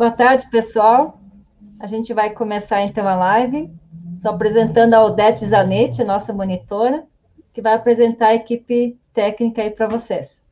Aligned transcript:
Boa 0.00 0.10
tarde, 0.10 0.48
pessoal. 0.48 1.20
A 1.78 1.86
gente 1.86 2.14
vai 2.14 2.30
começar 2.30 2.80
então 2.80 3.06
a 3.06 3.14
live. 3.14 3.70
Estou 4.16 4.32
apresentando 4.32 4.94
a 4.94 5.04
Odete 5.04 5.44
Zanetti, 5.44 6.02
nossa 6.02 6.32
monitora, 6.32 7.06
que 7.52 7.60
vai 7.60 7.74
apresentar 7.74 8.28
a 8.28 8.34
equipe 8.34 8.98
técnica 9.12 9.60
aí 9.60 9.70
para 9.70 9.86
vocês. 9.88 10.42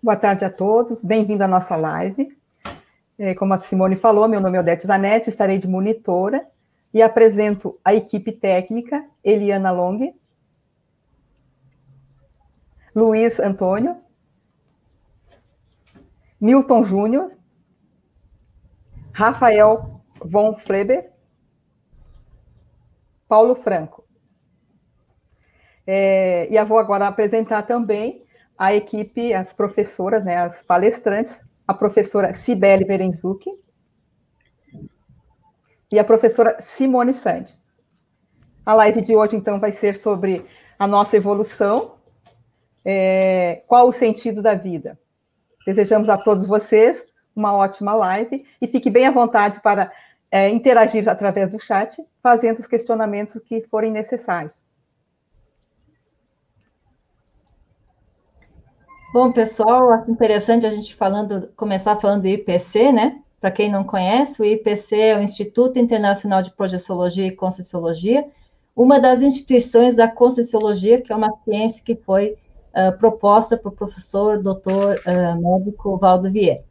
Boa 0.00 0.14
tarde 0.16 0.44
a 0.44 0.48
todos, 0.48 1.02
bem-vindo 1.02 1.42
à 1.42 1.48
nossa 1.48 1.74
live. 1.74 2.38
É, 3.18 3.34
como 3.34 3.52
a 3.52 3.58
Simone 3.58 3.96
falou, 3.96 4.28
meu 4.28 4.40
nome 4.40 4.56
é 4.56 4.60
Odete 4.60 4.86
Zanetti, 4.86 5.28
estarei 5.28 5.58
de 5.58 5.66
monitora 5.66 6.46
e 6.94 7.02
apresento 7.02 7.76
a 7.84 7.94
equipe 7.94 8.30
técnica 8.30 9.04
Eliana 9.24 9.72
Long, 9.72 10.14
Luiz 12.94 13.40
Antônio, 13.40 13.96
Milton 16.40 16.84
Júnior, 16.84 17.32
Rafael 19.16 20.02
von 20.22 20.58
Fleber, 20.58 21.10
Paulo 23.26 23.54
Franco. 23.54 24.04
É, 25.86 26.46
e 26.52 26.56
eu 26.56 26.66
vou 26.66 26.78
agora 26.78 27.08
apresentar 27.08 27.62
também 27.62 28.26
a 28.58 28.74
equipe, 28.74 29.32
as 29.32 29.54
professoras, 29.54 30.22
né, 30.22 30.36
as 30.36 30.62
palestrantes, 30.62 31.42
a 31.66 31.72
professora 31.72 32.34
Cibele 32.34 32.84
Verenzucchi 32.84 33.50
e 35.90 35.98
a 35.98 36.04
professora 36.04 36.60
Simone 36.60 37.14
Sandi. 37.14 37.58
A 38.66 38.74
live 38.74 39.00
de 39.00 39.16
hoje, 39.16 39.34
então, 39.34 39.58
vai 39.58 39.72
ser 39.72 39.96
sobre 39.96 40.44
a 40.78 40.86
nossa 40.86 41.16
evolução, 41.16 41.94
é, 42.84 43.62
qual 43.66 43.88
o 43.88 43.92
sentido 43.92 44.42
da 44.42 44.52
vida. 44.52 45.00
Desejamos 45.64 46.10
a 46.10 46.18
todos 46.18 46.46
vocês 46.46 47.15
uma 47.36 47.52
ótima 47.52 47.94
live 47.94 48.44
e 48.60 48.66
fique 48.66 48.88
bem 48.88 49.06
à 49.06 49.10
vontade 49.10 49.60
para 49.60 49.92
é, 50.30 50.48
interagir 50.48 51.08
através 51.08 51.50
do 51.50 51.58
chat, 51.58 52.02
fazendo 52.22 52.58
os 52.58 52.66
questionamentos 52.66 53.40
que 53.44 53.60
forem 53.62 53.92
necessários. 53.92 54.58
Bom, 59.12 59.32
pessoal, 59.32 59.92
acho 59.92 60.10
interessante 60.10 60.66
a 60.66 60.70
gente 60.70 60.94
falando, 60.94 61.48
começar 61.56 61.96
falando 61.96 62.22
do 62.22 62.28
IPC, 62.28 62.92
né? 62.92 63.22
Para 63.40 63.50
quem 63.50 63.70
não 63.70 63.84
conhece, 63.84 64.42
o 64.42 64.44
IPC 64.44 64.96
é 64.96 65.16
o 65.16 65.22
Instituto 65.22 65.78
Internacional 65.78 66.42
de 66.42 66.50
Projeciologia 66.50 67.26
e 67.26 67.30
Conscienciologia, 67.30 68.28
uma 68.74 69.00
das 69.00 69.22
instituições 69.22 69.94
da 69.94 70.06
Conscienciologia, 70.06 71.00
que 71.00 71.12
é 71.12 71.16
uma 71.16 71.32
ciência 71.44 71.82
que 71.82 71.96
foi 71.96 72.36
uh, 72.74 72.98
proposta 72.98 73.56
para 73.56 73.70
o 73.70 73.72
professor 73.72 74.42
doutor 74.42 75.00
uh, 75.06 75.40
médico 75.40 75.96
Valdo 75.96 76.30
Vieira. 76.30 76.65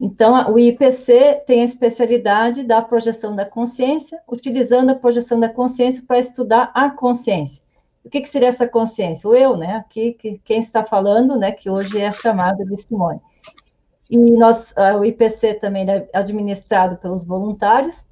Então, 0.00 0.52
o 0.52 0.58
IPC 0.58 1.42
tem 1.44 1.62
a 1.62 1.64
especialidade 1.64 2.62
da 2.62 2.80
projeção 2.80 3.34
da 3.34 3.44
consciência, 3.44 4.20
utilizando 4.28 4.90
a 4.90 4.94
projeção 4.94 5.40
da 5.40 5.48
consciência 5.48 6.04
para 6.06 6.18
estudar 6.18 6.70
a 6.72 6.88
consciência. 6.88 7.64
O 8.04 8.08
que, 8.08 8.20
que, 8.20 8.28
seria 8.28 8.48
essa 8.48 8.66
consciência? 8.66 9.28
O 9.28 9.34
eu, 9.34 9.56
né? 9.56 9.74
Aqui, 9.74 10.12
que, 10.12 10.40
quem 10.44 10.60
está 10.60 10.84
falando, 10.84 11.36
né? 11.36 11.50
Que 11.50 11.68
hoje 11.68 12.00
é 12.00 12.12
chamada 12.12 12.64
de 12.64 12.76
Simone. 12.80 13.20
E 14.08 14.16
nós, 14.16 14.72
o 14.98 15.04
IPC 15.04 15.54
também 15.54 15.88
é 15.90 16.08
administrado 16.14 16.96
pelos 16.96 17.24
voluntários, 17.24 18.08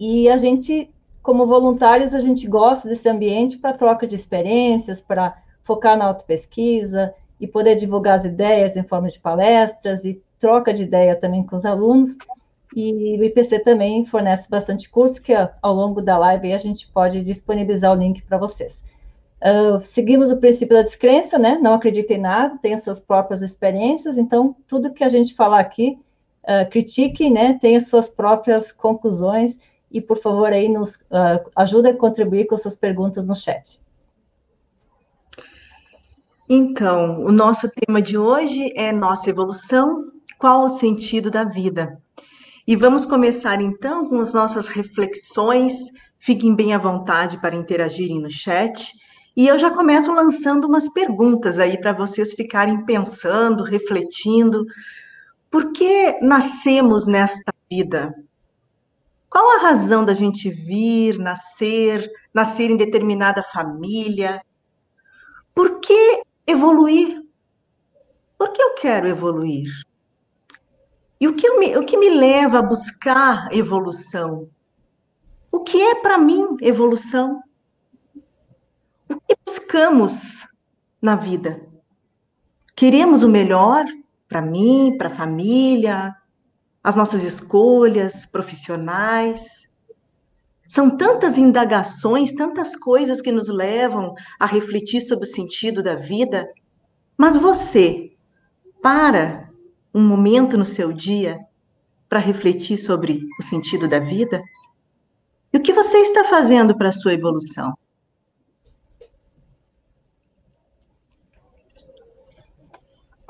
e 0.00 0.28
a 0.28 0.36
gente, 0.36 0.92
como 1.22 1.46
voluntários, 1.46 2.14
a 2.14 2.18
gente 2.18 2.48
gosta 2.48 2.88
desse 2.88 3.08
ambiente 3.08 3.58
para 3.58 3.72
troca 3.72 4.06
de 4.06 4.14
experiências, 4.14 5.00
para 5.00 5.36
focar 5.62 5.96
na 5.96 6.06
autopesquisa 6.06 7.14
e 7.38 7.46
poder 7.46 7.74
divulgar 7.74 8.16
as 8.16 8.24
ideias 8.24 8.76
em 8.76 8.82
forma 8.82 9.08
de 9.08 9.20
palestras 9.20 10.04
e 10.04 10.20
troca 10.42 10.74
de 10.74 10.82
ideia 10.82 11.14
também 11.14 11.46
com 11.46 11.54
os 11.54 11.64
alunos. 11.64 12.18
E 12.74 13.16
o 13.18 13.24
IPC 13.24 13.60
também 13.60 14.04
fornece 14.04 14.50
bastante 14.50 14.90
curso, 14.90 15.22
que 15.22 15.32
ao 15.34 15.74
longo 15.74 16.02
da 16.02 16.18
live 16.18 16.52
a 16.52 16.58
gente 16.58 16.90
pode 16.92 17.22
disponibilizar 17.22 17.92
o 17.92 18.00
link 18.00 18.22
para 18.22 18.38
vocês. 18.38 18.82
Uh, 19.40 19.80
seguimos 19.80 20.30
o 20.30 20.38
princípio 20.38 20.76
da 20.76 20.82
descrença, 20.82 21.38
né? 21.38 21.58
Não 21.60 21.74
acredite 21.74 22.12
em 22.12 22.18
nada, 22.18 22.58
tenha 22.58 22.78
suas 22.78 22.98
próprias 22.98 23.42
experiências, 23.42 24.16
então, 24.18 24.56
tudo 24.66 24.92
que 24.92 25.04
a 25.04 25.08
gente 25.08 25.34
falar 25.34 25.60
aqui, 25.60 25.98
uh, 26.44 26.68
critique, 26.70 27.28
né? 27.28 27.58
Tenha 27.60 27.80
suas 27.80 28.08
próprias 28.08 28.72
conclusões 28.72 29.58
e, 29.90 30.00
por 30.00 30.18
favor, 30.18 30.52
aí 30.52 30.68
nos 30.68 30.94
uh, 30.94 31.50
ajude 31.54 31.88
a 31.88 31.96
contribuir 31.96 32.46
com 32.46 32.56
suas 32.56 32.76
perguntas 32.76 33.28
no 33.28 33.34
chat. 33.34 33.82
Então, 36.48 37.24
o 37.24 37.32
nosso 37.32 37.70
tema 37.70 38.00
de 38.00 38.16
hoje 38.16 38.72
é 38.76 38.92
nossa 38.92 39.30
evolução, 39.30 40.11
qual 40.42 40.64
o 40.64 40.68
sentido 40.68 41.30
da 41.30 41.44
vida? 41.44 42.02
E 42.66 42.74
vamos 42.74 43.06
começar 43.06 43.62
então 43.62 44.08
com 44.08 44.18
as 44.18 44.34
nossas 44.34 44.66
reflexões. 44.66 45.72
Fiquem 46.18 46.52
bem 46.52 46.74
à 46.74 46.78
vontade 46.78 47.40
para 47.40 47.54
interagirem 47.54 48.20
no 48.20 48.28
chat. 48.28 48.92
E 49.36 49.46
eu 49.46 49.56
já 49.56 49.70
começo 49.70 50.12
lançando 50.12 50.66
umas 50.66 50.88
perguntas 50.88 51.60
aí 51.60 51.78
para 51.80 51.92
vocês 51.92 52.32
ficarem 52.32 52.84
pensando, 52.84 53.62
refletindo. 53.62 54.66
Por 55.48 55.70
que 55.70 56.18
nascemos 56.20 57.06
nesta 57.06 57.54
vida? 57.70 58.12
Qual 59.30 59.48
a 59.48 59.62
razão 59.62 60.04
da 60.04 60.12
gente 60.12 60.50
vir, 60.50 61.20
nascer, 61.20 62.10
nascer 62.34 62.68
em 62.68 62.76
determinada 62.76 63.44
família? 63.44 64.42
Por 65.54 65.78
que 65.78 66.24
evoluir? 66.48 67.22
Por 68.36 68.52
que 68.52 68.60
eu 68.60 68.74
quero 68.74 69.06
evoluir? 69.06 69.68
E 71.22 71.28
o 71.28 71.34
que, 71.34 71.48
me, 71.56 71.76
o 71.76 71.84
que 71.86 71.96
me 71.96 72.10
leva 72.10 72.58
a 72.58 72.62
buscar 72.62 73.46
evolução? 73.52 74.50
O 75.52 75.60
que 75.60 75.80
é 75.80 75.94
para 75.94 76.18
mim 76.18 76.56
evolução? 76.60 77.40
O 79.08 79.20
que 79.20 79.36
buscamos 79.46 80.48
na 81.00 81.14
vida? 81.14 81.64
Queremos 82.74 83.22
o 83.22 83.28
melhor 83.28 83.84
para 84.28 84.42
mim, 84.42 84.96
para 84.98 85.10
a 85.10 85.14
família, 85.14 86.12
as 86.82 86.96
nossas 86.96 87.22
escolhas 87.22 88.26
profissionais. 88.26 89.68
São 90.66 90.90
tantas 90.90 91.38
indagações, 91.38 92.32
tantas 92.32 92.74
coisas 92.74 93.22
que 93.22 93.30
nos 93.30 93.48
levam 93.48 94.12
a 94.40 94.46
refletir 94.46 95.00
sobre 95.02 95.22
o 95.24 95.32
sentido 95.32 95.84
da 95.84 95.94
vida, 95.94 96.52
mas 97.16 97.36
você 97.36 98.10
para 98.82 99.51
um 99.94 100.02
momento 100.02 100.56
no 100.56 100.64
seu 100.64 100.92
dia 100.92 101.40
para 102.08 102.18
refletir 102.18 102.78
sobre 102.78 103.26
o 103.38 103.42
sentido 103.42 103.88
da 103.88 103.98
vida? 103.98 104.42
E 105.52 105.58
o 105.58 105.62
que 105.62 105.72
você 105.72 105.98
está 105.98 106.24
fazendo 106.24 106.76
para 106.76 106.88
a 106.88 106.92
sua 106.92 107.12
evolução? 107.12 107.74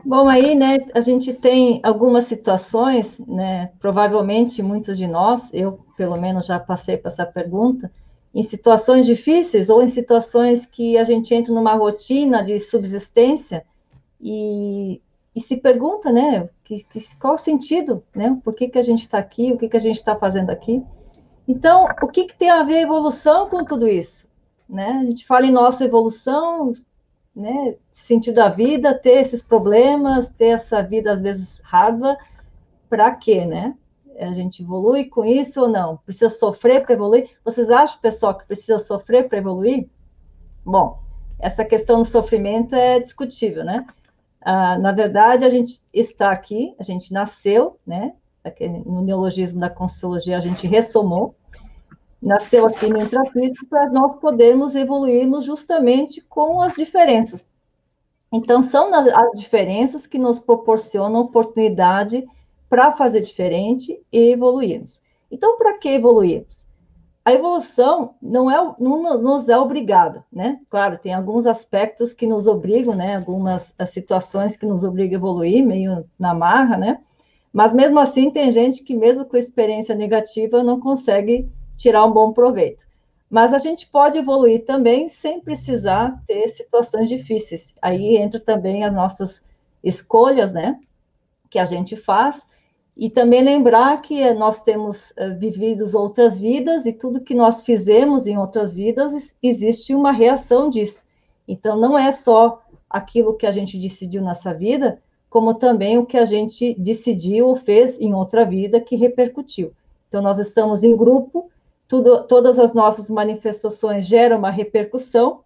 Bom, 0.04 0.28
aí, 0.28 0.56
né, 0.56 0.78
a 0.94 1.00
gente 1.00 1.32
tem 1.32 1.80
algumas 1.84 2.24
situações, 2.24 3.20
né, 3.20 3.70
provavelmente 3.78 4.60
muitos 4.60 4.98
de 4.98 5.06
nós, 5.06 5.48
eu 5.52 5.78
pelo 5.96 6.20
menos 6.20 6.46
já 6.46 6.58
passei 6.58 6.96
por 6.96 7.06
essa 7.06 7.24
pergunta, 7.24 7.90
em 8.34 8.42
situações 8.42 9.06
difíceis 9.06 9.70
ou 9.70 9.80
em 9.80 9.86
situações 9.86 10.66
que 10.66 10.98
a 10.98 11.04
gente 11.04 11.32
entra 11.32 11.54
numa 11.54 11.74
rotina 11.74 12.42
de 12.42 12.58
subsistência 12.58 13.64
e, 14.20 15.00
e 15.34 15.40
se 15.40 15.56
pergunta, 15.56 16.12
né, 16.12 16.48
que, 16.62 16.84
que, 16.84 17.16
qual 17.16 17.34
o 17.34 17.38
sentido, 17.38 18.04
né, 18.14 18.38
por 18.44 18.54
que, 18.54 18.68
que 18.68 18.78
a 18.78 18.82
gente 18.82 19.00
está 19.00 19.18
aqui, 19.18 19.52
o 19.52 19.56
que, 19.56 19.68
que 19.68 19.76
a 19.76 19.80
gente 19.80 19.96
está 19.96 20.14
fazendo 20.14 20.50
aqui. 20.50 20.82
Então, 21.48 21.86
o 22.02 22.08
que, 22.08 22.24
que 22.24 22.36
tem 22.36 22.50
a 22.50 22.62
ver 22.62 22.76
a 22.76 22.82
evolução 22.82 23.48
com 23.48 23.64
tudo 23.64 23.88
isso? 23.88 24.28
Né? 24.68 24.98
A 25.00 25.04
gente 25.04 25.26
fala 25.26 25.46
em 25.46 25.50
nossa 25.50 25.84
evolução, 25.84 26.74
né, 27.34 27.76
sentido 27.90 28.36
da 28.36 28.48
vida, 28.48 28.94
ter 28.94 29.20
esses 29.20 29.42
problemas, 29.42 30.28
ter 30.28 30.48
essa 30.48 30.82
vida 30.82 31.10
às 31.10 31.20
vezes 31.20 31.60
hardware, 31.64 32.18
para 32.88 33.10
quê, 33.14 33.46
né? 33.46 33.74
A 34.18 34.32
gente 34.34 34.62
evolui 34.62 35.06
com 35.06 35.24
isso 35.24 35.62
ou 35.62 35.68
não? 35.68 35.96
Precisa 36.04 36.28
sofrer 36.28 36.84
para 36.84 36.92
evoluir? 36.92 37.30
Vocês 37.42 37.70
acham, 37.70 37.98
pessoal, 38.00 38.36
que 38.36 38.44
precisa 38.44 38.78
sofrer 38.78 39.28
para 39.28 39.38
evoluir? 39.38 39.88
Bom, 40.62 40.98
essa 41.38 41.64
questão 41.64 42.00
do 42.00 42.04
sofrimento 42.04 42.74
é 42.74 43.00
discutível, 43.00 43.64
né? 43.64 43.86
Ah, 44.44 44.76
na 44.78 44.92
verdade, 44.92 45.44
a 45.44 45.50
gente 45.50 45.82
está 45.92 46.30
aqui, 46.30 46.74
a 46.78 46.82
gente 46.82 47.12
nasceu, 47.12 47.78
né? 47.86 48.14
No 48.84 49.00
neologismo 49.02 49.60
da 49.60 49.70
Consciologia, 49.70 50.36
a 50.36 50.40
gente 50.40 50.66
ressomou, 50.66 51.34
nasceu 52.20 52.66
aqui 52.66 52.88
no 52.88 53.00
intrafísico 53.00 53.66
para 53.66 53.88
nós 53.90 54.16
podermos 54.16 54.74
evoluirmos 54.74 55.44
justamente 55.44 56.20
com 56.20 56.60
as 56.60 56.74
diferenças. 56.74 57.50
Então, 58.32 58.62
são 58.62 58.90
as 58.94 59.38
diferenças 59.38 60.06
que 60.06 60.18
nos 60.18 60.40
proporcionam 60.40 61.20
oportunidade 61.20 62.26
para 62.68 62.90
fazer 62.92 63.20
diferente 63.20 64.00
e 64.10 64.32
evoluirmos. 64.32 65.00
Então, 65.30 65.58
para 65.58 65.78
que 65.78 65.90
evoluirmos? 65.90 66.66
A 67.24 67.32
evolução 67.32 68.14
não, 68.20 68.50
é, 68.50 68.74
não 68.80 69.20
nos 69.20 69.48
é 69.48 69.56
obrigada, 69.56 70.24
né? 70.32 70.58
Claro, 70.68 70.98
tem 70.98 71.14
alguns 71.14 71.46
aspectos 71.46 72.12
que 72.12 72.26
nos 72.26 72.48
obrigam, 72.48 72.96
né? 72.96 73.16
Algumas 73.16 73.74
situações 73.86 74.56
que 74.56 74.66
nos 74.66 74.82
obrigam 74.82 75.14
a 75.14 75.20
evoluir, 75.20 75.64
meio 75.64 76.04
na 76.18 76.34
marra, 76.34 76.76
né? 76.76 77.00
Mas 77.52 77.72
mesmo 77.72 78.00
assim, 78.00 78.30
tem 78.30 78.50
gente 78.50 78.82
que, 78.82 78.94
mesmo 78.96 79.24
com 79.24 79.36
experiência 79.36 79.94
negativa, 79.94 80.64
não 80.64 80.80
consegue 80.80 81.48
tirar 81.76 82.04
um 82.04 82.12
bom 82.12 82.32
proveito. 82.32 82.84
Mas 83.30 83.54
a 83.54 83.58
gente 83.58 83.86
pode 83.86 84.18
evoluir 84.18 84.64
também 84.64 85.08
sem 85.08 85.40
precisar 85.40 86.22
ter 86.26 86.48
situações 86.48 87.08
difíceis. 87.08 87.74
Aí 87.80 88.16
entra 88.16 88.40
também 88.40 88.84
as 88.84 88.92
nossas 88.92 89.42
escolhas, 89.82 90.52
né? 90.52 90.78
Que 91.48 91.58
a 91.58 91.64
gente 91.64 91.96
faz. 91.96 92.46
E 92.96 93.08
também 93.08 93.42
lembrar 93.42 94.02
que 94.02 94.32
nós 94.34 94.60
temos 94.60 95.12
uh, 95.12 95.38
vivido 95.38 95.84
outras 95.96 96.40
vidas 96.40 96.84
e 96.84 96.92
tudo 96.92 97.22
que 97.22 97.34
nós 97.34 97.62
fizemos 97.62 98.26
em 98.26 98.36
outras 98.36 98.74
vidas, 98.74 99.34
existe 99.42 99.94
uma 99.94 100.12
reação 100.12 100.68
disso. 100.68 101.04
Então, 101.48 101.76
não 101.76 101.98
é 101.98 102.12
só 102.12 102.62
aquilo 102.88 103.34
que 103.34 103.46
a 103.46 103.50
gente 103.50 103.78
decidiu 103.78 104.22
nessa 104.22 104.52
vida, 104.52 105.00
como 105.30 105.54
também 105.54 105.96
o 105.96 106.04
que 106.04 106.18
a 106.18 106.26
gente 106.26 106.74
decidiu 106.74 107.46
ou 107.46 107.56
fez 107.56 107.98
em 107.98 108.12
outra 108.14 108.44
vida 108.44 108.80
que 108.80 108.96
repercutiu. 108.96 109.72
Então, 110.06 110.20
nós 110.20 110.38
estamos 110.38 110.84
em 110.84 110.94
grupo, 110.94 111.50
tudo, 111.88 112.24
todas 112.24 112.58
as 112.58 112.74
nossas 112.74 113.08
manifestações 113.08 114.06
geram 114.06 114.38
uma 114.38 114.50
repercussão, 114.50 115.40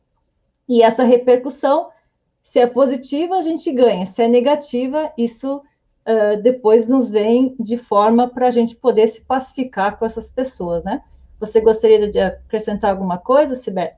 e 0.69 0.83
essa 0.83 1.05
repercussão, 1.05 1.91
se 2.43 2.59
é 2.59 2.67
positiva, 2.67 3.37
a 3.37 3.41
gente 3.41 3.71
ganha, 3.71 4.05
se 4.05 4.23
é 4.23 4.29
negativa, 4.29 5.13
isso 5.17 5.63
uh, 6.07 6.41
depois 6.43 6.87
nos 6.87 7.11
vem 7.11 7.55
de 7.59 7.77
forma 7.77 8.29
para 8.29 8.49
a 8.49 8.51
gente 8.51 8.77
poder 8.77 9.07
se 9.09 9.23
pacificar 9.23 9.99
com 9.99 10.07
essas 10.07 10.31
pessoas, 10.31 10.85
né? 10.85 11.03
Você 11.39 11.61
gostaria 11.61 12.09
de 12.11 12.19
acrescentar 12.19 12.91
alguma 12.91 13.19
coisa, 13.19 13.55
Sibeli? 13.55 13.91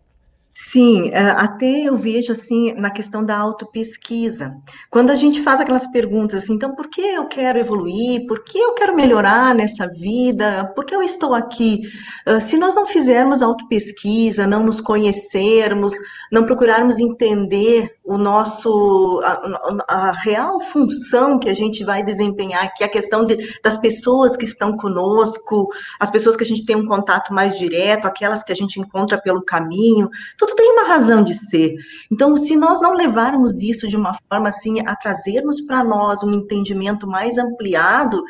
Sim, 0.61 1.11
é, 1.13 1.21
até 1.21 1.83
eu 1.83 1.97
vejo 1.97 2.33
assim 2.33 2.73
na 2.73 2.91
questão 2.91 3.25
da 3.25 3.39
autopesquisa. 3.39 4.57
Quando 4.91 5.11
a 5.11 5.15
gente 5.15 5.41
faz 5.41 5.61
aquelas 5.61 5.87
perguntas 5.87 6.43
assim, 6.43 6.55
então 6.55 6.75
por 6.75 6.91
que 6.91 7.01
eu 7.01 7.27
quero 7.27 7.61
evoluir? 7.61 8.27
Por 8.27 8.43
que 8.43 8.59
eu 8.59 8.75
quero 8.75 8.95
melhorar 8.95 9.55
nessa 9.55 9.87
vida? 9.87 10.71
Por 10.75 10.85
que 10.85 10.95
eu 10.95 11.03
estou 11.03 11.33
aqui? 11.33 11.83
Ah, 12.27 12.41
se 12.41 12.59
nós 12.59 12.75
não 12.75 12.87
fizermos 12.87 13.41
autopesquisa, 13.41 14.49
não 14.49 14.65
nos 14.65 14.81
conhecermos, 14.81 15.95
não 16.31 16.45
procurarmos 16.45 16.99
entender 16.99 17.97
o 18.05 18.19
nosso 18.19 19.21
a, 19.23 20.09
a 20.09 20.13
real 20.13 20.59
função 20.61 21.39
que 21.39 21.49
a 21.49 21.55
gente 21.55 21.85
vai 21.85 22.03
desempenhar, 22.03 22.75
que 22.75 22.83
é 22.83 22.87
a 22.87 22.91
questão 22.91 23.25
de, 23.25 23.61
das 23.63 23.77
pessoas 23.77 24.37
que 24.37 24.45
estão 24.45 24.77
conosco, 24.77 25.69
as 26.01 26.11
pessoas 26.11 26.35
que 26.35 26.43
a 26.43 26.47
gente 26.47 26.65
tem 26.65 26.75
um 26.75 26.87
contato 26.87 27.33
mais 27.33 27.57
direto, 27.59 28.07
aquelas 28.07 28.43
que 28.43 28.51
a 28.51 28.57
gente 28.57 28.81
encontra 28.81 29.21
pelo 29.21 29.45
caminho, 29.45 30.09
tudo 30.37 30.48
tudo 30.49 30.57
tem 30.57 30.73
uma 30.73 30.85
razão 30.85 31.23
de 31.23 31.35
ser. 31.35 31.75
Então, 32.11 32.37
se 32.37 32.57
nós 32.57 32.81
não 32.81 32.95
levarmos 32.95 33.61
isso 33.61 33.87
de 33.87 33.97
uma 33.97 34.17
forma 34.29 34.49
assim, 34.49 34.81
a 34.87 34.97
trazermos 34.97 35.61
para 35.61 35.85
nós 35.85 36.23
um 36.23 36.33
entendimento 36.33 37.07
mais 37.07 37.39
ampliado, 37.39 38.23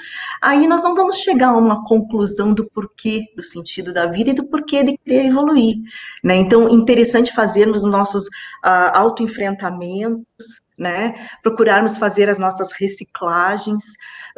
aí 0.42 0.66
nós 0.66 0.82
não 0.82 0.94
vamos 0.94 1.16
chegar 1.16 1.48
a 1.48 1.56
uma 1.56 1.84
conclusão 1.84 2.52
do 2.52 2.68
porquê 2.68 3.24
do 3.36 3.42
sentido 3.42 3.92
da 3.92 4.06
vida 4.06 4.30
e 4.30 4.34
do 4.34 4.46
porquê 4.46 4.82
de 4.82 4.98
querer 4.98 5.26
evoluir. 5.26 5.76
Né? 6.22 6.36
Então, 6.36 6.68
interessante 6.68 7.32
fazermos 7.32 7.84
nossos 7.84 8.24
uh, 8.26 8.90
autoenfrentamentos, 8.92 10.60
né? 10.78 11.14
Procurarmos 11.42 11.96
fazer 11.96 12.28
as 12.28 12.38
nossas 12.38 12.70
reciclagens, 12.72 13.82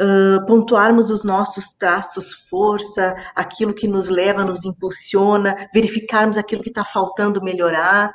uh, 0.00 0.44
pontuarmos 0.46 1.10
os 1.10 1.22
nossos 1.22 1.72
traços, 1.74 2.32
força, 2.48 3.14
aquilo 3.34 3.74
que 3.74 3.86
nos 3.86 4.08
leva, 4.08 4.44
nos 4.44 4.64
impulsiona, 4.64 5.68
verificarmos 5.74 6.38
aquilo 6.38 6.62
que 6.62 6.70
está 6.70 6.84
faltando 6.84 7.42
melhorar. 7.42 8.10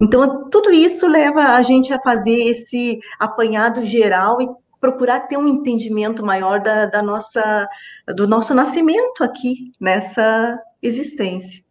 Então, 0.00 0.48
tudo 0.50 0.70
isso 0.70 1.06
leva 1.06 1.56
a 1.56 1.62
gente 1.62 1.92
a 1.92 2.00
fazer 2.00 2.36
esse 2.36 2.98
apanhado 3.18 3.84
geral 3.84 4.40
e 4.40 4.48
procurar 4.80 5.20
ter 5.20 5.36
um 5.36 5.46
entendimento 5.46 6.24
maior 6.24 6.60
da, 6.60 6.86
da 6.86 7.02
nossa, 7.02 7.68
do 8.14 8.26
nosso 8.26 8.54
nascimento 8.54 9.22
aqui, 9.22 9.72
nessa 9.80 10.58
existência. 10.82 11.64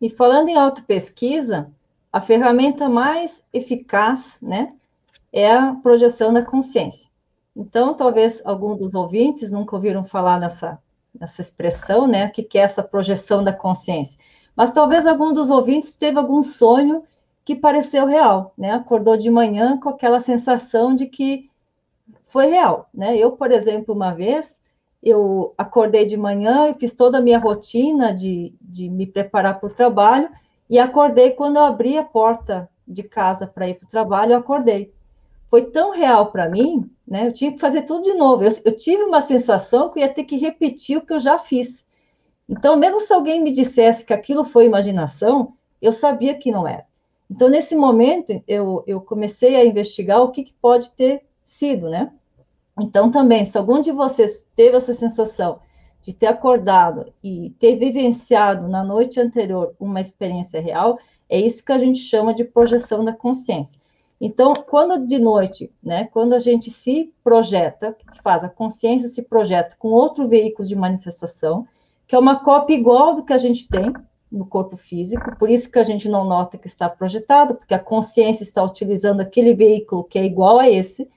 E 0.00 0.10
falando 0.10 0.48
em 0.48 0.56
autopesquisa, 0.56 1.72
a 2.12 2.20
ferramenta 2.20 2.88
mais 2.88 3.42
eficaz, 3.52 4.38
né, 4.42 4.72
é 5.36 5.52
a 5.52 5.74
projeção 5.74 6.32
da 6.32 6.40
consciência. 6.40 7.10
Então, 7.54 7.92
talvez 7.92 8.40
algum 8.44 8.74
dos 8.74 8.94
ouvintes 8.94 9.50
nunca 9.50 9.76
ouviram 9.76 10.02
falar 10.02 10.40
nessa, 10.40 10.78
nessa 11.18 11.42
expressão, 11.42 12.06
né? 12.06 12.26
O 12.26 12.30
que, 12.30 12.42
que 12.42 12.58
é 12.58 12.62
essa 12.62 12.82
projeção 12.82 13.44
da 13.44 13.52
consciência? 13.52 14.18
Mas 14.56 14.72
talvez 14.72 15.06
algum 15.06 15.34
dos 15.34 15.50
ouvintes 15.50 15.94
teve 15.94 16.18
algum 16.18 16.42
sonho 16.42 17.02
que 17.44 17.54
pareceu 17.54 18.06
real, 18.06 18.54
né? 18.56 18.72
Acordou 18.72 19.14
de 19.14 19.30
manhã 19.30 19.78
com 19.78 19.90
aquela 19.90 20.20
sensação 20.20 20.94
de 20.94 21.06
que 21.06 21.50
foi 22.28 22.46
real, 22.46 22.88
né? 22.92 23.14
Eu, 23.16 23.32
por 23.32 23.52
exemplo, 23.52 23.94
uma 23.94 24.14
vez, 24.14 24.58
eu 25.02 25.52
acordei 25.58 26.06
de 26.06 26.16
manhã 26.16 26.70
e 26.70 26.74
fiz 26.74 26.94
toda 26.94 27.18
a 27.18 27.22
minha 27.22 27.38
rotina 27.38 28.14
de, 28.14 28.54
de 28.58 28.88
me 28.88 29.06
preparar 29.06 29.60
para 29.60 29.68
o 29.68 29.74
trabalho 29.74 30.30
e 30.68 30.78
acordei 30.78 31.30
quando 31.32 31.56
eu 31.56 31.62
abri 31.62 31.98
a 31.98 32.04
porta 32.04 32.68
de 32.88 33.02
casa 33.02 33.46
para 33.46 33.68
ir 33.68 33.74
para 33.74 33.86
o 33.86 33.90
trabalho, 33.90 34.32
eu 34.32 34.38
acordei. 34.38 34.96
Foi 35.50 35.70
tão 35.70 35.90
real 35.90 36.30
para 36.32 36.48
mim 36.48 36.90
né? 37.06 37.26
Eu 37.26 37.32
tinha 37.32 37.52
que 37.52 37.60
fazer 37.60 37.82
tudo 37.82 38.02
de 38.02 38.14
novo. 38.14 38.42
Eu, 38.42 38.52
eu 38.64 38.76
tive 38.76 39.04
uma 39.04 39.20
sensação 39.20 39.88
que 39.90 40.00
eu 40.00 40.02
ia 40.02 40.12
ter 40.12 40.24
que 40.24 40.36
repetir 40.36 40.98
o 40.98 41.00
que 41.00 41.12
eu 41.12 41.20
já 41.20 41.38
fiz. 41.38 41.86
Então, 42.48 42.76
mesmo 42.76 43.00
se 43.00 43.12
alguém 43.12 43.42
me 43.42 43.52
dissesse 43.52 44.04
que 44.04 44.12
aquilo 44.12 44.44
foi 44.44 44.64
imaginação, 44.64 45.54
eu 45.80 45.92
sabia 45.92 46.34
que 46.34 46.50
não 46.50 46.66
era. 46.66 46.84
Então, 47.30 47.48
nesse 47.48 47.76
momento, 47.76 48.42
eu, 48.46 48.82
eu 48.86 49.00
comecei 49.00 49.56
a 49.56 49.64
investigar 49.64 50.22
o 50.22 50.30
que, 50.30 50.44
que 50.44 50.54
pode 50.54 50.90
ter 50.92 51.22
sido, 51.44 51.88
né? 51.88 52.12
Então, 52.80 53.10
também, 53.10 53.44
se 53.44 53.56
algum 53.56 53.80
de 53.80 53.90
vocês 53.90 54.46
teve 54.54 54.76
essa 54.76 54.92
sensação 54.92 55.60
de 56.02 56.12
ter 56.12 56.26
acordado 56.26 57.12
e 57.22 57.50
ter 57.58 57.76
vivenciado 57.76 58.68
na 58.68 58.84
noite 58.84 59.20
anterior 59.20 59.74
uma 59.80 60.00
experiência 60.00 60.60
real, 60.60 60.98
é 61.28 61.38
isso 61.38 61.64
que 61.64 61.72
a 61.72 61.78
gente 61.78 61.98
chama 61.98 62.32
de 62.32 62.44
projeção 62.44 63.04
da 63.04 63.12
consciência. 63.12 63.80
Então, 64.20 64.54
quando 64.54 65.06
de 65.06 65.18
noite, 65.18 65.70
né, 65.82 66.06
quando 66.06 66.34
a 66.34 66.38
gente 66.38 66.70
se 66.70 67.12
projeta, 67.22 67.96
que 68.12 68.22
faz 68.22 68.42
a 68.42 68.48
consciência 68.48 69.08
se 69.08 69.22
projeta 69.22 69.76
com 69.78 69.88
outro 69.88 70.26
veículo 70.26 70.66
de 70.66 70.74
manifestação, 70.74 71.66
que 72.06 72.14
é 72.14 72.18
uma 72.18 72.36
cópia 72.42 72.74
igual 72.74 73.14
do 73.14 73.24
que 73.24 73.32
a 73.32 73.38
gente 73.38 73.68
tem 73.68 73.92
no 74.30 74.46
corpo 74.46 74.76
físico, 74.76 75.36
por 75.38 75.50
isso 75.50 75.70
que 75.70 75.78
a 75.78 75.82
gente 75.82 76.08
não 76.08 76.24
nota 76.24 76.58
que 76.58 76.66
está 76.66 76.88
projetado, 76.88 77.54
porque 77.54 77.74
a 77.74 77.78
consciência 77.78 78.42
está 78.42 78.62
utilizando 78.62 79.20
aquele 79.20 79.54
veículo 79.54 80.04
que 80.04 80.18
é 80.18 80.24
igual 80.24 80.58
a 80.58 80.68
esse, 80.68 81.08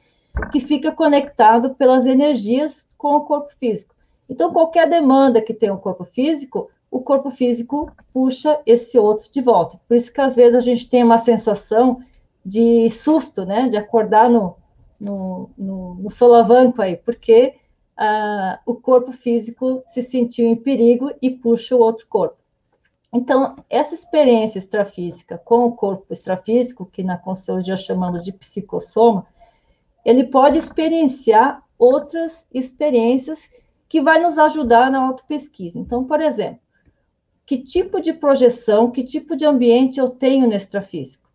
que 0.52 0.60
fica 0.60 0.92
conectado 0.92 1.76
pelas 1.76 2.06
energias 2.06 2.88
com 2.98 3.16
o 3.16 3.22
corpo 3.22 3.52
físico. 3.60 3.96
Então, 4.30 4.54
qualquer 4.54 4.88
demanda 4.88 5.42
que 5.42 5.54
tem 5.54 5.72
o 5.72 5.78
corpo 5.78 6.06
físico, 6.06 6.70
o 6.92 7.02
corpo 7.02 7.32
físico 7.32 7.92
puxa 8.14 8.60
esse 8.66 8.98
outro 8.98 9.30
de 9.32 9.42
volta. 9.42 9.80
Por 9.88 9.96
isso 9.96 10.12
que 10.12 10.22
às 10.22 10.36
vezes 10.36 10.56
a 10.56 10.60
gente 10.60 10.88
tem 10.88 11.04
uma 11.04 11.18
sensação 11.18 12.00
de 12.46 12.90
susto, 12.90 13.46
né, 13.46 13.68
de 13.68 13.78
acordar 13.78 14.30
no, 14.30 14.56
no, 15.00 15.50
no, 15.58 15.96
no 15.96 16.10
solavanco 16.10 16.82
aí, 16.82 16.98
porque 16.98 17.56
ah, 17.98 18.60
o 18.66 18.76
corpo 18.76 19.12
físico 19.12 19.84
se 19.88 20.02
sentiu 20.02 20.48
em 20.48 20.56
perigo 20.56 21.12
e 21.22 21.30
puxa 21.30 21.76
o 21.76 21.80
outro 21.80 22.08
corpo. 22.08 22.38
Então, 23.12 23.56
essa 23.70 23.94
experiência 23.94 24.60
extrafísica 24.60 25.38
com 25.38 25.66
o 25.66 25.72
corpo 25.72 26.14
extrafísico, 26.14 26.86
que 26.86 27.04
na 27.04 27.18
Consciência 27.18 27.76
chamamos 27.76 28.24
de 28.24 28.32
psicossoma, 28.32 29.26
ele 30.06 30.26
pode 30.26 30.58
experienciar 30.58 31.64
outras 31.78 32.48
experiências 32.54 33.50
que 33.88 34.02
vai 34.02 34.20
nos 34.20 34.38
ajudar 34.38 34.92
na 34.92 35.00
autopesquisa. 35.00 35.80
Então, 35.80 36.04
por 36.04 36.22
exemplo, 36.22 36.60
que 37.46 37.58
tipo 37.58 38.00
de 38.00 38.14
projeção, 38.14 38.92
que 38.92 39.04
tipo 39.04 39.36
de 39.36 39.46
ambiente 39.46 40.00
eu 40.00 40.10
tenho 40.10 40.48
no 40.48 40.54
extrafísico? 40.54 41.29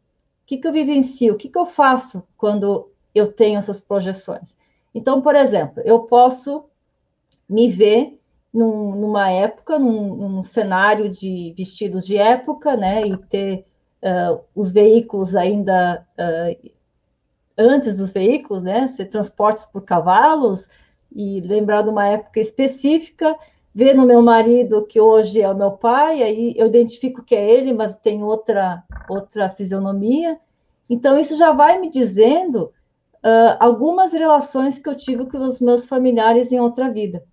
O 0.44 0.46
que, 0.46 0.58
que 0.58 0.68
eu 0.68 0.72
vivencio? 0.72 1.32
O 1.32 1.36
que, 1.38 1.48
que 1.48 1.58
eu 1.58 1.64
faço 1.64 2.22
quando 2.36 2.90
eu 3.14 3.32
tenho 3.32 3.56
essas 3.56 3.80
projeções? 3.80 4.56
Então, 4.94 5.22
por 5.22 5.34
exemplo, 5.34 5.82
eu 5.86 6.00
posso 6.00 6.66
me 7.48 7.68
ver 7.70 8.20
num, 8.52 8.94
numa 8.94 9.30
época, 9.30 9.78
num, 9.78 10.14
num, 10.14 10.42
cenário 10.42 11.08
de 11.08 11.54
vestidos 11.56 12.06
de 12.06 12.18
época, 12.18 12.76
né, 12.76 13.06
e 13.06 13.16
ter 13.16 13.64
uh, 14.02 14.44
os 14.54 14.70
veículos 14.70 15.34
ainda 15.34 16.06
uh, 16.18 16.70
antes 17.56 17.96
dos 17.96 18.12
veículos, 18.12 18.62
né, 18.62 18.86
ser 18.86 19.06
transportes 19.06 19.64
por 19.64 19.82
cavalos, 19.82 20.68
e 21.10 21.40
lembrar 21.40 21.82
de 21.82 21.88
uma 21.88 22.06
época 22.06 22.38
específica, 22.38 23.34
ver 23.74 23.94
no 23.94 24.06
meu 24.06 24.22
marido 24.22 24.86
que 24.86 25.00
hoje 25.00 25.42
é 25.42 25.50
o 25.50 25.56
meu 25.56 25.72
pai, 25.72 26.22
aí 26.22 26.54
eu 26.56 26.68
identifico 26.68 27.24
que 27.24 27.34
é 27.34 27.52
ele, 27.52 27.72
mas 27.72 27.94
tem 27.94 28.22
outra, 28.22 28.84
outra 29.08 29.50
fisionomia. 29.50 30.38
Então, 30.88 31.18
isso 31.18 31.34
já 31.34 31.52
vai 31.52 31.80
me 31.80 31.90
dizendo 31.90 32.72
uh, 33.16 33.56
algumas 33.58 34.12
relações 34.12 34.78
que 34.78 34.88
eu 34.88 34.94
tive 34.94 35.26
com 35.26 35.38
os 35.38 35.58
meus 35.60 35.86
familiares 35.86 36.52
em 36.52 36.60
outra 36.60 36.88
vida. 36.88 37.24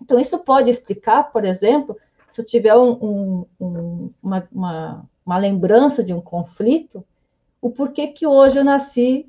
Então, 0.00 0.20
isso 0.20 0.38
pode 0.38 0.70
explicar, 0.70 1.32
por 1.32 1.44
exemplo, 1.44 1.96
se 2.30 2.40
eu 2.40 2.46
tiver 2.46 2.76
um, 2.76 2.92
um, 2.92 3.46
um, 3.60 4.10
uma, 4.22 4.48
uma, 4.52 5.04
uma 5.26 5.38
lembrança 5.38 6.04
de 6.04 6.14
um 6.14 6.20
conflito, 6.20 7.04
o 7.60 7.70
porquê 7.70 8.08
que 8.08 8.26
hoje 8.26 8.58
eu 8.58 8.64
nasci 8.64 9.26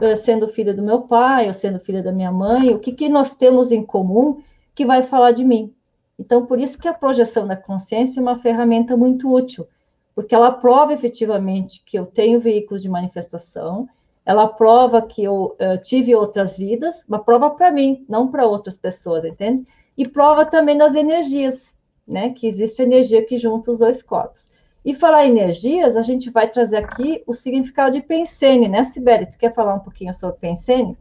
uh, 0.00 0.16
sendo 0.16 0.46
filha 0.46 0.72
do 0.72 0.82
meu 0.82 1.02
pai, 1.02 1.48
ou 1.48 1.52
sendo 1.52 1.80
filha 1.80 2.04
da 2.04 2.12
minha 2.12 2.30
mãe, 2.30 2.72
o 2.72 2.78
que, 2.78 2.92
que 2.92 3.08
nós 3.08 3.32
temos 3.32 3.72
em 3.72 3.84
comum 3.84 4.40
que 4.76 4.86
vai 4.86 5.02
falar 5.02 5.32
de 5.32 5.42
mim. 5.42 5.74
Então, 6.18 6.44
por 6.44 6.58
isso 6.58 6.78
que 6.78 6.88
a 6.88 6.94
projeção 6.94 7.46
da 7.46 7.56
consciência 7.56 8.20
é 8.20 8.22
uma 8.22 8.38
ferramenta 8.38 8.96
muito 8.96 9.32
útil, 9.32 9.66
porque 10.14 10.34
ela 10.34 10.50
prova 10.50 10.92
efetivamente 10.92 11.82
que 11.84 11.98
eu 11.98 12.04
tenho 12.04 12.40
veículos 12.40 12.82
de 12.82 12.88
manifestação, 12.88 13.88
ela 14.26 14.46
prova 14.46 15.00
que 15.00 15.24
eu 15.24 15.56
uh, 15.58 15.80
tive 15.82 16.14
outras 16.14 16.58
vidas, 16.58 17.04
uma 17.08 17.18
prova 17.18 17.50
para 17.50 17.70
mim, 17.70 18.04
não 18.08 18.28
para 18.28 18.46
outras 18.46 18.76
pessoas, 18.76 19.24
entende? 19.24 19.66
E 19.96 20.06
prova 20.06 20.44
também 20.44 20.76
das 20.76 20.94
energias, 20.94 21.74
né? 22.06 22.30
Que 22.30 22.46
existe 22.46 22.82
energia 22.82 23.24
que 23.24 23.38
junta 23.38 23.70
os 23.70 23.78
dois 23.78 24.02
corpos. 24.02 24.50
E 24.84 24.92
falar 24.92 25.24
em 25.26 25.30
energias, 25.30 25.96
a 25.96 26.02
gente 26.02 26.30
vai 26.30 26.48
trazer 26.48 26.76
aqui 26.76 27.22
o 27.26 27.32
significado 27.32 27.92
de 27.92 28.02
pensene, 28.02 28.68
né, 28.68 28.84
Sibeli? 28.84 29.26
Tu 29.26 29.38
quer 29.38 29.52
falar 29.52 29.74
um 29.74 29.80
pouquinho 29.80 30.12
sobre 30.12 30.36
pensene? 30.38 30.96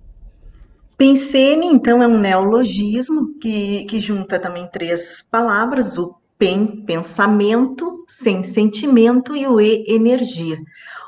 Pensene, 0.97 1.67
então, 1.67 2.01
é 2.01 2.07
um 2.07 2.19
neologismo 2.19 3.35
que, 3.39 3.85
que 3.85 3.99
junta 3.99 4.39
também 4.39 4.67
três 4.67 5.21
palavras, 5.21 5.95
o 5.97 6.15
pen, 6.39 6.83
pensamento, 6.85 8.03
sem 8.07 8.43
sentimento, 8.43 9.35
e 9.35 9.45
o 9.45 9.61
e, 9.61 9.85
energia. 9.87 10.57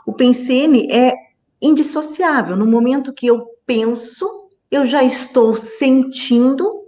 O 0.06 0.14
pensene 0.14 0.88
é 0.92 1.14
indissociável. 1.60 2.56
No 2.56 2.68
momento 2.68 3.14
que 3.14 3.26
eu 3.26 3.48
penso, 3.66 4.48
eu 4.70 4.86
já 4.86 5.04
estou 5.04 5.56
sentindo 5.58 6.79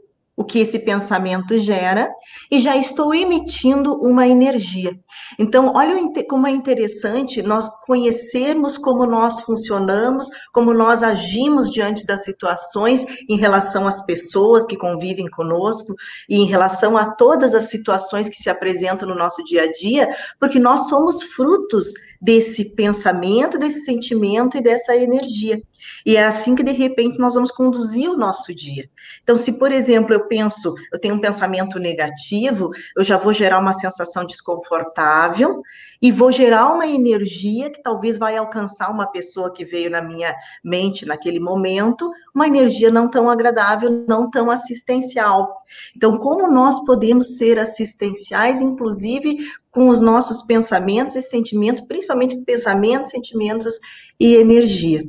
o 0.42 0.44
que 0.44 0.60
esse 0.60 0.80
pensamento 0.80 1.56
gera 1.58 2.12
e 2.50 2.60
já 2.60 2.76
estou 2.76 3.14
emitindo 3.14 3.94
uma 4.02 4.28
energia. 4.28 5.00
Então, 5.38 5.74
olha 5.76 5.96
como 6.28 6.48
é 6.48 6.52
interessante 6.52 7.44
nós 7.44 7.70
conhecermos 7.86 8.76
como 8.76 9.06
nós 9.06 9.42
funcionamos, 9.42 10.28
como 10.52 10.74
nós 10.74 11.04
agimos 11.04 11.70
diante 11.70 12.08
das 12.08 12.26
situações 12.26 13.06
em 13.30 13.38
relação 13.38 13.86
às 13.86 14.04
pessoas 14.04 14.66
que 14.66 14.76
convivem 14.76 15.30
conosco 15.30 15.94
e 16.28 16.40
em 16.40 16.46
relação 16.46 16.98
a 16.98 17.12
todas 17.12 17.54
as 17.54 17.70
situações 17.70 18.28
que 18.28 18.38
se 18.38 18.50
apresentam 18.50 19.08
no 19.08 19.16
nosso 19.16 19.44
dia 19.44 19.64
a 19.64 19.72
dia, 19.72 20.10
porque 20.40 20.58
nós 20.58 20.90
somos 20.90 21.22
frutos 21.22 21.94
desse 22.22 22.76
pensamento, 22.76 23.58
desse 23.58 23.84
sentimento 23.84 24.56
e 24.56 24.62
dessa 24.62 24.96
energia. 24.96 25.62
E 26.06 26.16
é 26.16 26.24
assim 26.24 26.56
que, 26.56 26.64
de 26.64 26.72
repente, 26.72 27.18
nós 27.18 27.34
vamos 27.34 27.52
conduzir 27.52 28.10
o 28.10 28.18
nosso 28.18 28.54
dia. 28.54 28.88
Então, 29.24 29.38
se, 29.38 29.54
por 29.54 29.72
exemplo, 29.72 30.14
eu 30.14 30.28
penso, 30.28 30.76
eu 30.94 31.00
tenho 31.00 31.16
um 31.16 31.20
pensamento 31.20 31.80
negativo, 31.80 32.70
eu 32.96 33.04
já 33.04 33.18
vou 33.18 33.34
gerar 33.34 33.60
uma 33.60 33.74
sensação 33.74 34.24
desconfortável 34.26 35.62
e 36.00 36.12
vou 36.12 36.32
gerar 36.32 36.72
uma 36.72 36.86
energia 36.86 37.72
que 37.72 37.82
talvez 37.82 38.18
vai 38.18 38.38
alcançar 38.38 38.92
uma 38.92 39.08
pessoa 39.08 39.52
que 39.52 39.66
veio 39.66 39.90
na 39.90 40.02
minha 40.02 40.36
mente 40.64 41.06
naquele 41.06 41.40
momento, 41.40 42.12
uma 42.34 42.48
energia 42.48 42.92
não 42.92 43.10
tão 43.10 43.30
agradável, 43.30 44.06
não 44.08 44.30
tão 44.30 44.52
assistencial. 44.52 45.64
Então, 45.96 46.18
como 46.18 46.52
nós 46.52 46.84
podemos 46.86 47.38
ser 47.38 47.58
assistenciais, 47.58 48.62
inclusive 48.62 49.40
com 49.72 49.88
os 49.88 50.02
nossos 50.02 50.42
pensamentos 50.42 51.16
e 51.16 51.22
sentimentos, 51.22 51.82
principalmente 51.82 52.38
pensamentos, 52.42 53.10
sentimentos 53.10 53.80
e 54.20 54.36
energia. 54.36 55.06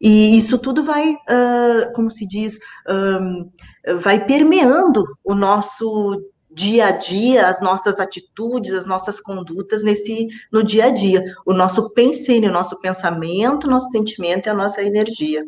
E 0.00 0.36
isso 0.36 0.58
tudo 0.58 0.84
vai, 0.84 1.16
como 1.94 2.10
se 2.10 2.26
diz, 2.26 2.58
vai 4.00 4.24
permeando 4.26 5.02
o 5.24 5.34
nosso 5.34 6.22
dia 6.54 6.86
a 6.86 6.90
dia, 6.92 7.48
as 7.48 7.60
nossas 7.60 7.98
atitudes, 7.98 8.72
as 8.72 8.86
nossas 8.86 9.20
condutas 9.20 9.82
nesse 9.82 10.28
no 10.52 10.62
dia 10.62 10.86
a 10.86 10.90
dia. 10.90 11.22
O 11.44 11.52
nosso 11.52 11.90
pensamento, 11.90 12.48
o 12.48 12.52
nosso 12.52 12.80
pensamento, 12.80 13.64
o 13.66 13.70
nosso 13.70 13.90
sentimento 13.90 14.46
e 14.46 14.50
a 14.50 14.54
nossa 14.54 14.82
energia. 14.82 15.44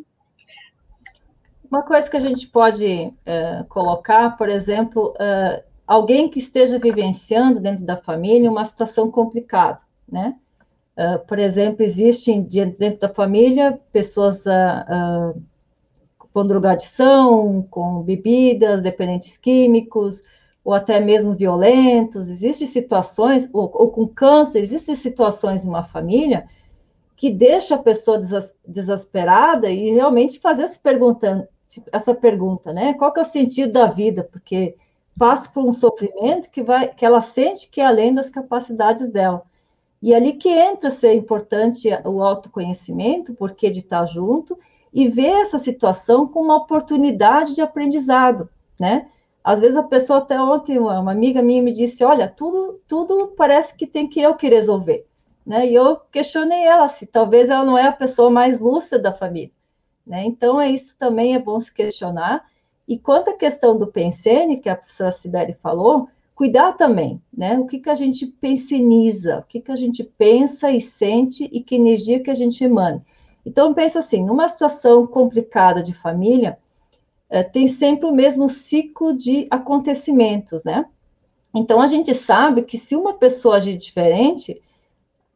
Uma 1.71 1.83
coisa 1.83 2.11
que 2.11 2.17
a 2.17 2.21
gente 2.21 2.47
pode 2.49 2.87
uh, 2.87 3.65
colocar, 3.69 4.37
por 4.37 4.49
exemplo, 4.49 5.13
uh, 5.15 5.63
alguém 5.87 6.29
que 6.29 6.39
esteja 6.39 6.79
vivenciando 6.79 7.61
dentro 7.61 7.85
da 7.85 7.97
família 7.97 8.51
uma 8.51 8.65
situação 8.65 9.11
complicada, 9.11 9.81
né? 10.11 10.37
Uh, 10.97 11.19
por 11.27 11.39
exemplo, 11.39 11.83
existem 11.83 12.43
dentro 12.43 13.01
da 13.01 13.09
família 13.09 13.79
pessoas 13.93 14.47
uh, 14.47 15.35
uh, 15.37 15.43
com 16.33 16.47
drogadição, 16.47 17.67
com 17.71 18.03
bebidas, 18.03 18.81
dependentes 18.81 19.37
químicos, 19.37 20.23
ou 20.65 20.73
até 20.73 20.99
mesmo 20.99 21.35
violentos. 21.35 22.29
Existem 22.31 22.67
situações, 22.67 23.49
ou, 23.53 23.71
ou 23.75 23.91
com 23.91 24.09
câncer, 24.09 24.61
existem 24.61 24.95
situações 24.95 25.65
em 25.65 25.69
uma 25.69 25.85
família 25.85 26.49
que 27.15 27.31
deixa 27.31 27.75
a 27.75 27.79
pessoa 27.79 28.21
desesperada 28.67 29.71
e 29.71 29.91
realmente 29.91 30.41
fazer 30.41 30.65
essa 30.65 30.79
pergunta, 30.79 31.49
essa 31.93 32.15
pergunta, 32.15 32.73
né? 32.73 32.95
Qual 32.95 33.13
que 33.13 33.21
é 33.21 33.23
o 33.23 33.25
sentido 33.25 33.73
da 33.73 33.87
vida? 33.87 34.25
Porque 34.25 34.75
passa 35.19 35.51
por 35.51 35.65
um 35.65 35.73
sofrimento 35.73 36.51
que 36.51 36.63
vai, 36.63 36.89
que 36.89 37.05
ela 37.05 37.21
sente 37.21 37.69
que 37.69 37.81
é 37.81 37.87
além 37.87 38.15
das 38.15 38.31
capacidades 38.31 39.09
dela. 39.09 39.43
E 40.03 40.15
ali 40.15 40.35
que 40.35 40.49
entra 40.49 40.91
ser 40.91 41.15
importante 41.15 41.89
o 42.05 42.23
autoconhecimento, 42.23 43.35
porque 43.35 43.71
de 43.71 43.81
estar 43.81 44.05
junto 44.07 44.59
e 44.93 45.09
ver 45.09 45.41
essa 45.41 45.59
situação 45.59 46.27
como 46.27 46.47
uma 46.47 46.57
oportunidade 46.57 47.55
de 47.55 47.63
aprendizado, 47.63 48.49
né? 48.79 49.09
Às 49.43 49.61
vezes 49.61 49.77
a 49.77 49.83
pessoa 49.83 50.19
até 50.19 50.41
ontem 50.41 50.79
uma 50.79 51.11
amiga 51.13 51.41
minha 51.43 51.63
me 51.63 51.73
disse, 51.73 52.05
olha, 52.05 52.29
tudo 52.29 52.81
tudo 52.87 53.29
parece 53.37 53.77
que 53.77 53.87
tem 53.87 54.09
que 54.09 54.21
eu 54.21 54.35
que 54.35 54.49
resolver, 54.49 55.07
né? 55.47 55.67
E 55.67 55.75
eu 55.75 55.97
questionei 56.11 56.65
ela 56.65 56.89
se 56.89 57.07
talvez 57.07 57.49
ela 57.49 57.65
não 57.65 57.79
é 57.79 57.87
a 57.87 57.93
pessoa 57.93 58.31
mais 58.31 58.61
lúcida 58.61 58.99
da 58.99 59.13
família, 59.13 59.53
né? 60.07 60.25
Então 60.25 60.61
é 60.61 60.69
isso 60.69 60.97
também 60.99 61.35
é 61.35 61.39
bom 61.39 61.61
se 61.61 61.73
questionar 61.73 62.45
e 62.89 62.97
quanto 62.97 63.31
à 63.31 63.33
questão 63.33 63.77
do 63.77 63.87
pensene, 63.87 64.61
que 64.61 64.69
a 64.69 64.77
professora 64.77 65.11
Sibeli 65.11 65.55
falou, 65.55 66.09
cuidar 66.35 66.75
também, 66.75 67.21
né? 67.37 67.59
O 67.59 67.67
que, 67.67 67.81
que 67.81 67.91
a 67.91 67.95
gente 67.95 68.27
penseniza, 68.27 69.39
o 69.39 69.43
que, 69.43 69.61
que 69.61 69.73
a 69.73 69.77
gente 69.77 70.05
pensa 70.05 70.71
e 70.71 70.81
sente 70.81 71.49
e 71.51 71.63
que 71.63 71.75
energia 71.75 72.21
que 72.21 72.31
a 72.31 72.35
gente 72.35 72.63
emana. 72.63 73.05
Então, 73.45 73.75
pensa 73.75 73.99
assim, 73.99 74.25
numa 74.25 74.49
situação 74.49 75.07
complicada 75.07 75.83
de 75.83 75.95
família, 75.95 76.59
é, 77.29 77.43
tem 77.43 77.67
sempre 77.67 78.07
o 78.07 78.13
mesmo 78.13 78.49
ciclo 78.49 79.17
de 79.17 79.49
acontecimentos, 79.51 80.63
né? 80.63 80.85
Então, 81.55 81.81
a 81.81 81.87
gente 81.87 82.15
sabe 82.15 82.63
que 82.63 82.77
se 82.77 82.95
uma 82.95 83.15
pessoa 83.15 83.57
agir 83.57 83.77
diferente, 83.77 84.63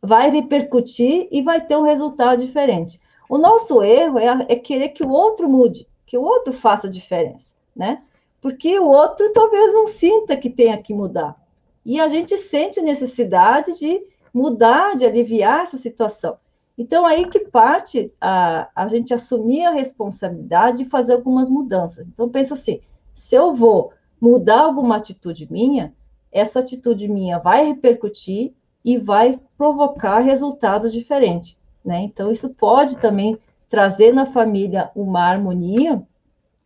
vai 0.02 0.30
repercutir 0.30 1.28
e 1.32 1.42
vai 1.42 1.64
ter 1.64 1.76
um 1.76 1.82
resultado 1.82 2.44
diferente. 2.44 3.00
O 3.28 3.38
nosso 3.38 3.82
erro 3.82 4.18
é, 4.18 4.46
é 4.48 4.56
querer 4.56 4.90
que 4.90 5.02
o 5.02 5.10
outro 5.10 5.48
mude 5.48 5.86
que 6.10 6.18
o 6.18 6.22
outro 6.22 6.52
faça 6.52 6.90
diferença, 6.90 7.54
né? 7.74 8.02
Porque 8.40 8.76
o 8.80 8.88
outro 8.88 9.32
talvez 9.32 9.72
não 9.72 9.86
sinta 9.86 10.36
que 10.36 10.50
tenha 10.50 10.76
que 10.82 10.92
mudar. 10.92 11.40
E 11.86 12.00
a 12.00 12.08
gente 12.08 12.36
sente 12.36 12.82
necessidade 12.82 13.78
de 13.78 14.02
mudar, 14.34 14.96
de 14.96 15.06
aliviar 15.06 15.62
essa 15.62 15.76
situação. 15.76 16.36
Então, 16.76 17.06
aí 17.06 17.28
que 17.28 17.38
parte 17.38 18.12
a, 18.20 18.68
a 18.74 18.88
gente 18.88 19.14
assumir 19.14 19.64
a 19.64 19.70
responsabilidade 19.70 20.78
de 20.78 20.90
fazer 20.90 21.12
algumas 21.12 21.48
mudanças. 21.48 22.08
Então, 22.08 22.28
pensa 22.28 22.54
assim: 22.54 22.80
se 23.14 23.36
eu 23.36 23.54
vou 23.54 23.92
mudar 24.20 24.62
alguma 24.62 24.96
atitude 24.96 25.46
minha, 25.48 25.94
essa 26.32 26.58
atitude 26.58 27.06
minha 27.06 27.38
vai 27.38 27.64
repercutir 27.64 28.52
e 28.84 28.98
vai 28.98 29.38
provocar 29.56 30.18
resultados 30.18 30.92
diferentes. 30.92 31.56
Né? 31.84 32.00
Então, 32.00 32.32
isso 32.32 32.48
pode 32.50 32.98
também 32.98 33.38
trazer 33.70 34.12
na 34.12 34.26
família 34.26 34.90
uma 34.94 35.22
harmonia 35.22 36.02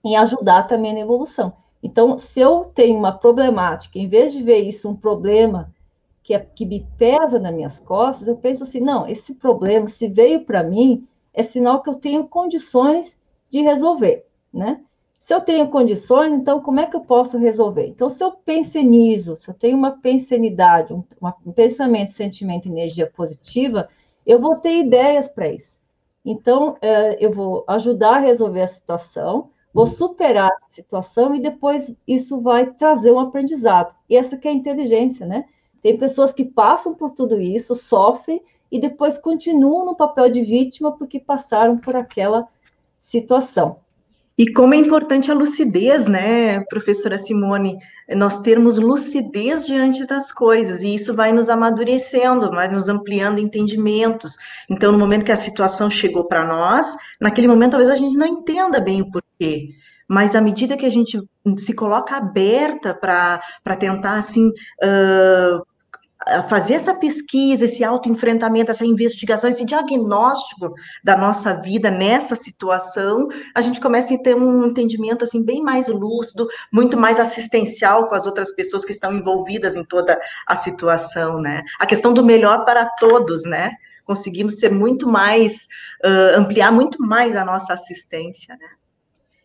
e 0.02 0.16
ajudar 0.16 0.64
também 0.64 0.94
na 0.94 1.00
evolução. 1.00 1.52
Então, 1.82 2.18
se 2.18 2.40
eu 2.40 2.72
tenho 2.74 2.98
uma 2.98 3.12
problemática, 3.12 3.98
em 3.98 4.08
vez 4.08 4.32
de 4.32 4.42
ver 4.42 4.60
isso 4.60 4.88
um 4.88 4.96
problema 4.96 5.72
que, 6.22 6.32
é, 6.32 6.38
que 6.40 6.64
me 6.64 6.86
pesa 6.96 7.38
nas 7.38 7.54
minhas 7.54 7.78
costas, 7.78 8.26
eu 8.26 8.36
penso 8.36 8.62
assim: 8.62 8.80
não, 8.80 9.06
esse 9.06 9.34
problema, 9.34 9.86
se 9.86 10.08
veio 10.08 10.44
para 10.46 10.62
mim, 10.62 11.06
é 11.32 11.42
sinal 11.42 11.82
que 11.82 11.90
eu 11.90 11.94
tenho 11.94 12.26
condições 12.26 13.20
de 13.50 13.60
resolver, 13.60 14.26
né? 14.52 14.80
Se 15.20 15.34
eu 15.34 15.40
tenho 15.40 15.68
condições, 15.68 16.32
então 16.32 16.60
como 16.60 16.80
é 16.80 16.86
que 16.86 16.96
eu 16.96 17.00
posso 17.00 17.38
resolver? 17.38 17.86
Então, 17.86 18.10
se 18.10 18.22
eu 18.22 18.32
pensenizo, 18.32 19.36
se 19.36 19.48
eu 19.48 19.54
tenho 19.54 19.76
uma 19.76 19.92
pensenidade, 19.92 20.92
um, 20.92 21.02
um 21.46 21.52
pensamento, 21.52 22.12
sentimento, 22.12 22.68
energia 22.68 23.06
positiva, 23.06 23.88
eu 24.26 24.38
vou 24.38 24.56
ter 24.56 24.80
ideias 24.80 25.28
para 25.28 25.48
isso. 25.48 25.80
Então, 26.24 26.76
é, 26.80 27.22
eu 27.24 27.30
vou 27.30 27.64
ajudar 27.68 28.16
a 28.16 28.20
resolver 28.20 28.62
a 28.62 28.66
situação, 28.66 29.50
vou 29.72 29.86
superar 29.86 30.50
a 30.50 30.68
situação 30.68 31.34
e 31.34 31.40
depois 31.40 31.94
isso 32.06 32.40
vai 32.40 32.72
trazer 32.72 33.10
um 33.10 33.20
aprendizado. 33.20 33.94
E 34.08 34.16
essa 34.16 34.36
que 34.36 34.48
é 34.48 34.50
a 34.50 34.54
inteligência, 34.54 35.26
né? 35.26 35.44
Tem 35.82 35.98
pessoas 35.98 36.32
que 36.32 36.44
passam 36.44 36.94
por 36.94 37.10
tudo 37.10 37.40
isso, 37.40 37.74
sofrem 37.74 38.42
e 38.72 38.80
depois 38.80 39.18
continuam 39.18 39.84
no 39.84 39.94
papel 39.94 40.30
de 40.30 40.42
vítima 40.42 40.92
porque 40.92 41.20
passaram 41.20 41.76
por 41.76 41.94
aquela 41.94 42.48
situação. 42.96 43.83
E 44.36 44.52
como 44.52 44.74
é 44.74 44.76
importante 44.76 45.30
a 45.30 45.34
lucidez, 45.34 46.06
né, 46.06 46.60
professora 46.64 47.16
Simone? 47.16 47.76
Nós 48.16 48.38
termos 48.40 48.78
lucidez 48.78 49.64
diante 49.64 50.04
das 50.06 50.32
coisas, 50.32 50.82
e 50.82 50.92
isso 50.92 51.14
vai 51.14 51.32
nos 51.32 51.48
amadurecendo, 51.48 52.50
vai 52.50 52.68
nos 52.68 52.88
ampliando 52.88 53.38
entendimentos. 53.38 54.36
Então, 54.68 54.90
no 54.90 54.98
momento 54.98 55.24
que 55.24 55.30
a 55.30 55.36
situação 55.36 55.88
chegou 55.88 56.26
para 56.26 56.44
nós, 56.44 56.96
naquele 57.20 57.46
momento 57.46 57.72
talvez 57.72 57.90
a 57.90 57.96
gente 57.96 58.16
não 58.16 58.26
entenda 58.26 58.80
bem 58.80 59.02
o 59.02 59.10
porquê. 59.10 59.68
Mas 60.08 60.34
à 60.34 60.40
medida 60.40 60.76
que 60.76 60.84
a 60.84 60.90
gente 60.90 61.18
se 61.58 61.72
coloca 61.72 62.16
aberta 62.16 62.92
para 62.92 63.76
tentar 63.78 64.18
assim 64.18 64.48
uh, 64.48 65.64
fazer 66.48 66.74
essa 66.74 66.94
pesquisa, 66.94 67.66
esse 67.66 67.84
autoenfrentamento, 67.84 68.70
essa 68.70 68.86
investigação, 68.86 69.50
esse 69.50 69.64
diagnóstico 69.64 70.74
da 71.02 71.16
nossa 71.16 71.54
vida 71.54 71.90
nessa 71.90 72.34
situação, 72.34 73.28
a 73.54 73.60
gente 73.60 73.80
começa 73.80 74.14
a 74.14 74.18
ter 74.18 74.34
um 74.34 74.66
entendimento 74.66 75.24
assim 75.24 75.44
bem 75.44 75.62
mais 75.62 75.88
lúcido, 75.88 76.48
muito 76.72 76.96
mais 76.96 77.20
assistencial 77.20 78.08
com 78.08 78.14
as 78.14 78.26
outras 78.26 78.50
pessoas 78.52 78.84
que 78.84 78.92
estão 78.92 79.12
envolvidas 79.12 79.76
em 79.76 79.84
toda 79.84 80.18
a 80.46 80.56
situação, 80.56 81.40
né? 81.40 81.62
A 81.78 81.86
questão 81.86 82.14
do 82.14 82.24
melhor 82.24 82.64
para 82.64 82.86
todos, 82.86 83.44
né? 83.44 83.72
Conseguimos 84.04 84.58
ser 84.58 84.70
muito 84.70 85.08
mais, 85.08 85.68
uh, 86.04 86.38
ampliar 86.38 86.72
muito 86.72 87.02
mais 87.02 87.36
a 87.36 87.44
nossa 87.44 87.74
assistência, 87.74 88.56
né? 88.56 88.68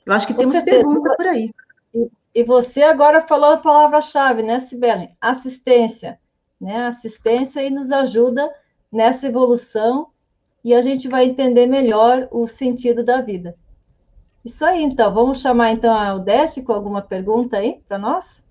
Eu 0.05 0.13
acho 0.13 0.25
que 0.25 0.33
temos 0.33 0.59
pergunta 0.61 1.13
por 1.15 1.27
aí. 1.27 1.51
E 2.33 2.43
você 2.43 2.83
agora 2.83 3.21
falou 3.21 3.51
a 3.51 3.57
palavra-chave, 3.57 4.41
né, 4.41 4.59
Sibeli? 4.59 5.09
Assistência 5.19 6.17
né? 6.59 6.87
Assistência 6.87 7.61
e 7.63 7.69
nos 7.69 7.91
ajuda 7.91 8.49
nessa 8.91 9.27
evolução 9.27 10.07
e 10.63 10.73
a 10.73 10.81
gente 10.81 11.07
vai 11.07 11.25
entender 11.25 11.65
melhor 11.65 12.27
o 12.31 12.47
sentido 12.47 13.03
da 13.03 13.21
vida. 13.21 13.55
Isso 14.43 14.65
aí, 14.65 14.83
então. 14.83 15.13
Vamos 15.13 15.41
chamar 15.41 15.71
então 15.71 15.93
a 15.93 16.13
Odete 16.15 16.61
com 16.61 16.73
alguma 16.73 17.01
pergunta 17.01 17.57
aí 17.57 17.81
para 17.87 17.97
nós? 17.97 18.45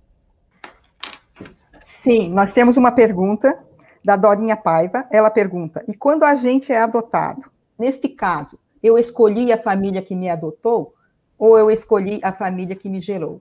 Sim, 1.84 2.30
nós 2.30 2.52
temos 2.52 2.76
uma 2.76 2.92
pergunta 2.92 3.58
da 4.04 4.16
Dorinha 4.16 4.56
Paiva. 4.56 5.06
Ela 5.10 5.30
pergunta: 5.30 5.84
e 5.88 5.94
quando 5.94 6.24
a 6.24 6.34
gente 6.34 6.72
é 6.72 6.80
adotado? 6.80 7.50
Neste 7.78 8.08
caso, 8.08 8.58
eu 8.82 8.98
escolhi 8.98 9.52
a 9.52 9.58
família 9.58 10.02
que 10.02 10.14
me 10.14 10.28
adotou 10.28 10.94
ou 11.38 11.58
eu 11.58 11.70
escolhi 11.70 12.20
a 12.22 12.32
família 12.32 12.76
que 12.76 12.88
me 12.88 13.00
gerou? 13.00 13.40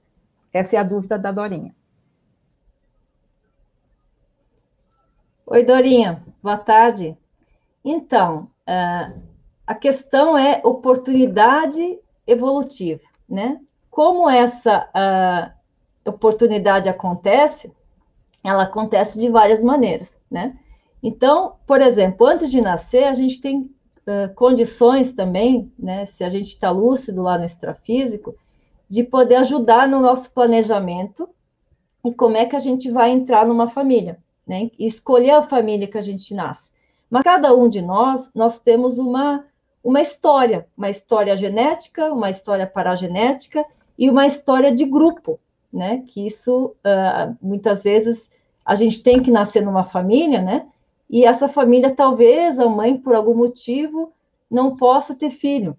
Essa 0.53 0.75
é 0.75 0.79
a 0.79 0.83
dúvida 0.83 1.17
da 1.17 1.31
Dorinha. 1.31 1.75
Oi, 5.49 5.63
Dorinha, 5.63 6.21
boa 6.43 6.57
tarde. 6.57 7.17
Então, 7.81 8.49
uh, 8.67 9.17
a 9.65 9.73
questão 9.73 10.37
é 10.37 10.59
oportunidade 10.61 11.97
evolutiva, 12.27 12.99
né? 13.29 13.57
Como 13.89 14.29
essa 14.29 14.89
oportunidade 16.05 16.89
acontece, 16.89 17.73
ela 18.43 18.63
acontece 18.63 19.17
de 19.17 19.29
várias 19.29 19.63
maneiras, 19.63 20.11
né? 20.29 20.59
Então, 21.01 21.55
por 21.65 21.79
exemplo, 21.79 22.27
antes 22.27 22.51
de 22.51 22.59
nascer, 22.59 23.05
a 23.05 23.13
gente 23.13 23.39
tem 23.39 23.61
uh, 23.61 24.33
condições 24.35 25.13
também, 25.13 25.71
né? 25.79 26.05
Se 26.05 26.25
a 26.25 26.29
gente 26.29 26.49
está 26.49 26.71
lúcido 26.71 27.21
lá 27.21 27.37
no 27.37 27.45
extrafísico, 27.45 28.35
de 28.89 29.01
poder 29.01 29.35
ajudar 29.35 29.87
no 29.87 30.01
nosso 30.01 30.29
planejamento 30.29 31.29
e 32.03 32.13
como 32.13 32.35
é 32.35 32.45
que 32.45 32.55
a 32.57 32.59
gente 32.59 32.91
vai 32.91 33.11
entrar 33.11 33.45
numa 33.45 33.69
família 33.69 34.19
né? 34.47 34.71
escolher 34.79 35.31
a 35.31 35.41
família 35.41 35.87
que 35.87 35.97
a 35.97 36.01
gente 36.01 36.33
nasce. 36.33 36.71
Mas 37.09 37.23
cada 37.23 37.53
um 37.55 37.67
de 37.67 37.81
nós, 37.81 38.31
nós 38.33 38.59
temos 38.59 38.97
uma, 38.97 39.45
uma 39.83 40.01
história, 40.01 40.67
uma 40.77 40.89
história 40.89 41.35
genética, 41.35 42.11
uma 42.11 42.29
história 42.29 42.67
paragenética 42.67 43.65
e 43.97 44.09
uma 44.09 44.25
história 44.25 44.71
de 44.71 44.85
grupo, 44.85 45.39
né? 45.71 46.03
Que 46.07 46.27
isso, 46.27 46.75
uh, 46.85 47.35
muitas 47.41 47.83
vezes, 47.83 48.29
a 48.65 48.75
gente 48.75 49.01
tem 49.01 49.21
que 49.21 49.31
nascer 49.31 49.63
numa 49.63 49.83
família, 49.83 50.41
né? 50.41 50.67
E 51.09 51.25
essa 51.25 51.47
família, 51.47 51.95
talvez, 51.95 52.59
a 52.59 52.67
mãe, 52.67 52.97
por 52.97 53.15
algum 53.15 53.33
motivo, 53.33 54.11
não 54.51 54.75
possa 54.75 55.15
ter 55.15 55.29
filho. 55.29 55.77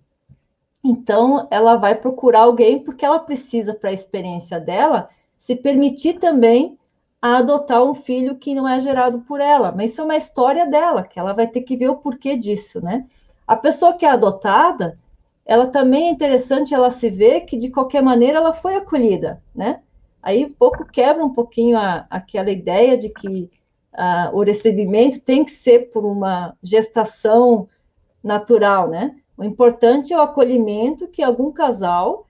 Então, 0.83 1.47
ela 1.51 1.77
vai 1.77 1.95
procurar 1.95 2.41
alguém 2.41 2.79
porque 2.79 3.05
ela 3.05 3.19
precisa, 3.19 3.75
para 3.75 3.91
a 3.91 3.93
experiência 3.93 4.59
dela, 4.59 5.11
se 5.37 5.55
permitir 5.55 6.19
também 6.19 6.79
a 7.21 7.39
adotar 7.39 7.83
um 7.83 7.95
filho 7.95 8.37
que 8.37 8.55
não 8.55 8.67
é 8.69 8.81
gerado 8.81 9.21
por 9.21 9.41
ela, 9.41 9.73
mas 9.73 9.91
isso 9.91 10.01
é 10.01 10.05
uma 10.05 10.17
história 10.17 10.67
dela, 10.67 11.03
que 11.03 11.19
ela 11.19 11.33
vai 11.33 11.47
ter 11.47 11.63
que 11.63 11.77
ver 11.77 11.89
o 11.89 11.97
porquê 11.97 12.37
disso, 12.37 12.81
né? 12.81 13.07
A 13.47 13.57
pessoa 13.57 13.95
que 13.95 14.07
é 14.07 14.11
adotada, 14.11 14.99
ela 15.45 15.67
também 15.67 16.09
é 16.09 16.11
interessante 16.11 16.75
ela 16.75 16.91
se 16.91 17.11
ver 17.11 17.41
que 17.41 17.57
de 17.57 17.71
qualquer 17.71 18.03
maneira 18.03 18.39
ela 18.39 18.53
foi 18.53 18.77
acolhida, 18.77 19.43
né? 19.55 19.81
Aí 20.23 20.45
um 20.45 20.53
pouco 20.53 20.85
quebra 20.85 21.25
um 21.25 21.33
pouquinho 21.33 21.77
a, 21.79 22.07
aquela 22.11 22.51
ideia 22.51 22.97
de 22.97 23.09
que 23.09 23.51
a, 23.93 24.31
o 24.33 24.43
recebimento 24.43 25.21
tem 25.21 25.45
que 25.45 25.51
ser 25.51 25.91
por 25.91 26.05
uma 26.05 26.55
gestação 26.63 27.69
natural, 28.23 28.89
né? 28.89 29.17
O 29.37 29.43
importante 29.43 30.13
é 30.13 30.17
o 30.17 30.21
acolhimento 30.21 31.09
que 31.09 31.23
algum 31.23 31.51
casal 31.51 32.27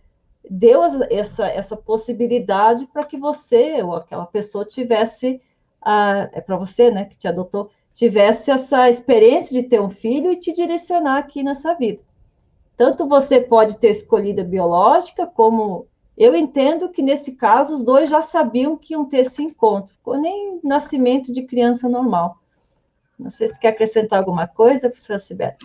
deu 0.49 0.83
essa, 1.11 1.47
essa 1.47 1.77
possibilidade 1.77 2.87
para 2.87 3.05
que 3.05 3.17
você 3.17 3.83
ou 3.83 3.95
aquela 3.95 4.27
pessoa 4.27 4.65
tivesse, 4.65 5.41
a, 5.81 6.29
é 6.33 6.41
para 6.41 6.57
você, 6.57 6.91
né, 6.91 7.05
que 7.05 7.17
te 7.17 7.29
adotou, 7.29 7.71
tivesse 7.95 8.51
essa 8.51 8.89
experiência 8.89 9.61
de 9.61 9.69
ter 9.69 9.81
um 9.81 9.91
filho 9.91 10.31
e 10.31 10.37
te 10.37 10.53
direcionar 10.53 11.19
aqui 11.19 11.43
nessa 11.43 11.75
vida. 11.75 12.01
Tanto 12.77 13.09
você 13.09 13.41
pode 13.41 13.79
ter 13.79 13.91
escolhido 13.91 14.41
a 14.41 14.45
biológica, 14.45 15.27
como 15.27 15.87
eu 16.17 16.35
entendo 16.35 16.89
que 16.89 17.03
nesse 17.03 17.33
caso 17.33 17.75
os 17.75 17.85
dois 17.85 18.09
já 18.09 18.23
sabiam 18.23 18.77
que 18.77 18.95
iam 18.95 19.05
ter 19.05 19.19
esse 19.19 19.43
encontro, 19.43 19.97
nem 20.21 20.61
nascimento 20.63 21.33
de 21.33 21.43
criança 21.43 21.89
normal. 21.89 22.39
Não 23.19 23.31
sei 23.31 23.49
se 23.49 23.59
quer 23.59 23.69
acrescentar 23.69 24.21
alguma 24.21 24.47
coisa, 24.47 24.89
professora 24.89 25.19
Sibeli. 25.19 25.57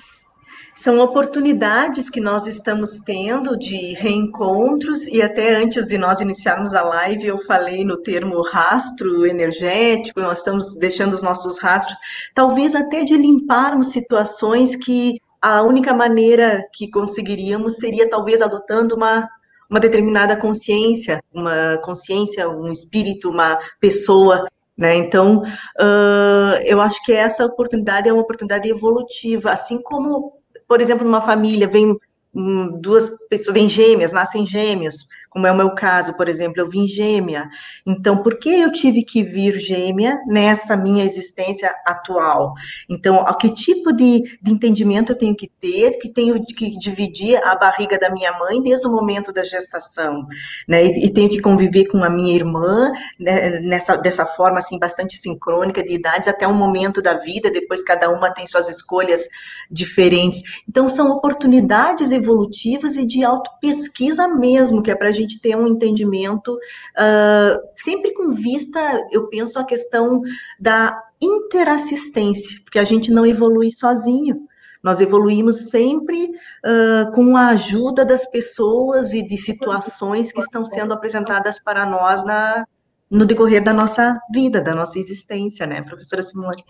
São 0.75 0.99
oportunidades 0.99 2.09
que 2.09 2.19
nós 2.19 2.47
estamos 2.47 2.99
tendo 2.99 3.57
de 3.57 3.93
reencontros, 3.93 5.05
e 5.07 5.21
até 5.21 5.55
antes 5.55 5.85
de 5.85 5.99
nós 5.99 6.19
iniciarmos 6.19 6.73
a 6.73 6.81
live, 6.81 7.27
eu 7.27 7.37
falei 7.37 7.85
no 7.85 7.97
termo 7.97 8.41
rastro 8.41 9.25
energético, 9.25 10.19
nós 10.19 10.39
estamos 10.39 10.75
deixando 10.75 11.13
os 11.13 11.21
nossos 11.21 11.59
rastros, 11.59 11.97
talvez 12.33 12.73
até 12.73 13.03
de 13.03 13.15
limparmos 13.15 13.87
situações 13.87 14.75
que 14.75 15.19
a 15.39 15.61
única 15.61 15.93
maneira 15.93 16.63
que 16.73 16.89
conseguiríamos 16.89 17.77
seria 17.77 18.09
talvez 18.09 18.41
adotando 18.41 18.95
uma, 18.95 19.29
uma 19.69 19.79
determinada 19.79 20.35
consciência, 20.35 21.21
uma 21.31 21.77
consciência, 21.83 22.49
um 22.49 22.71
espírito, 22.71 23.29
uma 23.29 23.59
pessoa 23.79 24.47
né? 24.75 24.95
Então, 24.95 25.43
uh, 25.79 26.55
eu 26.65 26.81
acho 26.81 26.99
que 27.05 27.13
essa 27.13 27.45
oportunidade 27.45 28.09
é 28.09 28.11
uma 28.11 28.23
oportunidade 28.23 28.67
evolutiva, 28.67 29.51
assim 29.51 29.79
como 29.79 30.33
por 30.73 30.81
exemplo, 30.81 31.05
numa 31.05 31.21
família 31.21 31.67
vem 31.67 31.95
hum, 32.33 32.79
duas 32.81 33.07
pessoas, 33.29 33.53
vêm 33.53 33.69
gêmeas, 33.69 34.11
nascem 34.11 34.43
gêmeos, 34.43 35.07
como 35.33 35.47
é 35.47 35.51
o 35.51 35.57
meu 35.57 35.73
caso, 35.73 36.13
por 36.13 36.29
exemplo, 36.29 36.61
eu 36.61 36.69
vim 36.69 36.87
gêmea. 36.87 37.49
Então, 37.85 38.21
por 38.21 38.37
que 38.37 38.49
eu 38.49 38.71
tive 38.71 39.03
que 39.03 39.23
vir 39.23 39.57
gêmea 39.59 40.19
nessa 40.27 40.77
minha 40.77 41.03
existência 41.03 41.73
atual? 41.85 42.53
Então, 42.87 43.25
que 43.39 43.49
tipo 43.49 43.91
de, 43.91 44.37
de 44.39 44.51
entendimento 44.51 45.11
eu 45.11 45.17
tenho 45.17 45.35
que 45.35 45.47
ter, 45.47 45.97
que 45.97 46.07
tenho 46.07 46.45
que 46.45 46.77
dividir 46.77 47.43
a 47.43 47.55
barriga 47.55 47.97
da 47.97 48.11
minha 48.11 48.31
mãe 48.37 48.61
desde 48.61 48.85
o 48.85 48.91
momento 48.91 49.33
da 49.33 49.43
gestação, 49.43 50.27
né? 50.67 50.85
E, 50.85 51.05
e 51.05 51.09
tenho 51.13 51.29
que 51.29 51.41
conviver 51.41 51.85
com 51.87 52.03
a 52.03 52.09
minha 52.09 52.35
irmã 52.35 52.91
né, 53.19 53.59
nessa 53.59 53.95
dessa 53.97 54.25
forma 54.25 54.59
assim 54.59 54.77
bastante 54.77 55.17
sincrônica 55.17 55.83
de 55.83 55.93
idades 55.93 56.27
até 56.27 56.47
um 56.47 56.53
momento 56.53 57.01
da 57.01 57.15
vida. 57.17 57.49
Depois 57.49 57.81
cada 57.83 58.09
uma 58.09 58.31
tem 58.31 58.45
suas 58.45 58.69
escolhas 58.69 59.27
diferentes. 59.71 60.43
Então, 60.69 60.87
são 60.87 61.09
oportunidades 61.09 62.11
evolutivas 62.11 62.97
e 62.97 63.05
de 63.05 63.23
auto-pesquisa 63.23 64.27
mesmo, 64.27 64.83
que 64.83 64.91
é 64.91 64.95
para 64.95 65.09
a 65.09 65.11
gente 65.11 65.22
gente 65.23 65.39
ter 65.39 65.55
um 65.55 65.67
entendimento, 65.67 66.53
uh, 66.53 67.59
sempre 67.75 68.13
com 68.13 68.31
vista, 68.31 68.79
eu 69.11 69.27
penso, 69.27 69.59
a 69.59 69.63
questão 69.63 70.21
da 70.59 71.01
interassistência, 71.21 72.59
porque 72.63 72.79
a 72.79 72.83
gente 72.83 73.11
não 73.11 73.25
evolui 73.25 73.71
sozinho. 73.71 74.47
Nós 74.81 74.99
evoluímos 74.99 75.69
sempre 75.69 76.25
uh, 76.25 77.11
com 77.13 77.37
a 77.37 77.49
ajuda 77.49 78.03
das 78.03 78.29
pessoas 78.29 79.13
e 79.13 79.25
de 79.25 79.37
situações 79.37 80.31
que 80.31 80.41
estão 80.41 80.65
sendo 80.65 80.93
apresentadas 80.93 81.57
para 81.57 81.85
nós 81.85 82.23
na, 82.25 82.65
no 83.09 83.25
decorrer 83.25 83.63
da 83.63 83.73
nossa 83.73 84.19
vida, 84.31 84.61
da 84.61 84.75
nossa 84.75 84.99
existência, 84.99 85.65
né, 85.65 85.81
professora 85.81 86.21
Simone? 86.21 86.65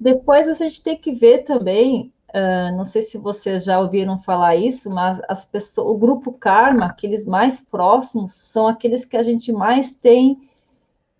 Depois 0.00 0.48
a 0.48 0.54
gente 0.54 0.82
tem 0.82 0.96
que 0.96 1.12
ver 1.12 1.44
também 1.44 2.12
Uh, 2.32 2.76
não 2.76 2.84
sei 2.84 3.02
se 3.02 3.18
vocês 3.18 3.64
já 3.64 3.80
ouviram 3.80 4.22
falar 4.22 4.54
isso, 4.54 4.88
mas 4.88 5.20
as 5.28 5.44
pessoas, 5.44 5.88
o 5.88 5.98
grupo 5.98 6.32
Karma, 6.32 6.86
aqueles 6.86 7.24
mais 7.24 7.60
próximos, 7.60 8.32
são 8.32 8.68
aqueles 8.68 9.04
que 9.04 9.16
a 9.16 9.22
gente 9.22 9.52
mais 9.52 9.90
tem, 9.90 10.32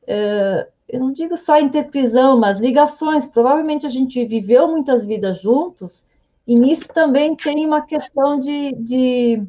uh, 0.05 0.71
eu 0.89 1.01
não 1.01 1.13
digo 1.13 1.37
só 1.37 1.59
interprisão, 1.59 2.39
mas 2.39 2.59
ligações. 2.59 3.27
Provavelmente 3.27 3.87
a 3.87 3.91
gente 3.91 4.25
viveu 4.25 4.69
muitas 4.69 5.05
vidas 5.05 5.41
juntos, 5.41 6.05
e 6.47 6.55
nisso 6.55 6.89
também 6.93 7.35
tem 7.35 7.67
uma 7.67 7.83
questão 7.83 8.39
de, 8.39 8.73
de, 8.73 9.43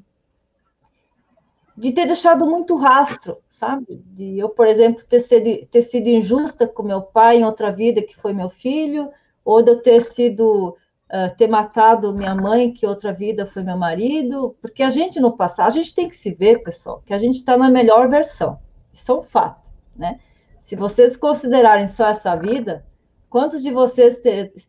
de 1.77 1.91
ter 1.91 2.07
deixado 2.07 2.45
muito 2.45 2.75
rastro, 2.75 3.37
sabe? 3.49 4.03
De 4.05 4.39
eu, 4.39 4.49
por 4.49 4.65
exemplo, 4.65 5.03
ter 5.03 5.19
sido, 5.19 5.65
ter 5.67 5.81
sido 5.83 6.07
injusta 6.07 6.67
com 6.67 6.81
meu 6.81 7.01
pai 7.03 7.37
em 7.37 7.45
outra 7.45 7.71
vida, 7.71 8.01
que 8.01 8.15
foi 8.15 8.33
meu 8.33 8.49
filho, 8.49 9.11
ou 9.45 9.61
de 9.61 9.71
eu 9.71 9.81
ter 9.81 10.01
sido 10.01 10.75
uh, 11.11 11.35
ter 11.35 11.47
matado 11.47 12.13
minha 12.13 12.33
mãe, 12.33 12.71
que 12.71 12.87
outra 12.87 13.11
vida 13.11 13.45
foi 13.45 13.63
meu 13.63 13.77
marido, 13.77 14.55
porque 14.61 14.81
a 14.81 14.89
gente 14.89 15.19
no 15.19 15.35
passado, 15.35 15.67
a 15.67 15.71
gente 15.71 15.93
tem 15.93 16.07
que 16.07 16.15
se 16.15 16.31
ver, 16.33 16.63
pessoal, 16.63 17.01
que 17.05 17.13
a 17.13 17.17
gente 17.17 17.35
está 17.35 17.57
na 17.57 17.69
melhor 17.69 18.09
versão. 18.09 18.59
Isso 18.91 19.11
é 19.11 19.15
um 19.15 19.21
fato, 19.21 19.69
né? 19.95 20.19
Se 20.59 20.75
vocês 20.75 21.17
considerarem 21.17 21.87
só 21.87 22.07
essa 22.07 22.35
vida, 22.35 22.85
quantos 23.29 23.61
de 23.61 23.71
vocês 23.71 24.21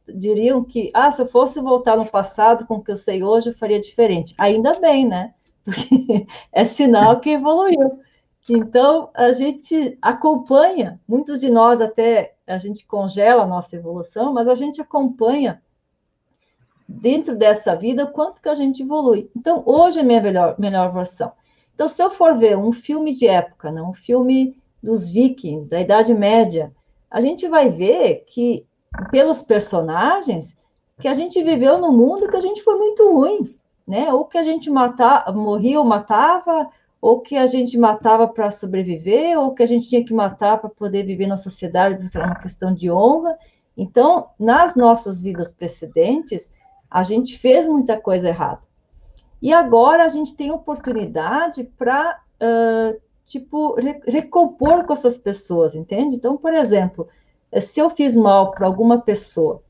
diriam 0.08 0.64
que, 0.64 0.90
ah, 0.94 1.10
se 1.10 1.22
eu 1.22 1.26
fosse 1.26 1.60
voltar 1.60 1.96
no 1.96 2.06
passado 2.06 2.66
com 2.66 2.76
o 2.76 2.82
que 2.82 2.90
eu 2.90 2.96
sei 2.96 3.22
hoje, 3.22 3.50
eu 3.50 3.54
faria 3.54 3.78
diferente? 3.78 4.34
Ainda 4.38 4.78
bem, 4.80 5.06
né? 5.06 5.34
Porque 5.64 6.26
é 6.52 6.64
sinal 6.64 7.20
que 7.20 7.30
evoluiu. 7.30 8.00
Então, 8.48 9.10
a 9.14 9.32
gente 9.32 9.96
acompanha, 10.02 11.00
muitos 11.06 11.40
de 11.40 11.50
nós 11.50 11.80
até 11.80 12.34
a 12.46 12.58
gente 12.58 12.86
congela 12.86 13.44
a 13.44 13.46
nossa 13.46 13.76
evolução, 13.76 14.32
mas 14.32 14.48
a 14.48 14.54
gente 14.54 14.80
acompanha 14.80 15.62
dentro 17.00 17.34
dessa 17.36 17.74
vida 17.74 18.06
quanto 18.06 18.40
que 18.40 18.48
a 18.48 18.54
gente 18.54 18.82
evolui. 18.82 19.30
Então, 19.36 19.62
hoje 19.64 20.00
é 20.00 20.02
minha 20.02 20.20
melhor, 20.20 20.54
melhor 20.58 20.92
versão. 20.92 21.32
Então, 21.74 21.88
se 21.88 22.02
eu 22.02 22.10
for 22.10 22.34
ver 22.34 22.56
um 22.56 22.72
filme 22.72 23.14
de 23.14 23.26
época, 23.26 23.70
né, 23.70 23.82
um 23.82 23.94
filme 23.94 24.56
dos 24.82 25.10
vikings, 25.10 25.68
da 25.68 25.80
Idade 25.80 26.12
Média, 26.12 26.72
a 27.10 27.20
gente 27.20 27.48
vai 27.48 27.68
ver 27.68 28.24
que, 28.26 28.66
pelos 29.10 29.42
personagens, 29.42 30.54
que 31.00 31.08
a 31.08 31.14
gente 31.14 31.42
viveu 31.42 31.78
num 31.78 31.92
mundo 31.92 32.28
que 32.28 32.36
a 32.36 32.40
gente 32.40 32.62
foi 32.62 32.76
muito 32.76 33.10
ruim, 33.10 33.54
né? 33.86 34.12
Ou 34.12 34.24
que 34.24 34.38
a 34.38 34.42
gente 34.42 34.70
matava, 34.70 35.32
morria 35.32 35.78
ou 35.78 35.84
matava, 35.84 36.68
ou 37.00 37.20
que 37.20 37.36
a 37.36 37.46
gente 37.46 37.76
matava 37.76 38.28
para 38.28 38.50
sobreviver, 38.50 39.38
ou 39.38 39.52
que 39.52 39.62
a 39.62 39.66
gente 39.66 39.88
tinha 39.88 40.04
que 40.04 40.14
matar 40.14 40.58
para 40.58 40.70
poder 40.70 41.04
viver 41.04 41.26
na 41.26 41.36
sociedade, 41.36 41.96
porque 41.96 42.16
era 42.16 42.26
uma 42.26 42.40
questão 42.40 42.72
de 42.72 42.90
honra. 42.90 43.36
Então, 43.76 44.28
nas 44.38 44.74
nossas 44.76 45.20
vidas 45.20 45.52
precedentes, 45.52 46.52
a 46.92 47.02
gente 47.02 47.38
fez 47.38 47.66
muita 47.66 47.98
coisa 47.98 48.28
errada. 48.28 48.60
E 49.40 49.52
agora 49.52 50.04
a 50.04 50.08
gente 50.08 50.36
tem 50.36 50.52
oportunidade 50.52 51.64
para, 51.64 52.20
uh, 52.40 53.00
tipo, 53.24 53.74
re 53.74 54.00
recompor 54.06 54.84
com 54.84 54.92
essas 54.92 55.16
pessoas, 55.16 55.74
entende? 55.74 56.16
Então, 56.16 56.36
por 56.36 56.52
exemplo, 56.52 57.08
se 57.60 57.80
eu 57.80 57.88
fiz 57.88 58.14
mal 58.14 58.50
para 58.50 58.66
alguma 58.66 59.00
pessoa, 59.00 59.62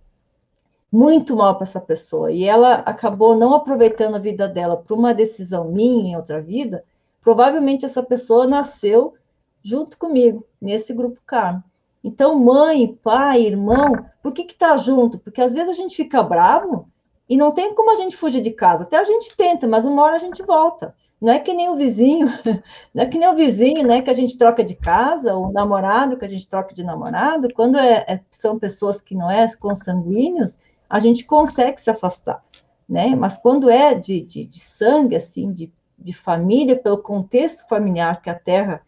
muito 0.91 1.37
mal 1.37 1.55
para 1.55 1.63
essa 1.63 1.81
pessoa, 1.81 2.31
e 2.31 2.45
ela 2.45 2.75
acabou 2.75 3.37
não 3.37 3.55
aproveitando 3.55 4.17
a 4.17 4.19
vida 4.19 4.49
dela 4.49 4.77
por 4.77 4.99
uma 4.99 5.15
decisão 5.15 5.71
minha 5.71 6.13
em 6.13 6.17
outra 6.17 6.41
vida, 6.41 6.85
provavelmente 7.23 7.85
essa 7.85 8.03
pessoa 8.03 8.47
nasceu 8.47 9.15
junto 9.63 9.97
comigo, 9.97 10.45
nesse 10.61 10.93
grupo 10.93 11.19
karma. 11.25 11.65
Então, 12.05 12.37
mãe, 12.39 12.99
pai, 13.01 13.43
irmão, 13.43 14.05
por 14.23 14.33
que 14.33 14.45
que 14.45 14.57
tá 14.57 14.77
junto? 14.77 15.19
Porque 15.21 15.41
às 15.41 15.55
vezes 15.55 15.71
a 15.71 15.81
gente 15.81 15.97
fica 15.97 16.21
bravo 16.23 16.92
e 17.33 17.37
não 17.37 17.53
tem 17.53 17.75
como 17.75 17.91
a 17.91 17.95
gente 17.95 18.17
fugir 18.17 18.41
de 18.41 18.51
casa. 18.51 18.85
Até 18.85 18.97
a 18.97 19.05
gente 19.05 19.37
tenta, 19.37 19.67
mas 19.67 19.85
uma 19.85 20.03
hora 20.03 20.17
a 20.17 20.19
gente 20.19 20.43
volta. 20.43 20.95
Não 21.21 21.33
é 21.33 21.39
que 21.39 21.53
nem 21.53 21.69
o 21.69 21.77
vizinho, 21.77 22.27
não 22.93 23.05
é 23.05 23.07
que 23.07 23.19
nem 23.19 23.29
o 23.29 23.37
vizinho, 23.37 23.87
né? 23.87 24.03
Que 24.03 24.11
a 24.11 24.15
gente 24.15 24.37
troca 24.37 24.65
de 24.65 24.75
casa, 24.75 25.35
ou 25.35 25.49
o 25.49 25.53
namorado 25.53 26.17
que 26.17 26.25
a 26.25 26.29
gente 26.29 26.49
troca 26.49 26.75
de 26.75 26.83
namorado. 26.83 27.49
Quando 27.55 27.79
é, 27.79 28.05
é, 28.09 28.21
são 28.31 28.59
pessoas 28.59 29.01
que 29.01 29.15
não 29.15 29.31
é 29.31 29.47
consanguíneos, 29.57 30.59
a 30.91 30.99
gente 30.99 31.25
consegue 31.25 31.81
se 31.81 31.91
afastar, 31.91 32.45
né? 32.89 33.15
Mas 33.15 33.39
quando 33.39 33.71
é 33.71 33.95
de, 33.95 34.21
de, 34.21 34.45
de 34.45 34.59
sangue, 34.59 35.17
assim, 35.17 35.53
de 35.53 35.73
de 36.03 36.13
família, 36.13 36.77
pelo 36.77 36.99
contexto 36.99 37.67
familiar 37.69 38.21
que 38.21 38.29
a 38.29 38.35
Terra, 38.35 38.83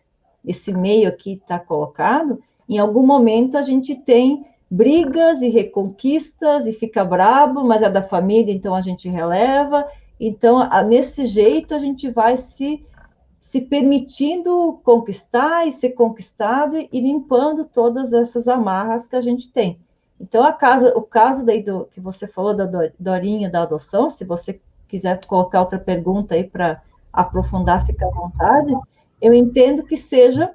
esse 0.44 0.72
meio 0.72 1.08
aqui 1.08 1.34
está 1.34 1.58
colocado, 1.58 2.42
em 2.68 2.78
algum 2.78 3.06
momento 3.06 3.56
a 3.56 3.62
gente 3.62 3.94
tem 3.94 4.44
brigas 4.74 5.40
e 5.40 5.48
reconquistas 5.48 6.66
e 6.66 6.72
fica 6.72 7.04
brabo, 7.04 7.62
mas 7.62 7.80
é 7.80 7.88
da 7.88 8.02
família, 8.02 8.52
então 8.52 8.74
a 8.74 8.80
gente 8.80 9.08
releva. 9.08 9.86
Então, 10.18 10.58
a, 10.58 10.82
nesse 10.82 11.26
jeito, 11.26 11.74
a 11.74 11.78
gente 11.78 12.10
vai 12.10 12.36
se, 12.36 12.84
se 13.38 13.60
permitindo 13.60 14.80
conquistar 14.82 15.64
e 15.66 15.72
ser 15.72 15.90
conquistado 15.90 16.76
e 16.76 17.00
limpando 17.00 17.64
todas 17.64 18.12
essas 18.12 18.48
amarras 18.48 19.06
que 19.06 19.14
a 19.14 19.20
gente 19.20 19.48
tem. 19.52 19.78
Então, 20.20 20.42
a 20.42 20.52
casa, 20.52 20.92
o 20.96 21.02
caso 21.02 21.46
daí 21.46 21.62
do, 21.62 21.84
que 21.84 22.00
você 22.00 22.26
falou 22.26 22.54
da 22.54 22.68
Dorinha 22.98 23.48
da 23.48 23.62
adoção, 23.62 24.10
se 24.10 24.24
você 24.24 24.60
quiser 24.88 25.24
colocar 25.24 25.60
outra 25.60 25.78
pergunta 25.78 26.34
aí 26.34 26.44
para 26.44 26.82
aprofundar, 27.12 27.86
fica 27.86 28.06
à 28.06 28.10
vontade. 28.10 28.74
Eu 29.22 29.32
entendo 29.32 29.84
que 29.84 29.96
seja, 29.96 30.52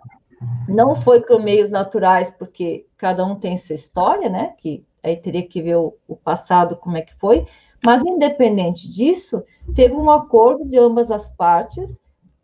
não 0.68 0.96
foi 0.96 1.22
por 1.22 1.42
meios 1.42 1.70
naturais, 1.70 2.30
porque 2.30 2.86
cada 2.98 3.26
um 3.26 3.36
tem 3.36 3.58
sua 3.58 3.76
história, 3.76 4.30
né? 4.30 4.54
Que 4.58 4.86
aí 5.04 5.16
teria 5.16 5.46
que 5.46 5.62
ver 5.62 5.76
o, 5.76 5.96
o 6.08 6.16
passado, 6.16 6.76
como 6.76 6.98
é 6.98 7.02
que 7.02 7.16
foi, 7.16 7.46
mas 7.84 8.04
independente 8.04 8.92
disso, 8.92 9.44
teve 9.74 9.94
um 9.94 10.10
acordo 10.10 10.66
de 10.66 10.78
ambas 10.78 11.10
as 11.12 11.30
partes 11.30 12.00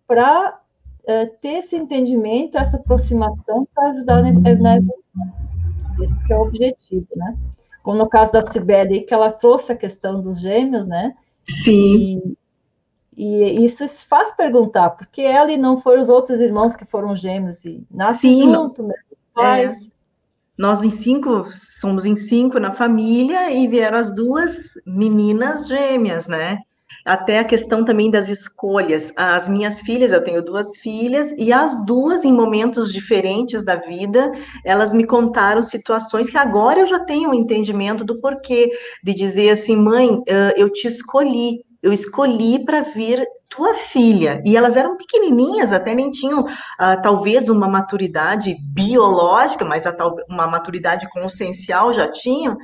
para 0.07 0.51
uh, 0.51 1.11
eh, 1.11 1.25
ter 1.41 1.57
esse 1.57 1.75
entendimento, 1.75 2.57
essa 2.57 2.77
aproximação 2.77 3.67
para 3.73 3.89
ajudar 3.89 4.21
na, 4.23 4.31
na 4.31 4.75
evolução. 4.77 5.45
Esse 6.01 6.33
é 6.33 6.37
o 6.37 6.41
objetivo, 6.41 7.07
né? 7.15 7.37
Como 7.83 7.97
no 7.97 8.09
caso 8.09 8.31
da 8.31 8.45
Cibele, 8.45 9.01
que 9.01 9.13
ela 9.13 9.31
trouxe 9.31 9.71
a 9.71 9.75
questão 9.75 10.21
dos 10.21 10.39
gêmeos, 10.39 10.87
né? 10.87 11.15
Sim. 11.47 12.21
E, 12.25 12.37
e 13.17 13.65
isso 13.65 13.87
faz 14.09 14.31
perguntar, 14.31 14.91
porque 14.91 15.21
ela 15.21 15.51
e 15.51 15.57
não 15.57 15.79
foram 15.79 16.01
os 16.01 16.09
outros 16.09 16.39
irmãos 16.39 16.75
que 16.75 16.85
foram 16.85 17.15
gêmeos 17.15 17.63
e 17.63 17.85
nascem 17.89 18.33
Sim, 18.33 18.53
junto, 18.53 18.83
meus 18.83 18.99
pais. 19.33 19.87
É. 19.87 19.95
Nós 20.57 20.83
em 20.83 20.91
cinco, 20.91 21.45
somos 21.53 22.05
em 22.05 22.15
cinco 22.15 22.59
na 22.59 22.71
família 22.71 23.51
e 23.51 23.67
vieram 23.67 23.97
as 23.97 24.15
duas 24.15 24.79
meninas 24.85 25.67
gêmeas, 25.67 26.27
né? 26.27 26.59
Até 27.03 27.39
a 27.39 27.43
questão 27.43 27.83
também 27.83 28.09
das 28.09 28.29
escolhas. 28.29 29.11
As 29.17 29.49
minhas 29.49 29.81
filhas, 29.81 30.11
eu 30.11 30.23
tenho 30.23 30.41
duas 30.41 30.77
filhas, 30.77 31.33
e 31.37 31.51
as 31.51 31.85
duas, 31.85 32.23
em 32.23 32.31
momentos 32.31 32.91
diferentes 32.91 33.65
da 33.65 33.75
vida, 33.75 34.31
elas 34.63 34.93
me 34.93 35.05
contaram 35.05 35.61
situações 35.61 36.29
que 36.29 36.37
agora 36.37 36.79
eu 36.79 36.87
já 36.87 36.99
tenho 36.99 37.29
um 37.29 37.33
entendimento 37.33 38.03
do 38.03 38.19
porquê, 38.19 38.71
de 39.03 39.13
dizer 39.13 39.51
assim, 39.51 39.75
mãe, 39.75 40.21
eu 40.55 40.69
te 40.69 40.87
escolhi, 40.87 41.63
eu 41.85 41.93
escolhi 41.93 42.65
para 42.65 42.81
vir 42.81 43.23
tua 43.47 43.75
filha. 43.75 44.41
E 44.43 44.57
elas 44.57 44.75
eram 44.75 44.97
pequenininhas, 44.97 45.71
até 45.71 45.93
nem 45.93 46.09
tinham 46.09 46.41
uh, 46.41 47.01
talvez 47.03 47.47
uma 47.47 47.67
maturidade 47.67 48.55
biológica, 48.73 49.63
mas 49.63 49.85
a, 49.85 49.95
uma 50.27 50.47
maturidade 50.47 51.07
consciencial 51.11 51.93
já 51.93 52.11
tinham, 52.11 52.57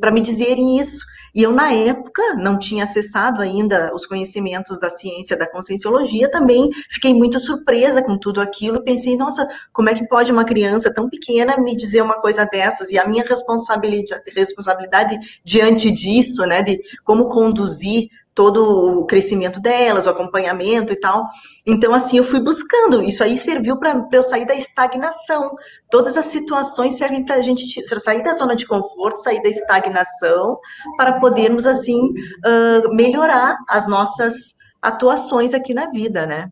para 0.00 0.12
me 0.12 0.20
dizerem 0.20 0.78
isso. 0.78 1.04
E 1.34 1.42
eu, 1.42 1.52
na 1.52 1.72
época, 1.72 2.22
não 2.34 2.58
tinha 2.58 2.84
acessado 2.84 3.42
ainda 3.42 3.90
os 3.94 4.06
conhecimentos 4.06 4.78
da 4.78 4.90
ciência 4.90 5.36
da 5.36 5.50
conscienciologia, 5.50 6.30
também 6.30 6.70
fiquei 6.90 7.14
muito 7.14 7.38
surpresa 7.38 8.02
com 8.02 8.18
tudo 8.18 8.40
aquilo. 8.40 8.82
Pensei, 8.82 9.16
nossa, 9.16 9.48
como 9.72 9.88
é 9.88 9.94
que 9.94 10.06
pode 10.08 10.32
uma 10.32 10.44
criança 10.44 10.92
tão 10.92 11.08
pequena 11.08 11.56
me 11.58 11.76
dizer 11.76 12.02
uma 12.02 12.20
coisa 12.20 12.44
dessas? 12.44 12.90
E 12.90 12.98
a 12.98 13.06
minha 13.06 13.24
responsabilidade, 13.24 14.22
responsabilidade 14.34 15.18
diante 15.44 15.90
disso, 15.90 16.42
né, 16.44 16.62
de 16.62 16.80
como 17.04 17.28
conduzir 17.28 18.08
todo 18.34 19.00
o 19.00 19.04
crescimento 19.06 19.60
delas, 19.60 20.06
o 20.06 20.10
acompanhamento 20.10 20.92
e 20.92 20.96
tal. 20.96 21.28
Então, 21.66 21.92
assim, 21.92 22.16
eu 22.16 22.24
fui 22.24 22.40
buscando. 22.40 23.02
Isso 23.02 23.22
aí 23.22 23.36
serviu 23.36 23.78
para 23.78 24.08
eu 24.12 24.22
sair 24.22 24.46
da 24.46 24.54
estagnação. 24.54 25.54
Todas 25.90 26.16
as 26.16 26.26
situações 26.26 26.96
servem 26.96 27.24
para 27.24 27.34
a 27.34 27.42
gente 27.42 27.84
pra 27.84 27.98
sair 27.98 28.22
da 28.22 28.32
zona 28.32 28.56
de 28.56 28.66
conforto, 28.66 29.18
sair 29.18 29.42
da 29.42 29.48
estagnação, 29.48 30.58
para 30.96 31.19
podermos, 31.20 31.66
assim, 31.66 32.00
uh, 32.00 32.94
melhorar 32.94 33.58
as 33.68 33.86
nossas 33.86 34.54
atuações 34.80 35.54
aqui 35.54 35.74
na 35.74 35.90
vida, 35.90 36.26
né? 36.26 36.50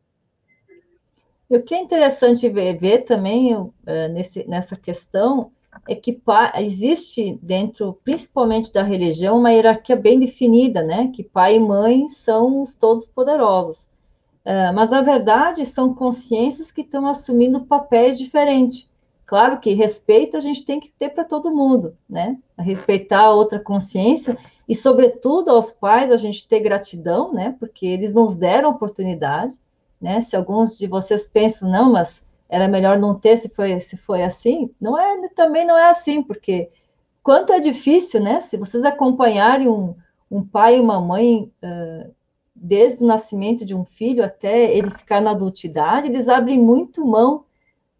O 1.48 1.62
que 1.62 1.74
é 1.74 1.80
interessante 1.80 2.48
ver, 2.48 2.78
ver 2.78 3.04
também 3.04 3.56
uh, 3.56 3.72
nesse, 4.12 4.46
nessa 4.46 4.76
questão 4.76 5.50
é 5.88 5.94
que 5.94 6.20
existe 6.56 7.38
dentro, 7.42 7.98
principalmente 8.04 8.72
da 8.72 8.82
religião, 8.82 9.38
uma 9.38 9.52
hierarquia 9.52 9.96
bem 9.96 10.18
definida, 10.18 10.82
né? 10.82 11.10
Que 11.14 11.22
pai 11.22 11.56
e 11.56 11.60
mãe 11.60 12.08
são 12.08 12.62
os 12.62 12.74
todos 12.74 13.06
poderosos. 13.06 13.84
Uh, 14.44 14.72
mas, 14.74 14.90
na 14.90 15.02
verdade, 15.02 15.64
são 15.64 15.94
consciências 15.94 16.72
que 16.72 16.80
estão 16.80 17.06
assumindo 17.06 17.64
papéis 17.64 18.18
diferentes. 18.18 18.87
Claro 19.28 19.60
que 19.60 19.74
respeito 19.74 20.38
a 20.38 20.40
gente 20.40 20.64
tem 20.64 20.80
que 20.80 20.90
ter 20.90 21.10
para 21.10 21.22
todo 21.22 21.54
mundo, 21.54 21.94
né? 22.08 22.38
Respeitar 22.58 23.20
a 23.20 23.34
outra 23.34 23.60
consciência 23.60 24.38
e, 24.66 24.74
sobretudo, 24.74 25.50
aos 25.50 25.70
pais 25.70 26.10
a 26.10 26.16
gente 26.16 26.48
ter 26.48 26.60
gratidão, 26.60 27.30
né? 27.34 27.54
Porque 27.60 27.86
eles 27.86 28.14
nos 28.14 28.38
deram 28.38 28.70
oportunidade, 28.70 29.54
né? 30.00 30.22
Se 30.22 30.34
alguns 30.34 30.78
de 30.78 30.86
vocês 30.86 31.26
pensam, 31.26 31.70
não, 31.70 31.92
mas 31.92 32.26
era 32.48 32.66
melhor 32.66 32.98
não 32.98 33.14
ter 33.14 33.36
se 33.36 33.50
foi, 33.50 33.78
se 33.80 33.98
foi 33.98 34.22
assim. 34.22 34.70
Não 34.80 34.98
é, 34.98 35.28
também 35.36 35.66
não 35.66 35.76
é 35.76 35.90
assim, 35.90 36.22
porque 36.22 36.70
quanto 37.22 37.52
é 37.52 37.60
difícil, 37.60 38.22
né? 38.22 38.40
Se 38.40 38.56
vocês 38.56 38.82
acompanharem 38.82 39.68
um, 39.68 39.94
um 40.30 40.42
pai 40.42 40.78
e 40.78 40.80
uma 40.80 41.02
mãe 41.02 41.52
uh, 41.62 42.10
desde 42.56 43.04
o 43.04 43.06
nascimento 43.06 43.66
de 43.66 43.74
um 43.74 43.84
filho 43.84 44.24
até 44.24 44.74
ele 44.74 44.88
ficar 44.88 45.20
na 45.20 45.32
adultidade, 45.32 46.08
eles 46.08 46.30
abrem 46.30 46.58
muito 46.58 47.04
mão 47.04 47.44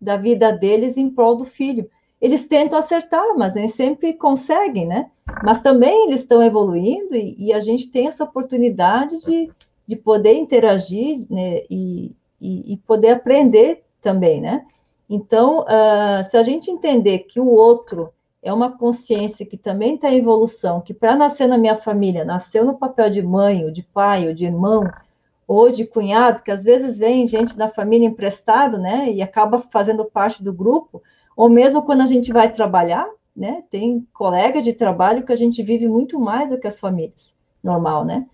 da 0.00 0.16
vida 0.16 0.52
deles 0.52 0.96
em 0.96 1.10
prol 1.10 1.36
do 1.36 1.44
filho. 1.44 1.88
Eles 2.20 2.46
tentam 2.46 2.78
acertar, 2.78 3.36
mas 3.36 3.54
nem 3.54 3.68
sempre 3.68 4.12
conseguem, 4.12 4.86
né? 4.86 5.10
Mas 5.42 5.60
também 5.60 6.06
eles 6.06 6.20
estão 6.20 6.42
evoluindo 6.42 7.14
e, 7.14 7.36
e 7.38 7.52
a 7.52 7.60
gente 7.60 7.90
tem 7.90 8.06
essa 8.08 8.24
oportunidade 8.24 9.20
de, 9.24 9.50
de 9.86 9.96
poder 9.96 10.34
interagir 10.34 11.26
né, 11.30 11.62
e, 11.70 12.12
e, 12.40 12.72
e 12.72 12.76
poder 12.78 13.10
aprender 13.10 13.84
também, 14.00 14.40
né? 14.40 14.64
Então, 15.08 15.60
uh, 15.60 16.24
se 16.24 16.36
a 16.36 16.42
gente 16.42 16.70
entender 16.70 17.20
que 17.20 17.40
o 17.40 17.48
outro 17.48 18.12
é 18.42 18.52
uma 18.52 18.76
consciência 18.76 19.46
que 19.46 19.56
também 19.56 19.94
está 19.94 20.10
em 20.10 20.18
evolução, 20.18 20.80
que 20.80 20.92
para 20.92 21.16
nascer 21.16 21.46
na 21.46 21.58
minha 21.58 21.76
família, 21.76 22.24
nasceu 22.24 22.64
no 22.64 22.76
papel 22.76 23.10
de 23.10 23.22
mãe, 23.22 23.64
ou 23.64 23.70
de 23.70 23.82
pai, 23.82 24.28
ou 24.28 24.34
de 24.34 24.44
irmão, 24.46 24.84
ou 25.48 25.72
de 25.72 25.86
cunhado, 25.86 26.36
porque 26.36 26.50
às 26.50 26.62
vezes 26.62 26.98
vem 26.98 27.26
gente 27.26 27.56
da 27.56 27.68
família 27.68 28.06
emprestado, 28.06 28.76
né, 28.76 29.10
e 29.10 29.22
acaba 29.22 29.58
fazendo 29.58 30.04
parte 30.04 30.44
do 30.44 30.52
grupo, 30.52 31.02
ou 31.34 31.48
mesmo 31.48 31.80
quando 31.82 32.02
a 32.02 32.06
gente 32.06 32.30
vai 32.30 32.52
trabalhar, 32.52 33.08
né, 33.34 33.64
tem 33.70 34.06
colegas 34.12 34.62
de 34.62 34.74
trabalho 34.74 35.24
que 35.24 35.32
a 35.32 35.36
gente 35.36 35.62
vive 35.62 35.88
muito 35.88 36.20
mais 36.20 36.50
do 36.50 36.58
que 36.58 36.66
as 36.66 36.78
famílias, 36.78 37.34
normal, 37.62 38.04
né? 38.04 38.26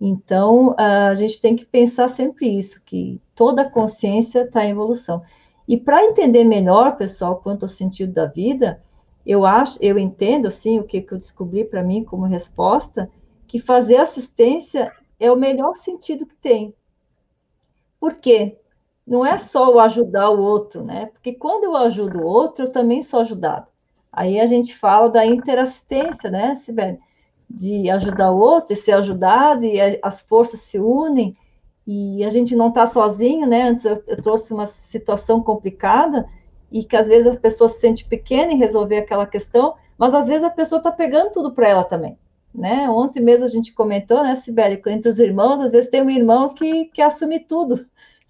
Então, 0.00 0.74
a 0.78 1.14
gente 1.14 1.40
tem 1.40 1.54
que 1.54 1.66
pensar 1.66 2.08
sempre 2.08 2.48
isso, 2.48 2.80
que 2.84 3.20
toda 3.34 3.68
consciência 3.68 4.42
está 4.42 4.64
em 4.64 4.70
evolução. 4.70 5.22
E 5.68 5.76
para 5.76 6.04
entender 6.04 6.44
melhor, 6.44 6.96
pessoal, 6.96 7.36
quanto 7.36 7.64
ao 7.64 7.68
sentido 7.68 8.12
da 8.12 8.26
vida, 8.26 8.82
eu 9.24 9.46
acho, 9.46 9.78
eu 9.80 9.98
entendo 9.98 10.46
assim 10.46 10.78
o 10.78 10.84
que, 10.84 11.00
que 11.00 11.12
eu 11.12 11.18
descobri 11.18 11.64
para 11.64 11.82
mim 11.82 12.04
como 12.04 12.24
resposta, 12.24 13.10
que 13.46 13.58
fazer 13.58 13.96
assistência 13.96 14.92
é 15.24 15.32
o 15.32 15.36
melhor 15.36 15.74
sentido 15.74 16.26
que 16.26 16.36
tem. 16.36 16.74
Por 17.98 18.14
quê? 18.14 18.58
Não 19.06 19.24
é 19.24 19.38
só 19.38 19.72
o 19.72 19.80
ajudar 19.80 20.30
o 20.30 20.40
outro, 20.40 20.84
né? 20.84 21.06
Porque 21.06 21.32
quando 21.32 21.64
eu 21.64 21.76
ajudo 21.76 22.20
o 22.20 22.26
outro, 22.26 22.66
eu 22.66 22.72
também 22.72 23.02
sou 23.02 23.20
ajudado. 23.20 23.66
Aí 24.12 24.40
a 24.40 24.46
gente 24.46 24.76
fala 24.76 25.08
da 25.08 25.26
interassistência, 25.26 26.30
né, 26.30 26.54
Sibeli? 26.54 26.98
De 27.48 27.90
ajudar 27.90 28.30
o 28.30 28.38
outro 28.38 28.72
e 28.72 28.76
ser 28.76 28.92
ajudado, 28.92 29.64
e 29.64 29.78
as 30.02 30.20
forças 30.22 30.60
se 30.60 30.78
unem, 30.78 31.36
e 31.86 32.24
a 32.24 32.28
gente 32.28 32.56
não 32.56 32.68
está 32.68 32.86
sozinho, 32.86 33.46
né? 33.46 33.62
Antes 33.62 33.84
eu, 33.84 34.02
eu 34.06 34.22
trouxe 34.22 34.54
uma 34.54 34.66
situação 34.66 35.42
complicada, 35.42 36.26
e 36.70 36.82
que 36.84 36.96
às 36.96 37.06
vezes 37.06 37.36
a 37.36 37.38
pessoa 37.38 37.68
se 37.68 37.80
sente 37.80 38.04
pequena 38.04 38.52
em 38.52 38.58
resolver 38.58 38.98
aquela 38.98 39.26
questão, 39.26 39.74
mas 39.98 40.14
às 40.14 40.26
vezes 40.26 40.44
a 40.44 40.50
pessoa 40.50 40.78
está 40.78 40.90
pegando 40.90 41.32
tudo 41.32 41.52
para 41.52 41.68
ela 41.68 41.84
também. 41.84 42.18
Né? 42.54 42.88
Ontem 42.88 43.20
mesmo 43.20 43.44
a 43.46 43.50
gente 43.50 43.72
comentou, 43.72 44.22
né, 44.22 44.34
Sibeli, 44.36 44.80
entre 44.86 45.08
os 45.08 45.18
irmãos, 45.18 45.60
às 45.60 45.72
vezes 45.72 45.90
tem 45.90 46.02
um 46.02 46.10
irmão 46.10 46.54
que, 46.54 46.84
que 46.86 47.02
assume 47.02 47.40
tudo. 47.40 47.84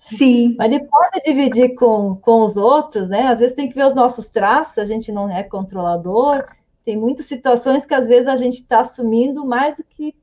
Sim. 0.05 0.55
Mas 0.59 0.73
ele 0.73 0.85
pode 0.85 1.21
dividir 1.25 1.75
com, 1.75 2.17
com 2.17 2.43
os 2.43 2.57
outros, 2.57 3.09
né? 3.09 3.27
Às 3.29 3.41
vezes 3.41 3.55
tem 3.55 3.69
que 3.69 3.75
ver 3.75 3.87
os 3.87 3.95
nossos 3.95 4.31
traços, 4.31 4.79
a 4.79 4.85
gente 4.85 5.13
não 5.13 5.31
é 5.31 5.43
controlador. 5.43 6.45
Tem 6.85 6.97
muitas 6.97 7.27
situações 7.27 7.85
que 7.87 7.95
às 7.95 8.07
vezes 8.07 8.29
a 8.29 8.37
gente 8.37 8.55
está 8.55 8.81
assumindo 8.81 9.45
mais 9.45 9.79
do 9.79 9.85
que 9.85 10.15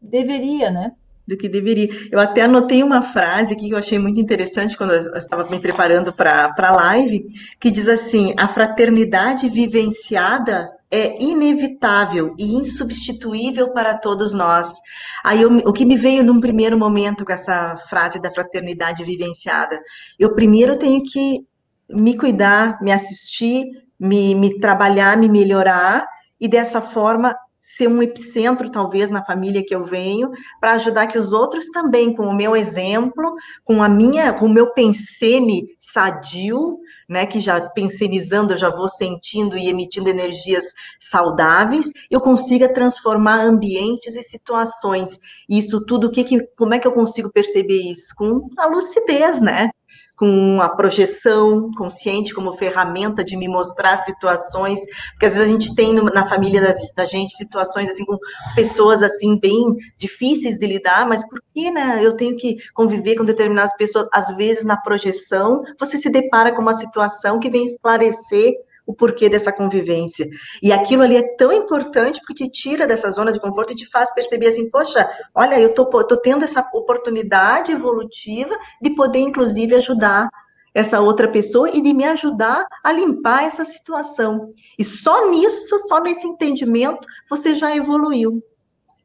deveria, 0.00 0.70
né? 0.70 0.92
do 1.28 1.36
que 1.36 1.46
deveria. 1.46 1.90
Eu 2.10 2.18
até 2.18 2.42
anotei 2.42 2.82
uma 2.82 3.02
frase 3.02 3.52
aqui 3.52 3.68
que 3.68 3.74
eu 3.74 3.78
achei 3.78 3.98
muito 3.98 4.18
interessante 4.18 4.74
quando 4.74 4.94
eu 4.94 5.14
estava 5.14 5.48
me 5.50 5.60
preparando 5.60 6.10
para 6.10 6.54
a 6.56 6.72
live, 6.72 7.26
que 7.60 7.70
diz 7.70 7.86
assim: 7.86 8.32
a 8.38 8.48
fraternidade 8.48 9.46
vivenciada 9.50 10.70
é 10.90 11.22
inevitável 11.22 12.34
e 12.38 12.54
insubstituível 12.54 13.72
para 13.72 13.96
todos 13.96 14.32
nós. 14.32 14.74
Aí 15.22 15.42
eu, 15.42 15.50
o 15.58 15.72
que 15.72 15.84
me 15.84 15.96
veio 15.96 16.24
num 16.24 16.40
primeiro 16.40 16.78
momento 16.78 17.24
com 17.24 17.32
essa 17.32 17.76
frase 17.88 18.20
da 18.20 18.30
fraternidade 18.30 19.04
vivenciada, 19.04 19.78
eu 20.18 20.34
primeiro 20.34 20.78
tenho 20.78 21.02
que 21.02 21.46
me 21.90 22.16
cuidar, 22.16 22.80
me 22.82 22.92
assistir, 22.92 23.66
me, 23.98 24.34
me 24.34 24.58
trabalhar, 24.58 25.16
me 25.16 25.28
melhorar 25.28 26.06
e 26.40 26.48
dessa 26.48 26.80
forma 26.80 27.34
ser 27.58 27.88
um 27.88 28.02
epicentro, 28.02 28.70
talvez, 28.70 29.10
na 29.10 29.24
família 29.24 29.64
que 29.64 29.74
eu 29.74 29.84
venho, 29.84 30.30
para 30.60 30.72
ajudar 30.72 31.06
que 31.08 31.18
os 31.18 31.32
outros 31.32 31.68
também, 31.70 32.14
com 32.14 32.26
o 32.26 32.34
meu 32.34 32.56
exemplo, 32.56 33.34
com 33.64 33.82
a 33.82 33.88
minha, 33.88 34.32
com 34.32 34.46
o 34.46 34.52
meu 34.52 34.72
pensene 34.72 35.66
sadio, 35.78 36.78
né, 37.08 37.26
que 37.26 37.40
já 37.40 37.60
pensenizando, 37.60 38.52
eu 38.52 38.58
já 38.58 38.70
vou 38.70 38.88
sentindo 38.88 39.56
e 39.56 39.68
emitindo 39.68 40.10
energias 40.10 40.64
saudáveis, 41.00 41.90
eu 42.10 42.20
consiga 42.20 42.72
transformar 42.72 43.40
ambientes 43.40 44.14
e 44.14 44.22
situações. 44.22 45.18
Isso 45.48 45.84
tudo, 45.84 46.10
que, 46.10 46.22
que, 46.22 46.40
como 46.56 46.74
é 46.74 46.78
que 46.78 46.86
eu 46.86 46.92
consigo 46.92 47.32
perceber 47.32 47.80
isso? 47.80 48.14
Com 48.16 48.48
a 48.58 48.66
lucidez, 48.66 49.40
né? 49.40 49.70
Com 50.18 50.60
a 50.60 50.68
projeção 50.68 51.70
consciente 51.76 52.34
como 52.34 52.52
ferramenta 52.52 53.24
de 53.24 53.36
me 53.36 53.46
mostrar 53.46 53.96
situações, 53.98 54.80
porque 55.12 55.26
às 55.26 55.34
vezes 55.34 55.48
a 55.48 55.52
gente 55.52 55.74
tem 55.76 55.94
na 55.94 56.24
família 56.24 56.60
da, 56.60 56.72
da 56.96 57.04
gente 57.04 57.34
situações 57.34 57.88
assim 57.88 58.04
com 58.04 58.18
pessoas 58.56 59.02
assim 59.02 59.38
bem 59.38 59.76
difíceis 59.96 60.58
de 60.58 60.66
lidar, 60.66 61.06
mas 61.06 61.26
por 61.28 61.40
que, 61.54 61.70
né, 61.70 62.00
eu 62.02 62.16
tenho 62.16 62.36
que 62.36 62.56
conviver 62.74 63.14
com 63.14 63.24
determinadas 63.24 63.76
pessoas? 63.76 64.08
Às 64.12 64.36
vezes 64.36 64.64
na 64.64 64.76
projeção, 64.76 65.62
você 65.78 65.96
se 65.96 66.10
depara 66.10 66.52
com 66.52 66.62
uma 66.62 66.74
situação 66.74 67.38
que 67.38 67.48
vem 67.48 67.64
esclarecer 67.66 68.54
o 68.88 68.94
porquê 68.94 69.28
dessa 69.28 69.52
convivência. 69.52 70.26
E 70.62 70.72
aquilo 70.72 71.02
ali 71.02 71.16
é 71.16 71.36
tão 71.36 71.52
importante 71.52 72.18
porque 72.20 72.32
te 72.32 72.50
tira 72.50 72.86
dessa 72.86 73.10
zona 73.10 73.30
de 73.30 73.38
conforto 73.38 73.74
e 73.74 73.76
te 73.76 73.86
faz 73.86 74.12
perceber 74.14 74.46
assim, 74.46 74.70
poxa, 74.70 75.06
olha, 75.34 75.60
eu 75.60 75.74
tô, 75.74 75.84
tô 75.84 76.16
tendo 76.16 76.42
essa 76.42 76.66
oportunidade 76.72 77.70
evolutiva 77.70 78.56
de 78.80 78.88
poder, 78.90 79.18
inclusive, 79.18 79.74
ajudar 79.74 80.30
essa 80.72 81.00
outra 81.00 81.30
pessoa 81.30 81.68
e 81.68 81.82
de 81.82 81.92
me 81.92 82.04
ajudar 82.04 82.66
a 82.82 82.90
limpar 82.90 83.44
essa 83.44 83.62
situação. 83.62 84.48
E 84.78 84.84
só 84.84 85.30
nisso, 85.30 85.78
só 85.80 86.00
nesse 86.00 86.26
entendimento, 86.26 87.06
você 87.28 87.54
já 87.54 87.76
evoluiu, 87.76 88.42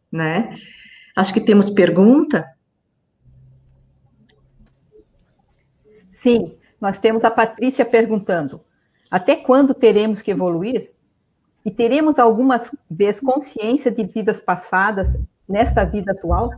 né? 0.10 0.56
Acho 1.14 1.34
que 1.34 1.42
temos 1.42 1.70
pergunta. 1.70 2.46
Sim, 6.10 6.58
nós 6.80 7.00
temos 7.00 7.26
a 7.26 7.32
Patrícia 7.32 7.84
perguntando: 7.84 8.64
até 9.14 9.36
quando 9.36 9.76
teremos 9.76 10.24
que 10.24 10.32
evoluir? 10.32 10.92
E 11.64 11.70
teremos 11.70 12.18
algumas 12.18 12.76
vezes 12.90 13.22
consciência 13.22 13.92
de 13.92 14.04
vidas 14.06 14.42
passadas 14.42 15.16
nesta 15.48 15.86
vida 15.86 16.14
atual? 16.14 16.50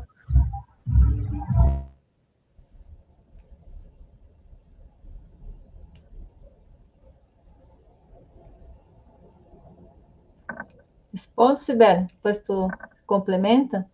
Responde, 11.12 11.60
Sibeli, 11.60 12.08
depois 12.08 12.40
tu 12.40 12.70
complementa. 13.06 13.86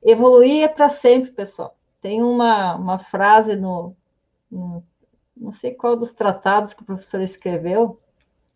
Evoluir 0.00 0.62
é 0.62 0.68
para 0.68 0.88
sempre, 0.88 1.32
pessoal. 1.32 1.76
Tem 2.00 2.22
uma, 2.22 2.76
uma 2.76 2.98
frase 3.00 3.56
no, 3.56 3.96
no 4.48 4.84
não 5.36 5.52
sei 5.52 5.72
qual 5.72 5.96
dos 5.96 6.12
tratados 6.12 6.74
que 6.74 6.82
o 6.82 6.86
professor 6.86 7.20
escreveu, 7.20 7.98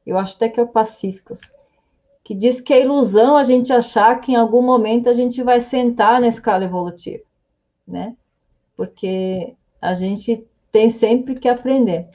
eu 0.06 0.18
acho 0.18 0.36
até 0.36 0.48
que 0.48 0.60
é 0.60 0.62
o 0.62 0.68
Pacíficos, 0.68 1.40
que 2.22 2.34
diz 2.34 2.60
que 2.60 2.72
é 2.72 2.82
ilusão 2.82 3.36
a 3.36 3.42
gente 3.42 3.72
achar 3.72 4.20
que 4.20 4.32
em 4.32 4.36
algum 4.36 4.62
momento 4.62 5.08
a 5.08 5.12
gente 5.12 5.42
vai 5.42 5.60
sentar 5.60 6.20
na 6.20 6.28
escala 6.28 6.64
evolutiva, 6.64 7.24
né? 7.86 8.16
Porque 8.76 9.54
a 9.80 9.94
gente 9.94 10.44
tem 10.70 10.90
sempre 10.90 11.36
que 11.36 11.48
aprender. 11.48 12.08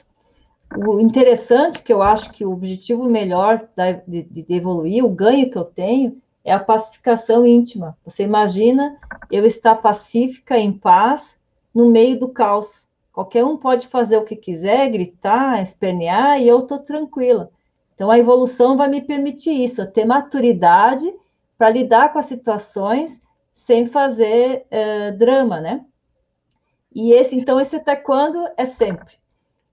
O 0.86 1.00
interessante 1.00 1.82
que 1.82 1.92
eu 1.92 2.00
acho 2.00 2.30
que 2.30 2.44
o 2.44 2.52
objetivo 2.52 3.04
melhor 3.04 3.68
de, 4.06 4.22
de 4.22 4.54
evoluir, 4.54 5.04
o 5.04 5.10
ganho 5.10 5.50
que 5.50 5.58
eu 5.58 5.64
tenho, 5.64 6.20
é 6.44 6.52
a 6.52 6.58
pacificação 6.58 7.46
íntima. 7.46 7.96
Você 8.04 8.22
imagina 8.22 8.98
eu 9.30 9.46
estar 9.46 9.76
pacífica, 9.76 10.58
em 10.58 10.72
paz, 10.72 11.38
no 11.74 11.90
meio 11.90 12.18
do 12.18 12.28
caos. 12.28 12.86
Qualquer 13.12 13.44
um 13.44 13.56
pode 13.56 13.88
fazer 13.88 14.16
o 14.16 14.24
que 14.24 14.34
quiser, 14.34 14.88
gritar, 14.88 15.62
espernear, 15.62 16.40
e 16.40 16.48
eu 16.48 16.60
estou 16.60 16.78
tranquila. 16.78 17.50
Então, 17.94 18.10
a 18.10 18.18
evolução 18.18 18.76
vai 18.76 18.88
me 18.88 19.02
permitir 19.02 19.52
isso, 19.52 19.86
ter 19.86 20.04
maturidade 20.04 21.12
para 21.58 21.70
lidar 21.70 22.12
com 22.12 22.18
as 22.18 22.26
situações 22.26 23.20
sem 23.52 23.86
fazer 23.86 24.66
é, 24.70 25.12
drama, 25.12 25.60
né? 25.60 25.84
E 26.94 27.12
esse, 27.12 27.36
então, 27.36 27.60
esse 27.60 27.76
até 27.76 27.94
quando 27.96 28.48
é 28.56 28.64
sempre. 28.64 29.14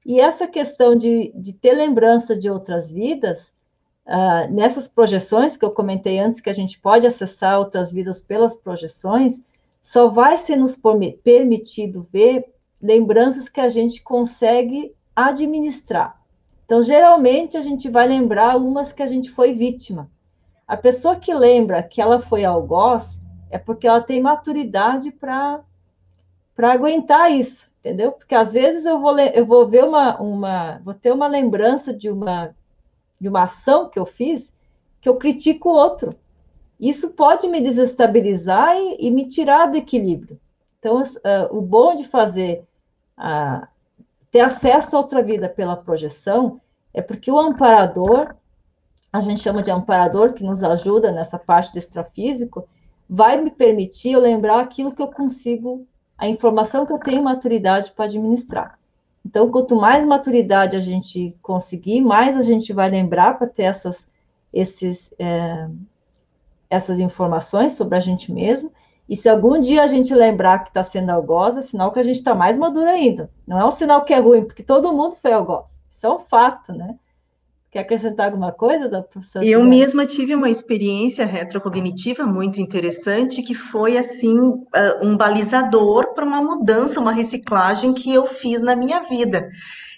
E 0.05 0.19
essa 0.19 0.47
questão 0.47 0.95
de, 0.95 1.31
de 1.35 1.53
ter 1.53 1.73
lembrança 1.73 2.35
de 2.35 2.49
outras 2.49 2.91
vidas, 2.91 3.53
uh, 4.05 4.51
nessas 4.51 4.87
projeções 4.87 5.57
que 5.57 5.65
eu 5.65 5.71
comentei 5.71 6.19
antes, 6.19 6.39
que 6.39 6.49
a 6.49 6.53
gente 6.53 6.79
pode 6.79 7.05
acessar 7.05 7.59
outras 7.59 7.91
vidas 7.91 8.21
pelas 8.21 8.55
projeções, 8.55 9.41
só 9.83 10.07
vai 10.07 10.37
ser 10.37 10.55
nos 10.55 10.79
permitido 11.23 12.07
ver 12.11 12.45
lembranças 12.81 13.49
que 13.49 13.59
a 13.59 13.69
gente 13.69 14.01
consegue 14.01 14.93
administrar. 15.15 16.19
Então, 16.65 16.81
geralmente, 16.81 17.57
a 17.57 17.61
gente 17.61 17.89
vai 17.89 18.07
lembrar 18.07 18.57
umas 18.57 18.91
que 18.91 19.01
a 19.01 19.07
gente 19.07 19.31
foi 19.31 19.53
vítima. 19.53 20.09
A 20.67 20.77
pessoa 20.77 21.15
que 21.15 21.33
lembra 21.33 21.81
que 21.81 22.01
ela 22.01 22.19
foi 22.19 22.45
algoz 22.45 23.19
é 23.49 23.57
porque 23.57 23.87
ela 23.87 24.01
tem 24.01 24.21
maturidade 24.21 25.11
para 25.11 25.63
aguentar 26.57 27.31
isso, 27.31 27.71
entendeu? 27.79 28.11
Porque 28.11 28.35
às 28.35 28.53
vezes 28.53 28.85
eu 28.85 28.99
vou, 28.99 29.17
eu 29.19 29.45
vou 29.45 29.67
ver 29.67 29.83
uma, 29.83 30.21
uma, 30.21 30.79
vou 30.85 30.93
ter 30.93 31.11
uma 31.11 31.27
lembrança 31.27 31.91
de 31.91 32.09
uma, 32.09 32.55
de 33.19 33.27
uma 33.27 33.43
ação 33.43 33.89
que 33.89 33.97
eu 33.97 34.05
fiz 34.05 34.53
que 35.01 35.07
eu 35.07 35.15
critico 35.15 35.69
o 35.69 35.73
outro. 35.73 36.15
Isso 36.79 37.09
pode 37.09 37.47
me 37.47 37.61
desestabilizar 37.61 38.75
e, 38.75 39.07
e 39.07 39.11
me 39.11 39.27
tirar 39.27 39.67
do 39.67 39.77
equilíbrio. 39.77 40.39
Então, 40.79 41.01
uh, 41.01 41.57
o 41.57 41.61
bom 41.61 41.95
de 41.95 42.07
fazer, 42.07 42.63
uh, 43.19 43.67
ter 44.31 44.39
acesso 44.39 44.95
à 44.95 44.99
outra 44.99 45.21
vida 45.21 45.49
pela 45.49 45.75
projeção, 45.75 46.59
é 46.93 47.01
porque 47.01 47.31
o 47.31 47.39
amparador, 47.39 48.35
a 49.11 49.21
gente 49.21 49.41
chama 49.41 49.61
de 49.61 49.71
amparador, 49.71 50.33
que 50.33 50.43
nos 50.43 50.63
ajuda 50.63 51.11
nessa 51.11 51.37
parte 51.37 51.71
do 51.71 51.77
extrafísico, 51.77 52.67
vai 53.09 53.41
me 53.41 53.51
permitir 53.51 54.11
eu 54.11 54.19
lembrar 54.19 54.59
aquilo 54.59 54.93
que 54.93 55.01
eu 55.01 55.07
consigo, 55.07 55.85
a 56.17 56.27
informação 56.27 56.85
que 56.85 56.93
eu 56.93 56.99
tenho 56.99 57.23
maturidade 57.23 57.91
para 57.91 58.05
administrar. 58.05 58.79
Então, 59.25 59.51
quanto 59.51 59.75
mais 59.75 60.05
maturidade 60.05 60.77
a 60.77 60.79
gente 60.79 61.35
conseguir, 61.41 62.01
mais 62.01 62.37
a 62.37 62.41
gente 62.41 62.71
vai 62.71 62.89
lembrar 62.89 63.37
para 63.37 63.47
ter 63.47 63.63
essas, 63.63 64.07
esses, 64.53 65.13
é, 65.19 65.67
essas 66.69 66.99
informações 66.99 67.73
sobre 67.73 67.97
a 67.97 67.99
gente 67.99 68.31
mesmo. 68.31 68.71
E 69.09 69.15
se 69.15 69.27
algum 69.27 69.59
dia 69.59 69.81
a 69.81 69.87
gente 69.87 70.13
lembrar 70.13 70.59
que 70.59 70.69
está 70.69 70.83
sendo 70.83 71.09
algoz, 71.09 71.57
é 71.57 71.61
sinal 71.61 71.91
que 71.91 71.99
a 71.99 72.03
gente 72.03 72.17
está 72.17 72.35
mais 72.35 72.59
maduro 72.59 72.87
ainda. 72.87 73.31
Não 73.47 73.59
é 73.59 73.65
um 73.65 73.71
sinal 73.71 74.05
que 74.05 74.13
é 74.13 74.19
ruim, 74.19 74.45
porque 74.45 74.61
todo 74.61 74.93
mundo 74.93 75.15
foi 75.19 75.33
algoz. 75.33 75.75
Isso 75.89 76.05
é 76.05 76.13
um 76.13 76.19
fato, 76.19 76.71
né? 76.71 76.95
Quer 77.71 77.79
acrescentar 77.79 78.27
alguma 78.27 78.51
coisa 78.51 78.87
da 78.87 79.01
professora? 79.01 79.43
Eu 79.45 79.63
mesma 79.63 80.05
tive 80.05 80.35
uma 80.35 80.49
experiência 80.49 81.25
retrocognitiva 81.25 82.23
muito 82.23 82.61
interessante, 82.61 83.41
que 83.41 83.55
foi, 83.55 83.97
assim, 83.97 84.35
um 85.01 85.17
balizador 85.17 86.13
para 86.13 86.25
uma 86.25 86.41
mudança, 86.41 86.99
uma 86.99 87.11
reciclagem 87.11 87.93
que 87.93 88.13
eu 88.13 88.27
fiz 88.27 88.61
na 88.61 88.75
minha 88.75 89.01
vida. 89.01 89.49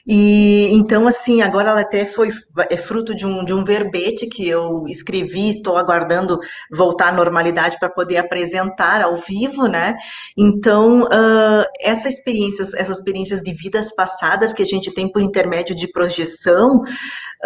E 0.08 0.70
então, 0.72 1.08
assim, 1.08 1.42
agora 1.42 1.70
ela 1.70 1.82
até 1.82 2.06
foi 2.06 2.30
é 2.70 2.78
fruto 2.78 3.14
de 3.14 3.26
um, 3.26 3.46
de 3.46 3.54
um 3.54 3.64
verbete 3.64 4.28
que 4.28 4.48
eu 4.48 4.86
escrevi, 4.88 5.50
estou 5.50 5.78
aguardando 5.78 6.40
voltar 6.72 7.10
à 7.10 7.12
normalidade 7.12 7.78
para 7.80 7.90
poder 7.90 8.18
apresentar 8.18 9.02
ao 9.02 9.16
vivo, 9.16 9.68
né? 9.68 9.96
Então, 10.38 11.04
uh, 11.04 11.66
essa 11.80 12.10
experiência, 12.10 12.64
essas 12.76 12.98
experiências 12.98 13.42
de 13.42 13.54
vidas 13.54 13.94
passadas 13.94 14.54
que 14.54 14.64
a 14.64 14.66
gente 14.66 14.94
tem 14.94 15.12
por 15.12 15.22
intermédio 15.22 15.76
de 15.76 15.92
projeção, 15.92 16.82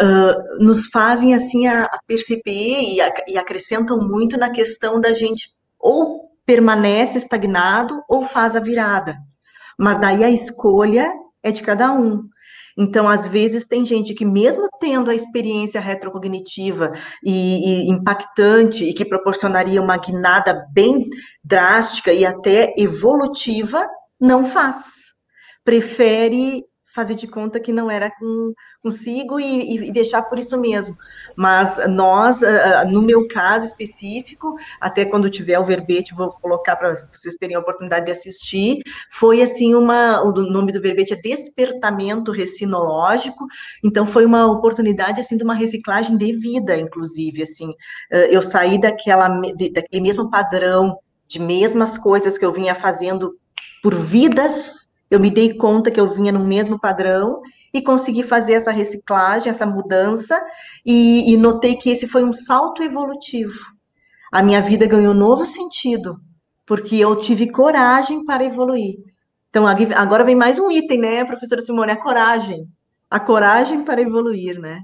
uh, 0.00 0.64
nos 0.64 0.86
fazem 0.86 1.34
assim 1.34 1.66
a, 1.66 1.84
a 1.84 1.98
perceber 2.06 2.82
e, 2.82 3.00
a, 3.00 3.12
e 3.28 3.38
acrescentam 3.38 3.98
muito 3.98 4.38
na 4.38 4.50
questão 4.50 5.00
da 5.00 5.12
gente 5.12 5.50
ou 5.78 6.26
permanece 6.46 7.18
estagnado 7.18 8.00
ou 8.08 8.24
faz 8.24 8.56
a 8.56 8.60
virada. 8.60 9.16
Mas 9.78 10.00
daí 10.00 10.24
a 10.24 10.30
escolha 10.30 11.12
é 11.42 11.50
de 11.50 11.62
cada 11.62 11.92
um. 11.92 12.22
Então, 12.76 13.08
às 13.08 13.26
vezes, 13.26 13.66
tem 13.66 13.86
gente 13.86 14.12
que, 14.14 14.24
mesmo 14.24 14.68
tendo 14.78 15.10
a 15.10 15.14
experiência 15.14 15.80
retrocognitiva 15.80 16.92
e, 17.24 17.86
e 17.86 17.90
impactante 17.90 18.84
e 18.84 18.92
que 18.92 19.04
proporcionaria 19.04 19.80
uma 19.80 19.96
guinada 19.96 20.66
bem 20.72 21.08
drástica 21.42 22.12
e 22.12 22.26
até 22.26 22.74
evolutiva, 22.76 23.86
não 24.20 24.44
faz. 24.44 24.76
Prefere 25.64 26.64
fazer 26.96 27.14
de 27.14 27.26
conta 27.26 27.60
que 27.60 27.70
não 27.70 27.90
era 27.90 28.10
com, 28.10 28.54
consigo 28.82 29.38
e, 29.38 29.86
e, 29.86 29.92
deixar 29.92 30.22
por 30.22 30.38
isso 30.38 30.58
mesmo. 30.58 30.96
Mas 31.36 31.78
nós, 31.90 32.42
ah, 32.42 32.80
ah, 32.80 32.84
no 32.86 33.02
meu 33.02 33.28
caso 33.28 33.66
específico, 33.66 34.56
até 34.80 35.04
quando 35.04 35.28
tiver 35.28 35.58
o 35.58 35.64
verbete, 35.64 36.14
vou 36.14 36.30
colocar 36.32 36.74
para 36.74 36.94
vocês 37.12 37.36
terem 37.36 37.54
a 37.54 37.60
oportunidade 37.60 38.06
de 38.06 38.12
assistir, 38.12 38.80
foi 39.10 39.42
assim 39.42 39.74
uma, 39.74 40.22
o 40.22 40.32
nome 40.32 40.72
do 40.72 40.80
verbete 40.80 41.12
é 41.12 41.16
despertamento 41.16 42.32
recinológico, 42.32 43.46
então 43.84 44.06
foi 44.06 44.24
uma 44.24 44.50
oportunidade 44.50 45.20
assim 45.20 45.36
de 45.36 45.44
uma 45.44 45.54
reciclagem 45.54 46.16
de 46.16 46.32
vida, 46.32 46.78
inclusive, 46.78 47.42
assim, 47.42 47.74
ah, 48.10 48.16
eu 48.30 48.42
saí 48.42 48.80
daquela, 48.80 49.28
daquele 49.28 50.00
mesmo 50.00 50.30
padrão 50.30 50.98
de 51.28 51.38
mesmas 51.38 51.98
coisas 51.98 52.38
que 52.38 52.44
eu 52.44 52.52
vinha 52.52 52.74
fazendo 52.74 53.36
por 53.82 53.94
vidas 53.94 54.86
eu 55.10 55.20
me 55.20 55.30
dei 55.30 55.54
conta 55.54 55.90
que 55.90 56.00
eu 56.00 56.12
vinha 56.14 56.32
no 56.32 56.44
mesmo 56.44 56.78
padrão 56.78 57.40
e 57.72 57.82
consegui 57.82 58.22
fazer 58.22 58.54
essa 58.54 58.70
reciclagem, 58.70 59.50
essa 59.50 59.66
mudança, 59.66 60.40
e, 60.84 61.32
e 61.32 61.36
notei 61.36 61.76
que 61.76 61.90
esse 61.90 62.08
foi 62.08 62.24
um 62.24 62.32
salto 62.32 62.82
evolutivo. 62.82 63.58
A 64.32 64.42
minha 64.42 64.60
vida 64.60 64.86
ganhou 64.86 65.14
novo 65.14 65.46
sentido, 65.46 66.20
porque 66.66 66.96
eu 66.96 67.14
tive 67.16 67.50
coragem 67.50 68.24
para 68.24 68.44
evoluir. 68.44 68.96
Então, 69.48 69.64
agora 69.66 70.24
vem 70.24 70.34
mais 70.34 70.58
um 70.58 70.70
item, 70.70 70.98
né, 70.98 71.24
professora 71.24 71.62
Simone? 71.62 71.92
A 71.92 71.96
coragem. 71.96 72.68
A 73.08 73.20
coragem 73.20 73.84
para 73.84 74.02
evoluir, 74.02 74.60
né? 74.60 74.80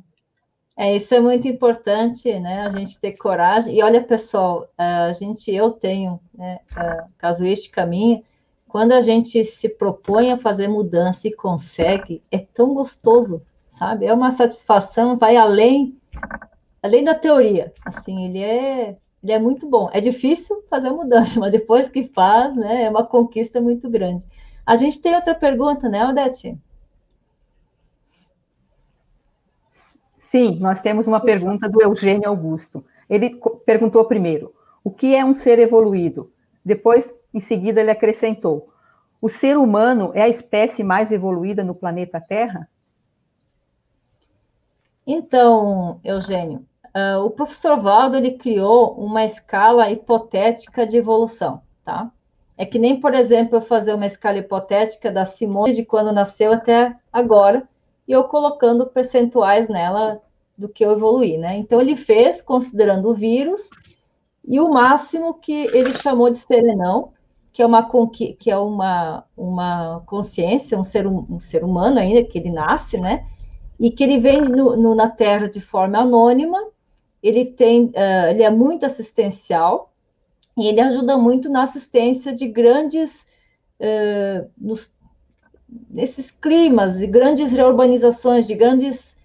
É, 0.77 0.97
isso 0.97 1.15
é 1.15 1.21
muito 1.21 1.47
importante, 1.47 2.33
né? 2.41 2.63
A 2.63 2.71
gente 2.71 2.99
ter 2.99 3.13
coragem. 3.13 3.77
E 3.77 3.83
olha, 3.83 4.03
pessoal, 4.03 4.67
a 4.79 5.13
gente, 5.13 5.53
eu 5.53 5.71
tenho, 5.71 6.19
né, 6.33 6.61
a 6.75 7.05
casuística 7.19 7.85
minha, 7.85 8.23
quando 8.73 8.93
a 8.93 9.03
gente 9.03 9.45
se 9.45 9.69
propõe 9.69 10.33
a 10.33 10.39
fazer 10.39 10.67
mudança 10.67 11.29
e 11.29 11.37
consegue, 11.37 12.23
é 12.31 12.39
tão 12.39 12.73
gostoso, 12.73 13.43
sabe? 13.69 14.07
É 14.07 14.15
uma 14.15 14.31
satisfação, 14.31 15.19
vai 15.19 15.37
além, 15.37 15.95
além 16.83 17.05
da 17.05 17.15
teoria. 17.15 17.71
Assim, 17.85 18.25
ele 18.25 18.43
é, 18.43 18.97
ele 19.23 19.33
é 19.33 19.39
muito 19.39 19.69
bom. 19.69 19.91
É 19.93 20.01
difícil 20.01 20.65
fazer 20.71 20.89
a 20.89 20.95
mudança, 20.95 21.39
mas 21.39 21.53
depois 21.53 21.87
que 21.87 22.05
faz, 22.15 22.57
né, 22.57 22.85
é 22.85 22.89
uma 22.89 23.05
conquista 23.05 23.61
muito 23.61 23.91
grande. 23.91 24.27
A 24.65 24.75
gente 24.75 25.03
tem 25.03 25.15
outra 25.15 25.35
pergunta, 25.35 25.87
né, 25.87 26.07
Odete? 26.07 26.59
Sim, 30.19 30.59
nós 30.61 30.81
temos 30.81 31.07
uma 31.07 31.21
pergunta 31.21 31.69
do 31.69 31.83
Eugênio 31.83 32.27
Augusto. 32.27 32.83
Ele 33.07 33.39
perguntou 33.67 34.03
primeiro: 34.07 34.55
o 34.83 34.91
que 34.91 35.15
é 35.15 35.23
um 35.23 35.35
ser 35.35 35.59
evoluído? 35.59 36.33
Depois, 36.65 37.13
em 37.33 37.41
seguida, 37.41 37.81
ele 37.81 37.91
acrescentou: 37.91 38.69
o 39.21 39.29
ser 39.29 39.57
humano 39.57 40.11
é 40.15 40.23
a 40.23 40.29
espécie 40.29 40.83
mais 40.83 41.13
evoluída 41.13 41.63
no 41.63 41.75
planeta 41.75 42.21
Terra? 42.21 42.69
Então, 45.07 46.01
Eugênio, 46.05 46.67
uh, 46.95 47.25
o 47.25 47.31
professor 47.31 47.81
Valdo 47.81 48.17
ele 48.17 48.33
criou 48.33 48.95
uma 48.95 49.25
escala 49.25 49.91
hipotética 49.91 50.87
de 50.87 50.97
evolução, 50.97 51.63
tá? 51.85 52.11
É 52.57 52.67
que 52.67 52.79
nem, 52.79 53.01
por 53.01 53.15
exemplo, 53.15 53.57
eu 53.57 53.63
fazer 53.63 53.95
uma 53.95 54.07
escala 54.07 54.39
hipotética 54.39 55.11
da 55.11 55.25
Simone 55.25 55.75
de 55.75 55.85
quando 55.85 56.13
nasceu 56.13 56.53
até 56.53 56.97
agora, 57.13 57.69
e 58.07 58.13
eu 58.13 58.25
colocando 58.25 58.87
percentuais 58.87 59.69
nela 59.69 60.21
do 60.57 60.69
que 60.69 60.85
eu 60.85 60.93
evoluí, 60.93 61.39
né? 61.39 61.57
Então, 61.57 61.81
ele 61.81 61.97
fez 61.97 62.43
considerando 62.43 63.09
o 63.09 63.15
vírus 63.15 63.71
e 64.45 64.61
o 64.61 64.69
máximo 64.69 65.35
que 65.35 65.65
ele 65.77 65.93
chamou 65.95 66.31
de 66.31 66.39
serenão, 66.39 67.13
que 67.53 67.63
é 67.63 67.67
uma 67.67 67.89
que 68.39 68.51
é 68.51 68.57
uma, 68.57 69.25
uma 69.37 70.03
consciência, 70.07 70.79
um 70.79 70.85
ser, 70.85 71.07
um 71.07 71.39
ser 71.39 71.63
humano 71.63 71.99
ainda, 71.99 72.25
que 72.25 72.39
ele 72.39 72.51
nasce, 72.51 72.99
né? 72.99 73.27
E 73.79 73.91
que 73.91 74.03
ele 74.03 74.19
vem 74.19 74.41
no, 74.41 74.77
no, 74.77 74.95
na 74.95 75.11
Terra 75.11 75.49
de 75.49 75.61
forma 75.61 75.99
anônima, 75.99 76.59
ele 77.23 77.45
tem, 77.45 77.87
uh, 77.87 78.31
ele 78.31 78.43
é 78.43 78.51
muito 78.51 78.87
assistencial, 78.87 79.93
e 80.57 80.67
ele 80.69 80.81
ajuda 80.81 81.17
muito 81.17 81.51
na 81.51 81.63
assistência 81.63 82.35
de 82.35 82.49
grandes, 82.49 83.27
uh, 83.81 84.49
nos, 84.57 84.95
nesses 85.91 86.31
climas, 86.31 86.99
de 86.99 87.07
grandes 87.07 87.53
reurbanizações, 87.53 88.47
de 88.47 88.55
grandes 88.55 89.17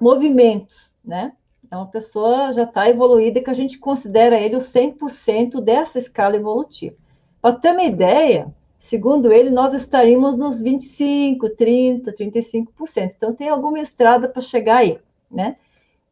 movimentos, 0.00 0.94
né? 1.04 1.32
É 1.70 1.76
uma 1.76 1.88
pessoa 1.88 2.52
já 2.52 2.62
está 2.62 2.88
evoluída 2.88 3.40
que 3.40 3.50
a 3.50 3.54
gente 3.54 3.78
considera 3.78 4.40
ele 4.40 4.54
o 4.56 4.60
100% 4.60 5.60
dessa 5.60 5.98
escala 5.98 6.36
evolutiva. 6.36 6.96
Para 7.46 7.54
ter 7.54 7.70
uma 7.70 7.84
ideia, 7.84 8.52
segundo 8.76 9.32
ele, 9.32 9.50
nós 9.50 9.72
estaríamos 9.72 10.34
nos 10.34 10.60
25, 10.60 11.50
30, 11.50 12.12
35%. 12.12 13.12
Então, 13.16 13.32
tem 13.32 13.48
alguma 13.48 13.78
estrada 13.78 14.28
para 14.28 14.42
chegar 14.42 14.78
aí, 14.78 14.98
né? 15.30 15.54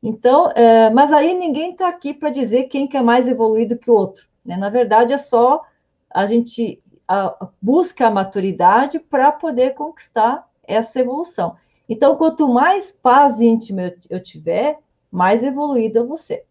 Então, 0.01 0.53
é, 0.55 0.91
mas 0.91 1.13
aí 1.13 1.35
ninguém 1.35 1.73
está 1.73 1.89
aqui 1.89 2.15
para 2.15 2.31
dizer 2.31 2.69
quem 2.69 2.87
que 2.87 2.97
é 2.97 3.03
mais 3.03 3.27
evoluído 3.27 3.77
que 3.77 3.91
o 3.91 3.95
outro. 3.95 4.29
Né? 4.47 4.57
Na 4.57 4.69
verdade, 4.69 5.13
é 5.13 5.19
só 5.19 5.63
a 6.09 6.25
gente 6.25 6.81
a, 7.09 7.49
busca 7.61 8.07
a 8.07 8.13
maturidade 8.13 9.01
para 9.01 9.33
poder 9.33 9.75
conquistar 9.75 10.49
essa 10.63 11.01
evolução. 11.01 11.57
Então, 11.89 12.15
quanto 12.15 12.47
mais 12.47 12.93
paz 12.93 13.41
íntima 13.41 13.83
eu, 13.83 13.95
eu 14.09 14.23
tiver, 14.23 14.79
mais 15.11 15.43
evoluído 15.43 16.17
ser. 16.17 16.45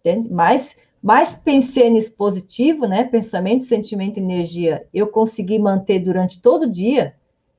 Entende? 0.00 0.30
Mais, 0.30 0.76
mais 1.02 1.34
pensei 1.34 1.88
nisso 1.88 2.12
positivo, 2.12 2.86
né? 2.86 3.04
Pensamento, 3.04 3.64
sentimento, 3.64 4.18
energia, 4.18 4.86
eu 4.92 5.06
consegui 5.08 5.58
manter 5.58 5.98
durante 6.00 6.40
todo 6.40 6.64
o 6.64 6.70
dia, 6.70 7.14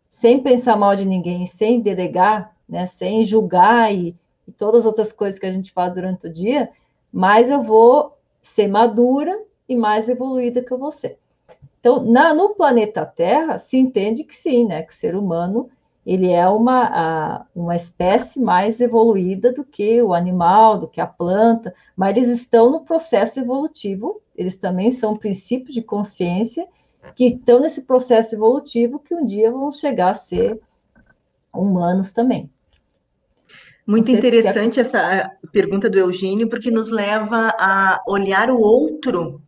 sem 0.09 0.41
pensar 0.41 0.75
mal 0.75 0.95
de 0.95 1.05
ninguém, 1.05 1.45
sem 1.45 1.81
delegar, 1.81 2.55
né? 2.69 2.85
Sem 2.85 3.25
julgar 3.25 3.93
e, 3.93 4.15
e 4.47 4.51
todas 4.51 4.81
as 4.81 4.85
outras 4.85 5.11
coisas 5.11 5.39
que 5.39 5.45
a 5.45 5.51
gente 5.51 5.71
faz 5.71 5.93
durante 5.93 6.27
o 6.27 6.33
dia, 6.33 6.69
mais 7.11 7.49
eu 7.49 7.63
vou 7.63 8.17
ser 8.41 8.67
madura 8.67 9.39
e 9.67 9.75
mais 9.75 10.07
evoluída 10.07 10.61
que 10.61 10.71
eu 10.71 10.77
vou 10.77 10.91
ser. 10.91 11.17
Então, 11.79 12.03
na, 12.03 12.33
no 12.33 12.49
planeta 12.49 13.03
Terra, 13.05 13.57
se 13.57 13.75
entende 13.75 14.23
que 14.23 14.35
sim, 14.35 14.65
né? 14.65 14.83
Que 14.83 14.93
o 14.93 14.95
ser 14.95 15.15
humano 15.15 15.69
ele 16.05 16.31
é 16.31 16.47
uma, 16.47 16.83
a, 16.85 17.45
uma 17.55 17.75
espécie 17.75 18.39
mais 18.39 18.81
evoluída 18.81 19.53
do 19.53 19.63
que 19.63 20.01
o 20.01 20.13
animal, 20.13 20.79
do 20.79 20.87
que 20.87 20.99
a 20.99 21.05
planta, 21.05 21.73
mas 21.95 22.17
eles 22.17 22.29
estão 22.29 22.71
no 22.71 22.81
processo 22.81 23.39
evolutivo, 23.39 24.21
eles 24.35 24.55
também 24.55 24.89
são 24.91 25.15
princípios 25.15 25.73
de 25.73 25.81
consciência 25.81 26.67
que 27.15 27.25
estão 27.25 27.59
nesse 27.59 27.83
processo 27.83 28.35
evolutivo 28.35 28.99
que 28.99 29.13
um 29.13 29.25
dia 29.25 29.51
vão 29.51 29.71
chegar 29.71 30.11
a 30.11 30.15
ser 30.15 30.59
humanos 31.53 32.11
também. 32.11 32.49
Muito 33.85 34.09
interessante 34.11 34.75
quer... 34.75 34.81
essa 34.81 35.31
pergunta 35.51 35.89
do 35.89 35.97
Eugênio, 35.97 36.47
porque 36.47 36.71
nos 36.71 36.89
leva 36.89 37.53
a 37.59 38.01
olhar 38.07 38.49
o 38.49 38.59
outro 38.59 39.41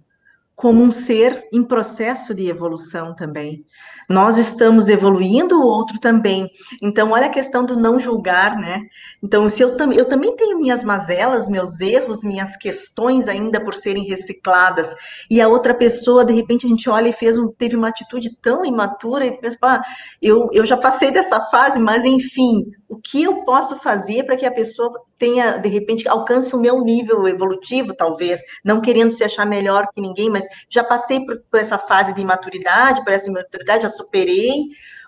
como 0.56 0.82
um 0.82 0.92
ser 0.92 1.48
em 1.52 1.64
processo 1.64 2.34
de 2.34 2.48
evolução 2.48 3.16
também. 3.16 3.66
Nós 4.08 4.38
estamos 4.38 4.88
evoluindo, 4.88 5.60
o 5.60 5.66
outro 5.66 6.00
também. 6.00 6.50
Então, 6.82 7.12
olha 7.12 7.26
a 7.26 7.30
questão 7.30 7.66
do 7.66 7.76
não 7.76 8.00
julgar, 8.00 8.56
né? 8.56 8.82
Então, 9.22 9.50
se 9.50 9.64
eu, 9.64 9.76
tam 9.76 9.92
eu 9.92 10.06
também 10.06 10.36
tenho 10.36 10.60
minhas 10.60 10.84
mazelas, 10.84 11.48
meus 11.48 11.82
erros, 11.82 12.24
minhas 12.24 12.56
questões 12.56 13.28
ainda 13.28 13.64
por 13.64 13.74
serem 13.74 14.04
recicladas, 14.06 14.96
e 15.30 15.42
a 15.42 15.48
outra 15.48 15.74
pessoa, 15.74 16.24
de 16.24 16.34
repente, 16.34 16.66
a 16.66 16.70
gente 16.70 16.90
olha 16.90 17.10
e 17.10 17.14
fez 17.14 17.38
um, 17.38 17.48
teve 17.48 17.76
uma 17.76 17.90
atitude 17.90 18.38
tão 18.42 18.64
imatura, 18.64 19.26
e 19.26 19.38
pensa, 19.38 19.58
ah, 19.64 19.82
eu, 20.22 20.48
eu 20.52 20.66
já 20.66 20.78
passei 20.78 21.12
dessa 21.12 21.40
fase, 21.40 21.80
mas 21.80 22.06
enfim, 22.06 22.66
o 22.88 22.98
que 22.98 23.24
eu 23.24 23.44
posso 23.44 23.78
fazer 23.78 24.24
para 24.24 24.36
que 24.36 24.46
a 24.46 24.52
pessoa 24.52 24.92
tenha, 25.24 25.58
de 25.58 25.70
repente, 25.70 26.06
alcance 26.06 26.54
o 26.54 26.60
meu 26.60 26.82
nível 26.82 27.26
evolutivo, 27.30 27.96
talvez, 27.96 28.42
não 28.62 28.82
querendo 28.82 29.10
se 29.12 29.24
achar 29.24 29.46
melhor 29.46 29.88
que 29.96 30.02
ninguém, 30.02 30.30
mas 30.30 30.46
já 30.70 30.84
passei 30.84 31.26
por, 31.26 31.42
por 31.50 31.62
essa 31.62 31.78
fase 31.78 32.14
de 32.14 32.20
imaturidade, 32.20 33.02
por 33.06 33.14
essa 33.14 33.30
imaturidade, 33.30 33.84
já 33.84 33.90
superei, 33.90 34.52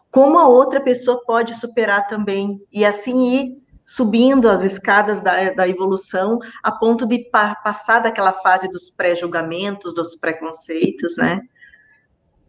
como 0.09 0.39
a 0.39 0.47
outra 0.47 0.79
pessoa 0.79 1.21
pode 1.25 1.53
superar 1.53 2.07
também, 2.07 2.61
e 2.71 2.85
assim 2.85 3.27
ir 3.27 3.61
subindo 3.85 4.49
as 4.49 4.63
escadas 4.63 5.21
da, 5.21 5.51
da 5.51 5.67
evolução 5.67 6.39
a 6.63 6.71
ponto 6.71 7.05
de 7.05 7.19
pa 7.29 7.53
passar 7.55 7.99
daquela 7.99 8.31
fase 8.31 8.69
dos 8.69 8.89
pré-julgamentos, 8.89 9.93
dos 9.93 10.15
preconceitos, 10.15 11.17
né? 11.17 11.41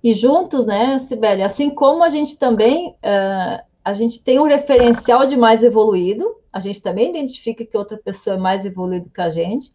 E 0.04 0.14
juntos, 0.14 0.64
né, 0.64 0.98
Sibeli, 0.98 1.42
assim 1.42 1.68
como 1.68 2.04
a 2.04 2.08
gente 2.08 2.38
também 2.38 2.90
uh, 2.90 3.60
a 3.86 3.92
gente 3.92 4.20
tem 4.20 4.40
um 4.40 4.48
referencial 4.48 5.26
de 5.26 5.36
mais 5.36 5.62
evoluído, 5.62 6.34
a 6.52 6.58
gente 6.58 6.82
também 6.82 7.10
identifica 7.10 7.64
que 7.64 7.78
outra 7.78 7.96
pessoa 7.96 8.34
é 8.34 8.38
mais 8.38 8.66
evoluída 8.66 9.08
que 9.14 9.20
a 9.20 9.30
gente, 9.30 9.70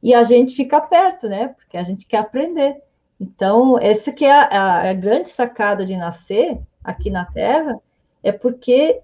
e 0.00 0.14
a 0.14 0.22
gente 0.22 0.54
fica 0.54 0.80
perto, 0.80 1.28
né? 1.28 1.48
Porque 1.48 1.76
a 1.76 1.82
gente 1.82 2.06
quer 2.06 2.18
aprender. 2.18 2.80
Então, 3.20 3.76
essa 3.76 4.12
que 4.12 4.24
é 4.24 4.30
a, 4.30 4.88
a, 4.88 4.92
grande 4.92 5.26
sacada 5.26 5.84
de 5.84 5.96
nascer 5.96 6.60
aqui 6.84 7.10
na 7.10 7.24
Terra, 7.24 7.80
é 8.22 8.30
porque 8.30 9.00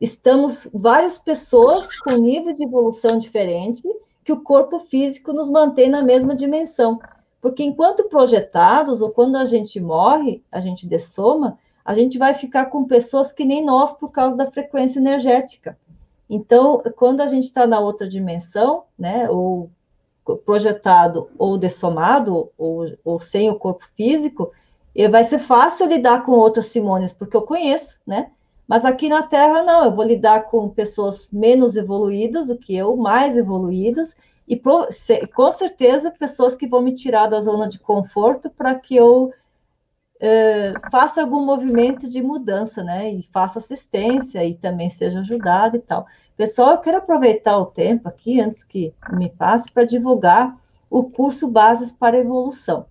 estamos 0.00 0.66
várias 0.72 1.18
pessoas 1.18 1.94
com 2.00 2.12
nível 2.12 2.54
de 2.54 2.64
evolução 2.64 3.18
diferente, 3.18 3.82
que 4.24 4.32
o 4.32 4.40
corpo 4.40 4.78
físico 4.78 5.34
nos 5.34 5.50
mantém 5.50 5.90
na 5.90 6.02
mesma 6.02 6.34
dimensão. 6.34 6.98
Porque 7.38 7.62
enquanto 7.62 8.08
projetados, 8.08 9.02
ou 9.02 9.10
quando 9.10 9.36
a 9.36 9.44
gente 9.44 9.78
morre, 9.78 10.42
a 10.50 10.58
gente 10.58 10.88
dessoma, 10.88 11.58
a 11.84 11.94
gente 11.94 12.18
vai 12.18 12.34
ficar 12.34 12.66
com 12.66 12.84
pessoas 12.84 13.32
que 13.32 13.44
nem 13.44 13.64
nós 13.64 13.92
por 13.92 14.10
causa 14.10 14.36
da 14.36 14.50
frequência 14.50 14.98
energética. 14.98 15.78
Então, 16.28 16.82
quando 16.96 17.20
a 17.20 17.26
gente 17.26 17.44
está 17.44 17.66
na 17.66 17.80
outra 17.80 18.08
dimensão, 18.08 18.84
né, 18.98 19.28
ou 19.28 19.70
projetado 20.44 21.28
ou 21.36 21.58
dessomado, 21.58 22.50
ou, 22.56 22.86
ou 23.04 23.18
sem 23.18 23.50
o 23.50 23.56
corpo 23.56 23.84
físico, 23.96 24.52
vai 25.10 25.24
ser 25.24 25.38
fácil 25.38 25.86
lidar 25.86 26.24
com 26.24 26.32
outras 26.32 26.66
Simones, 26.66 27.12
porque 27.12 27.36
eu 27.36 27.42
conheço, 27.42 27.98
né? 28.06 28.30
Mas 28.68 28.84
aqui 28.84 29.08
na 29.08 29.24
Terra, 29.24 29.64
não, 29.64 29.84
eu 29.84 29.92
vou 29.92 30.04
lidar 30.04 30.44
com 30.44 30.68
pessoas 30.68 31.26
menos 31.32 31.76
evoluídas 31.76 32.46
do 32.46 32.56
que 32.56 32.76
eu, 32.76 32.96
mais 32.96 33.36
evoluídas, 33.36 34.14
e 34.46 34.56
com 34.56 35.52
certeza 35.52 36.10
pessoas 36.12 36.54
que 36.54 36.68
vão 36.68 36.80
me 36.82 36.92
tirar 36.92 37.26
da 37.26 37.40
zona 37.40 37.68
de 37.68 37.78
conforto 37.80 38.50
para 38.50 38.74
que 38.74 38.94
eu 38.94 39.32
eh, 40.20 40.74
faça 40.90 41.22
algum 41.22 41.44
movimento 41.44 42.06
de 42.06 42.22
mudança, 42.22 42.84
né? 42.84 43.10
E 43.10 43.22
faça 43.32 43.58
assistência 43.58 44.44
e 44.44 44.54
também 44.54 44.90
seja 44.90 45.20
ajudado 45.20 45.76
e 45.76 45.80
tal. 45.80 46.06
Pessoal, 46.36 46.72
eu 46.72 46.78
quero 46.78 46.98
aproveitar 46.98 47.58
o 47.58 47.66
tempo 47.66 48.08
aqui, 48.08 48.40
antes 48.40 48.62
que 48.62 48.94
me 49.12 49.30
passe, 49.30 49.72
para 49.72 49.84
divulgar 49.84 50.56
o 50.90 51.04
curso 51.04 51.48
Bases 51.48 51.92
para 51.92 52.18
Evolução. 52.18 52.86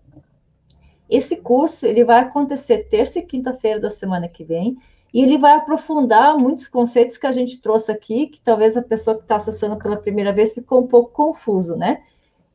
Esse 1.09 1.37
curso 1.37 1.85
ele 1.85 2.03
vai 2.03 2.19
acontecer 2.19 2.89
terça 2.89 3.19
e 3.19 3.23
quinta-feira 3.23 3.79
da 3.79 3.89
semana 3.89 4.27
que 4.27 4.43
vem, 4.43 4.77
e 5.13 5.21
ele 5.23 5.37
vai 5.37 5.53
aprofundar 5.53 6.37
muitos 6.37 6.67
conceitos 6.67 7.17
que 7.17 7.25
a 7.25 7.31
gente 7.31 7.59
trouxe 7.59 7.91
aqui, 7.91 8.27
que 8.27 8.41
talvez 8.41 8.77
a 8.77 8.81
pessoa 8.81 9.15
que 9.15 9.23
está 9.23 9.35
acessando 9.35 9.77
pela 9.77 9.97
primeira 9.97 10.31
vez 10.31 10.53
ficou 10.53 10.81
um 10.81 10.87
pouco 10.87 11.11
confuso, 11.11 11.75
né? 11.75 12.03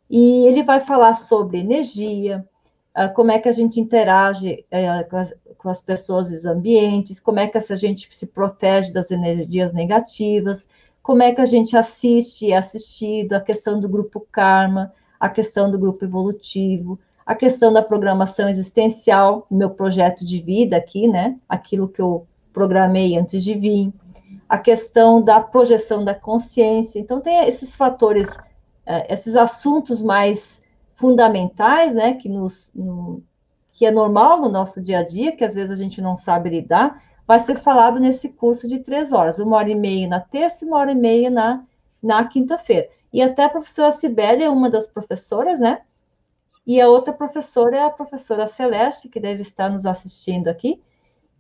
E 0.09 0.47
ele 0.47 0.63
vai 0.63 0.81
falar 0.81 1.15
sobre 1.15 1.59
energia, 1.59 2.49
como 3.15 3.33
é 3.33 3.39
que 3.39 3.49
a 3.49 3.53
gente 3.53 3.81
interage 3.81 4.65
eh, 4.71 5.03
com, 5.05 5.17
as, 5.17 5.35
com, 5.59 5.69
as, 5.69 5.83
pessoas 5.83 6.31
e 6.31 6.35
os 6.35 6.47
ambientes, 6.47 7.19
como 7.19 7.41
é 7.41 7.47
que 7.49 7.59
a 7.59 7.77
gente 7.77 8.09
se 8.15 8.25
protege 8.25 8.93
das 8.93 9.11
energias 9.11 9.73
negativas, 9.73 10.69
como 11.03 11.23
é 11.23 11.33
que 11.33 11.41
a 11.41 11.45
gente 11.45 11.77
assiste 11.77 12.47
e 12.47 12.53
é 12.53 12.57
assistido, 12.57 13.35
a 13.35 13.41
questão 13.41 13.81
do 13.81 13.89
grupo 13.89 14.27
karma, 14.31 14.93
a 15.19 15.29
questão 15.29 15.71
do 15.71 15.79
grupo 15.79 16.05
evolutivo, 16.05 16.99
a 17.27 17.35
questão 17.35 17.73
da 17.73 17.83
programação 17.83 18.49
existencial, 18.49 19.47
meu 19.51 19.71
projeto 19.71 20.25
de 20.25 20.41
vida 20.41 20.77
aqui, 20.77 21.09
né? 21.09 21.37
Aquilo 21.49 21.89
que 21.89 22.01
eu 22.01 22.27
programei 22.53 23.19
antes 23.19 23.43
de 23.43 23.55
vir, 23.55 23.93
a 24.49 24.59
questão 24.59 25.21
da 25.21 25.41
projeção 25.41 26.05
da 26.05 26.15
consciência. 26.15 27.01
Então, 27.01 27.21
tem 27.21 27.49
esses 27.49 27.75
fatores, 27.75 28.39
eh, 28.87 29.13
esses 29.13 29.37
assuntos 29.37 30.01
mais 30.01 30.63
fundamentais, 30.97 31.95
né, 31.95 32.15
que, 32.15 32.29
nos, 32.29 32.71
no, 32.75 33.23
que 33.73 33.85
é 33.87 33.91
normal 33.91 34.41
no 34.41 34.49
nosso 34.49 34.81
dia 34.81 35.01
a 35.01 35.03
dia, 35.05 35.33
que 35.33 35.45
às 35.45 35.55
vezes 35.55 35.71
a 35.71 35.83
gente 35.83 36.01
não 36.01 36.17
sabe 36.17 36.51
lidar, 36.51 37.03
vai 37.27 37.39
ser 37.41 37.57
falado 37.57 37.99
nesse 37.99 38.29
curso 38.29 38.69
de 38.69 38.79
três 38.79 39.13
horas, 39.13 39.39
uma 39.39 39.57
hora 39.57 39.71
e 39.71 39.75
meia 39.75 40.09
na 40.09 40.21
terça 40.21 40.65
e 40.65 40.69
uma 40.69 40.79
hora 40.79 40.93
e 40.93 40.95
meia 40.95 41.31
na, 41.31 41.65
na 42.03 42.25
quinta-feira. 42.27 42.89
E 43.13 43.23
até 43.23 43.45
a 43.45 43.49
professora 43.49 43.91
Sibélia 43.91 44.47
é 44.47 44.51
uma 44.51 44.69
das 44.69 44.89
professoras, 44.89 45.61
né? 45.61 45.83
E 46.67 46.81
a 46.81 46.87
outra 46.87 47.13
professora 47.13 47.77
é 47.77 47.85
a 47.85 47.91
professora 47.91 48.47
Celeste, 48.47 49.09
que 49.09 49.21
deve 49.21 49.43
estar 49.43 49.71
nos 49.71 49.87
assistindo 49.87 50.49
aqui. 50.49 50.83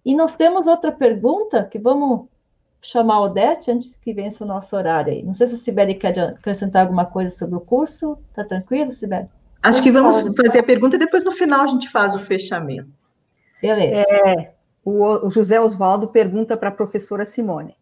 E 0.05 0.15
nós 0.15 0.35
temos 0.35 0.67
outra 0.67 0.93
pergunta 0.93 1.65
que 1.65 1.79
vamos 1.79 2.27
chamar 2.81 3.15
a 3.15 3.23
Odete 3.23 3.71
antes 3.71 3.97
que 3.97 4.13
vença 4.13 4.45
o 4.45 4.47
nosso 4.47 4.77
horário 4.77 5.13
aí. 5.13 5.23
Não 5.23 5.33
sei 5.33 5.47
se 5.47 5.55
a 5.55 5.59
Sibeli 5.59 5.95
quer 5.95 6.19
acrescentar 6.19 6.83
alguma 6.83 7.07
coisa 7.07 7.35
sobre 7.35 7.57
o 7.57 7.61
curso. 7.61 8.19
Tá 8.35 8.45
tranquilo, 8.45 8.93
Sibeli? 8.93 9.29
Acho 9.65 9.83
que 9.83 9.91
vamos 9.91 10.21
fazer 10.37 10.59
a 10.59 10.63
pergunta 10.63 10.97
e 10.97 10.99
depois 10.99 11.25
no 11.25 11.33
final 11.33 11.63
a 11.63 11.67
gente 11.67 11.89
faz 11.89 12.15
o 12.15 12.19
fechamento. 12.19 12.93
Beleza. 13.63 14.05
É, 14.11 14.55
o, 14.85 15.31
José 15.31 15.59
Oswaldo 15.59 16.09
pergunta 16.09 16.55
para 16.55 16.69
a 16.69 16.73
professora 16.73 17.25
Simone: 17.25 17.75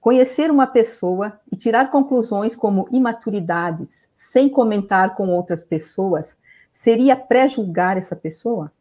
conhecer 0.00 0.50
uma 0.50 0.66
pessoa 0.66 1.38
e 1.52 1.54
tirar 1.54 1.90
conclusões 1.90 2.56
como 2.56 2.88
imaturidades 2.90 4.08
sem 4.14 4.48
comentar 4.48 5.14
com 5.14 5.28
outras 5.28 5.62
pessoas 5.62 6.38
seria 6.72 7.14
pré-julgar 7.14 7.98
essa 7.98 8.16
pessoa? 8.16 8.72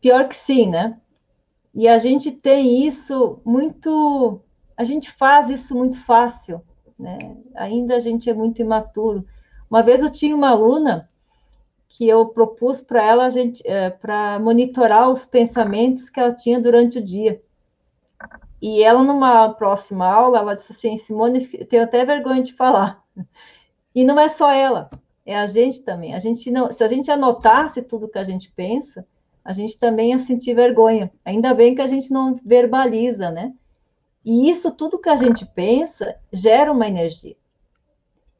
Pior 0.00 0.26
que 0.28 0.34
sim, 0.34 0.70
né? 0.70 0.98
E 1.74 1.86
a 1.86 1.98
gente 1.98 2.32
tem 2.32 2.86
isso 2.86 3.38
muito 3.44 4.40
a 4.76 4.84
gente 4.84 5.10
faz 5.10 5.48
isso 5.48 5.74
muito 5.74 5.98
fácil, 6.00 6.62
né? 6.98 7.18
Ainda 7.54 7.96
a 7.96 7.98
gente 7.98 8.28
é 8.28 8.34
muito 8.34 8.60
imaturo. 8.60 9.26
Uma 9.70 9.82
vez 9.82 10.02
eu 10.02 10.10
tinha 10.10 10.34
uma 10.34 10.50
aluna 10.50 11.08
que 11.88 12.08
eu 12.08 12.26
propus 12.28 12.82
para 12.82 13.02
ela 13.02 13.26
a 13.26 13.30
gente 13.30 13.62
é, 13.66 13.90
para 13.90 14.38
monitorar 14.38 15.08
os 15.10 15.24
pensamentos 15.24 16.10
que 16.10 16.20
ela 16.20 16.34
tinha 16.34 16.60
durante 16.60 16.98
o 16.98 17.04
dia. 17.04 17.42
E 18.60 18.82
ela 18.82 19.02
numa 19.02 19.50
próxima 19.54 20.06
aula 20.06 20.38
ela 20.38 20.54
disse 20.54 20.72
assim, 20.72 20.96
Simone, 20.96 21.48
eu 21.54 21.66
tenho 21.66 21.84
até 21.84 22.04
vergonha 22.04 22.42
de 22.42 22.52
falar. 22.54 23.02
E 23.94 24.04
não 24.04 24.20
é 24.20 24.28
só 24.28 24.50
ela, 24.50 24.90
é 25.24 25.36
a 25.36 25.46
gente 25.46 25.82
também. 25.82 26.14
A 26.14 26.18
gente 26.18 26.50
não, 26.50 26.70
se 26.70 26.84
a 26.84 26.88
gente 26.88 27.10
anotasse 27.10 27.80
tudo 27.82 28.08
que 28.08 28.18
a 28.18 28.22
gente 28.22 28.52
pensa, 28.52 29.06
a 29.42 29.52
gente 29.52 29.78
também 29.78 30.10
ia 30.10 30.18
sentir 30.18 30.54
vergonha. 30.54 31.10
Ainda 31.24 31.54
bem 31.54 31.74
que 31.74 31.80
a 31.80 31.86
gente 31.86 32.12
não 32.12 32.38
verbaliza, 32.44 33.30
né? 33.30 33.54
E 34.26 34.50
isso 34.50 34.72
tudo 34.72 34.98
que 34.98 35.08
a 35.08 35.14
gente 35.14 35.46
pensa 35.46 36.16
gera 36.32 36.72
uma 36.72 36.88
energia. 36.88 37.36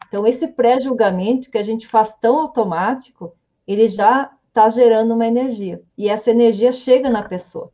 Então, 0.08 0.26
esse 0.26 0.48
pré-julgamento 0.48 1.48
que 1.48 1.58
a 1.58 1.62
gente 1.62 1.86
faz 1.86 2.12
tão 2.20 2.40
automático, 2.40 3.32
ele 3.68 3.86
já 3.86 4.32
está 4.48 4.68
gerando 4.68 5.14
uma 5.14 5.28
energia. 5.28 5.80
E 5.96 6.08
essa 6.08 6.32
energia 6.32 6.72
chega 6.72 7.08
na 7.08 7.22
pessoa. 7.22 7.70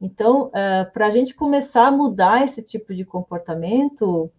Então, 0.00 0.46
uh, 0.46 0.50
eh, 0.54 0.84
para 0.86 1.06
a 1.06 1.10
gente 1.10 1.34
começar 1.34 1.86
a 1.86 1.90
mudar 1.90 2.44
esse 2.44 2.62
tipo 2.62 2.94
de 2.94 3.04
comportamento, 3.04 4.30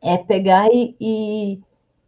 é 0.00 0.16
pegar 0.16 0.68
e, 0.72 0.96
e, 1.00 1.60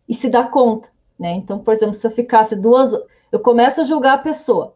e 0.09 0.15
se 0.15 0.29
dá 0.29 0.45
conta, 0.47 0.89
né? 1.19 1.33
Então, 1.33 1.59
por 1.59 1.75
exemplo, 1.75 1.95
se 1.95 2.07
eu 2.07 2.11
ficasse 2.11 2.55
duas, 2.55 2.93
eu 3.31 3.41
começo 3.41 3.81
a 3.81 3.85
julgar 3.85 4.15
a 4.15 4.23
pessoa 4.23 4.75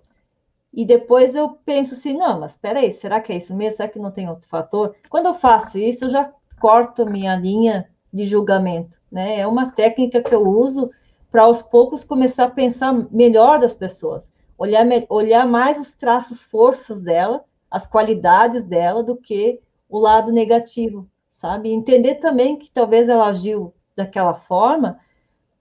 e 0.72 0.84
depois 0.84 1.34
eu 1.34 1.50
penso 1.64 1.94
assim, 1.94 2.12
não, 2.12 2.40
mas 2.40 2.52
espera 2.52 2.80
aí, 2.80 2.92
será 2.92 3.20
que 3.20 3.32
é 3.32 3.36
isso 3.36 3.54
mesmo? 3.56 3.78
Será 3.78 3.88
que 3.88 3.98
não 3.98 4.10
tem 4.10 4.28
outro 4.28 4.48
fator? 4.48 4.94
Quando 5.08 5.26
eu 5.26 5.34
faço 5.34 5.78
isso, 5.78 6.04
eu 6.04 6.08
já 6.10 6.32
corto 6.60 7.06
minha 7.06 7.36
linha 7.36 7.88
de 8.12 8.26
julgamento, 8.26 8.98
né? 9.10 9.40
É 9.40 9.46
uma 9.46 9.70
técnica 9.70 10.22
que 10.22 10.34
eu 10.34 10.46
uso 10.46 10.90
para 11.30 11.42
aos 11.42 11.62
poucos 11.62 12.04
começar 12.04 12.44
a 12.44 12.50
pensar 12.50 12.92
melhor 13.10 13.58
das 13.58 13.74
pessoas, 13.74 14.32
olhar, 14.56 14.86
olhar 15.08 15.46
mais 15.46 15.78
os 15.78 15.92
traços, 15.92 16.42
forças 16.42 17.00
dela, 17.00 17.44
as 17.70 17.86
qualidades 17.86 18.64
dela, 18.64 19.02
do 19.02 19.16
que 19.16 19.60
o 19.88 19.98
lado 19.98 20.32
negativo, 20.32 21.08
sabe? 21.28 21.70
Entender 21.70 22.16
também 22.16 22.56
que 22.56 22.70
talvez 22.70 23.08
ela 23.08 23.28
agiu 23.28 23.74
daquela 23.94 24.34
forma 24.34 24.98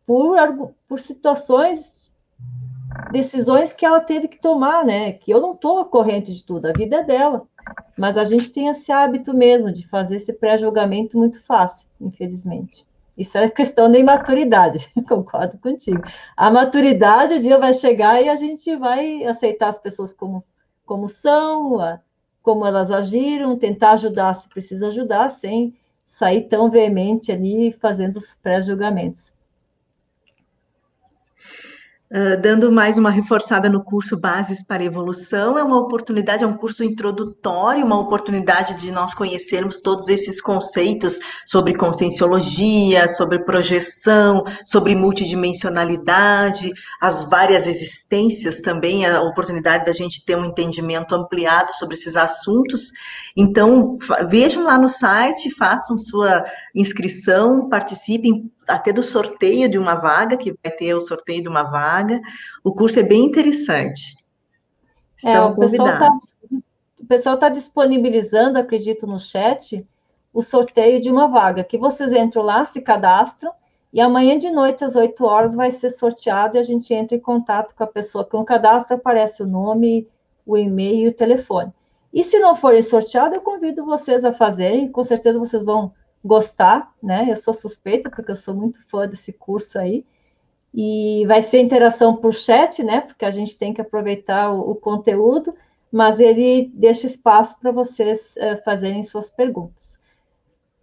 por, 0.06 0.38
por 0.88 1.00
situações, 1.00 2.05
decisões 3.12 3.74
que 3.74 3.86
ela 3.86 4.00
teve 4.00 4.28
que 4.28 4.40
tomar, 4.40 4.86
né? 4.86 5.14
Que 5.14 5.32
eu 5.32 5.42
não 5.42 5.54
estou 5.54 5.84
corrente 5.86 6.34
de 6.34 6.44
tudo, 6.44 6.68
a 6.68 6.74
vida 6.74 6.98
é 6.98 7.04
dela. 7.04 7.48
Mas 7.98 8.18
a 8.18 8.24
gente 8.24 8.52
tem 8.52 8.68
esse 8.68 8.92
hábito 8.92 9.34
mesmo 9.34 9.72
de 9.72 9.88
fazer 9.88 10.18
esse 10.18 10.34
pré-julgamento 10.34 11.18
muito 11.18 11.42
fácil, 11.44 11.90
infelizmente. 12.00 12.86
Isso 13.18 13.38
é 13.38 13.50
questão 13.50 13.90
da 13.90 13.98
imaturidade, 13.98 14.90
concordo 15.08 15.58
contigo. 15.58 16.04
A 16.36 16.52
maturidade, 16.52 17.36
o 17.36 17.40
dia 17.40 17.58
vai 17.58 17.74
chegar 17.74 18.22
e 18.22 18.28
a 18.28 18.36
gente 18.36 18.76
vai 18.76 19.24
aceitar 19.24 19.70
as 19.70 19.80
pessoas 19.80 20.14
como, 20.14 20.44
como 20.86 21.08
são, 21.08 22.00
como 22.42 22.66
elas 22.66 22.92
agiram, 22.92 23.58
tentar 23.58 23.92
ajudar 23.92 24.34
se 24.34 24.50
precisa 24.50 24.90
ajudar, 24.90 25.32
sem 25.32 25.74
sair 26.06 26.44
tão 26.44 26.70
veemente 26.70 27.32
ali 27.32 27.72
fazendo 27.72 28.18
os 28.18 28.36
pré-julgamentos. 28.36 29.34
Uh, 32.08 32.40
dando 32.40 32.72
mais 32.72 33.00
uma 33.00 33.10
reforçada 33.10 33.68
no 33.68 33.84
curso 33.84 34.16
Bases 34.16 34.64
para 34.64 34.84
Evolução, 34.84 35.58
é 35.58 35.64
uma 35.64 35.80
oportunidade, 35.80 36.44
é 36.44 36.48
um 36.48 36.56
curso 36.56 36.84
introdutório, 36.84 37.84
uma 37.84 38.00
oportunidade 38.00 38.76
de 38.76 38.92
nós 38.92 39.16
conhecermos 39.16 39.82
todos 39.82 40.08
esses 40.08 40.40
conceitos 40.40 41.20
sobre 41.48 41.74
conscienciologia, 41.74 43.08
sobre 43.08 43.44
projeção, 43.44 44.44
sobre 44.68 44.94
multidimensionalidade, 44.94 46.72
as 47.02 47.28
várias 47.28 47.66
existências 47.66 48.62
também, 48.62 49.04
a 49.08 49.22
oportunidade 49.22 49.86
da 49.86 49.92
gente 49.92 50.24
ter 50.24 50.38
um 50.38 50.46
entendimento 50.46 51.16
ampliado 51.16 51.76
sobre 51.76 51.96
esses 51.96 52.16
assuntos. 52.16 52.92
Então, 53.36 53.98
vejam 54.30 54.64
lá 54.64 54.78
no 54.78 54.88
site, 54.88 55.50
façam 55.56 55.98
sua 55.98 56.46
inscrição, 56.76 57.70
participem 57.70 58.52
até 58.68 58.92
do 58.92 59.02
sorteio 59.02 59.70
de 59.70 59.80
uma 59.80 59.96
vaga, 59.96 60.36
que 60.36 60.54
vai 60.62 60.72
ter 60.72 60.94
o 60.94 61.00
sorteio 61.00 61.42
de 61.42 61.48
uma 61.48 61.64
vaga. 61.64 62.22
O 62.64 62.74
curso 62.74 63.00
é 63.00 63.04
bem 63.04 63.24
interessante. 63.24 64.18
Estão 65.16 65.32
é, 65.32 65.42
o 65.46 65.56
pessoal 65.56 65.88
tá, 65.98 66.10
o 67.00 67.06
pessoal 67.08 67.36
está 67.36 67.50
disponibilizando, 67.50 68.60
acredito, 68.60 69.08
no 69.08 69.20
chat, 69.20 69.88
o 70.34 70.42
sorteio 70.42 71.00
de 71.00 71.10
uma 71.10 71.28
vaga, 71.28 71.64
que 71.64 71.78
vocês 71.78 72.12
entram 72.12 72.44
lá, 72.44 72.66
se 72.66 72.82
cadastram, 72.82 73.54
e 73.94 74.02
amanhã 74.02 74.38
de 74.38 74.52
noite, 74.52 74.84
às 74.84 74.98
8 74.98 75.24
horas, 75.24 75.56
vai 75.56 75.72
ser 75.72 75.90
sorteado 75.90 76.58
e 76.58 76.60
a 76.60 76.64
gente 76.64 76.94
entra 76.94 77.16
em 77.16 77.20
contato 77.20 77.74
com 77.74 77.84
a 77.86 77.88
pessoa 77.88 78.28
que 78.28 78.36
o 78.36 78.44
cadastro, 78.44 78.98
aparece 78.98 79.42
o 79.42 79.48
nome, 79.48 80.10
o 80.46 80.58
e-mail 80.58 81.06
e 81.06 81.08
o 81.08 81.14
telefone. 81.14 81.72
E 82.14 82.22
se 82.22 82.38
não 82.40 82.56
forem 82.56 82.82
sorteados, 82.82 83.36
eu 83.36 83.42
convido 83.42 83.86
vocês 83.86 84.26
a 84.26 84.34
fazerem, 84.34 84.92
com 84.92 85.04
certeza 85.04 85.40
vocês 85.40 85.64
vão 85.64 85.94
gostar, 86.26 86.92
né? 87.02 87.28
Eu 87.30 87.36
sou 87.36 87.54
suspeita, 87.54 88.10
porque 88.10 88.32
eu 88.32 88.36
sou 88.36 88.56
muito 88.56 88.84
fã 88.90 89.08
desse 89.08 89.32
curso 89.32 89.78
aí. 89.78 90.04
E 90.74 91.24
vai 91.28 91.42
ser 91.42 91.60
interação 91.60 92.18
por 92.18 92.34
chat, 92.34 92.84
né? 92.84 93.02
Porque 93.02 93.24
a 93.24 93.32
gente 93.32 93.56
tem 93.56 93.72
que 93.72 93.80
aproveitar 93.80 94.52
o, 94.52 94.72
o 94.72 94.76
conteúdo, 94.76 95.56
mas 95.92 96.20
ele 96.20 96.72
deixa 96.74 97.06
espaço 97.06 97.60
para 97.60 97.72
vocês 97.72 98.36
uh, 98.38 98.62
fazerem 98.66 99.04
suas 99.04 99.30
perguntas. 99.30 100.00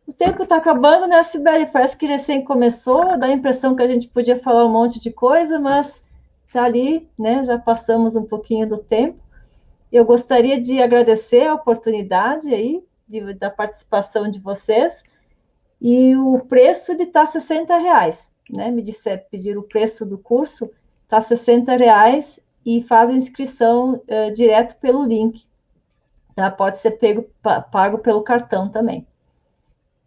O 0.06 0.12
tempo 0.12 0.44
está 0.44 0.56
acabando, 0.56 1.08
né, 1.08 1.22
Sibeli? 1.22 1.66
Parece 1.66 1.96
que 1.96 2.06
recém 2.06 2.44
começou, 2.44 3.18
dá 3.18 3.26
a 3.26 3.32
impressão 3.32 3.74
que 3.74 3.82
a 3.82 3.88
gente 3.88 4.08
podia 4.08 4.38
falar 4.38 4.64
um 4.64 4.72
monte 4.72 5.00
de 5.00 5.10
coisa, 5.10 5.58
mas 5.58 6.02
está 6.46 6.62
ali, 6.64 7.08
né? 7.18 7.42
Já 7.42 7.58
passamos 7.58 8.14
um 8.14 8.24
pouquinho 8.24 8.66
do 8.66 8.78
tempo. 8.78 9.18
Eu 9.90 10.04
gostaria 10.04 10.60
de 10.60 10.80
agradecer 10.80 11.46
a 11.46 11.54
oportunidade 11.54 12.54
aí 12.54 12.82
de, 13.08 13.34
da 13.34 13.50
participação 13.50 14.28
de 14.28 14.40
vocês 14.40 15.02
e 15.84 16.14
o 16.14 16.38
preço 16.38 16.96
de 16.96 17.06
tá 17.06 17.26
60 17.26 17.76
reais, 17.76 18.32
né? 18.48 18.70
Me 18.70 18.80
disser, 18.80 19.26
pedir 19.28 19.58
o 19.58 19.64
preço 19.64 20.06
do 20.06 20.16
curso, 20.16 20.70
tá 21.08 21.20
60 21.20 21.76
reais 21.76 22.38
e 22.64 22.84
faz 22.84 23.10
a 23.10 23.14
inscrição 23.14 23.94
uh, 23.94 24.32
direto 24.32 24.76
pelo 24.76 25.04
link. 25.04 25.44
Tá? 26.36 26.52
Pode 26.52 26.78
ser 26.78 26.92
pego, 26.92 27.26
pago 27.42 27.98
pelo 27.98 28.22
cartão 28.22 28.68
também. 28.68 29.04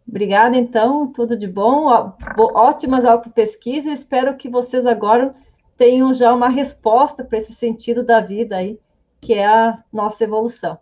Obrigada, 0.08 0.56
então, 0.56 1.12
tudo 1.12 1.36
de 1.36 1.46
bom, 1.46 1.86
ótimas 2.38 3.04
autopesquisas, 3.04 3.98
espero 3.98 4.36
que 4.36 4.48
vocês 4.48 4.86
agora 4.86 5.34
tenham 5.76 6.10
já 6.12 6.32
uma 6.32 6.48
resposta 6.48 7.22
para 7.22 7.36
esse 7.36 7.52
sentido 7.52 8.02
da 8.02 8.20
vida 8.20 8.56
aí, 8.56 8.80
que 9.20 9.34
é 9.34 9.44
a 9.44 9.82
nossa 9.92 10.24
evolução. 10.24 10.78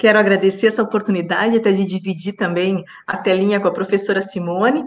Quero 0.00 0.18
agradecer 0.18 0.68
essa 0.68 0.82
oportunidade 0.82 1.58
até 1.58 1.72
de 1.72 1.84
dividir 1.84 2.32
também 2.32 2.82
a 3.06 3.18
telinha 3.18 3.60
com 3.60 3.68
a 3.68 3.70
professora 3.70 4.22
Simone, 4.22 4.82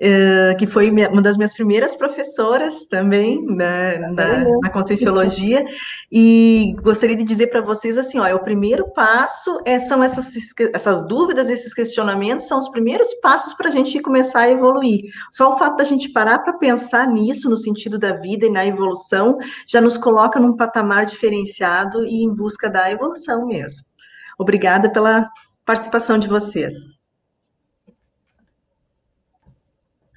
eh, 0.00 0.56
que 0.58 0.66
foi 0.66 0.90
uma 0.90 1.22
das 1.22 1.36
minhas 1.36 1.54
primeiras 1.54 1.94
professoras 1.94 2.84
também 2.86 3.40
né, 3.46 3.98
na, 3.98 4.44
na 4.60 4.68
Conscienciologia, 4.68 5.64
e 6.10 6.74
gostaria 6.82 7.14
de 7.14 7.22
dizer 7.22 7.46
para 7.46 7.60
vocês 7.60 7.96
assim, 7.96 8.18
ó, 8.18 8.26
é 8.26 8.34
o 8.34 8.42
primeiro 8.42 8.92
passo 8.92 9.60
é, 9.64 9.78
são 9.78 10.02
essas, 10.02 10.26
essas 10.74 11.06
dúvidas, 11.06 11.48
esses 11.48 11.72
questionamentos, 11.72 12.48
são 12.48 12.58
os 12.58 12.68
primeiros 12.68 13.14
passos 13.22 13.54
para 13.54 13.68
a 13.68 13.72
gente 13.72 14.00
começar 14.00 14.40
a 14.40 14.50
evoluir. 14.50 15.02
Só 15.30 15.54
o 15.54 15.56
fato 15.56 15.76
da 15.76 15.84
gente 15.84 16.08
parar 16.08 16.40
para 16.40 16.54
pensar 16.54 17.06
nisso, 17.06 17.48
no 17.48 17.56
sentido 17.56 17.96
da 17.96 18.14
vida 18.14 18.44
e 18.44 18.50
na 18.50 18.66
evolução, 18.66 19.38
já 19.68 19.80
nos 19.80 19.96
coloca 19.96 20.40
num 20.40 20.56
patamar 20.56 21.06
diferenciado 21.06 22.04
e 22.04 22.24
em 22.24 22.34
busca 22.34 22.68
da 22.68 22.90
evolução 22.90 23.46
mesmo. 23.46 23.87
Obrigada 24.38 24.90
pela 24.90 25.28
participação 25.64 26.18
de 26.18 26.28
vocês. 26.28 26.97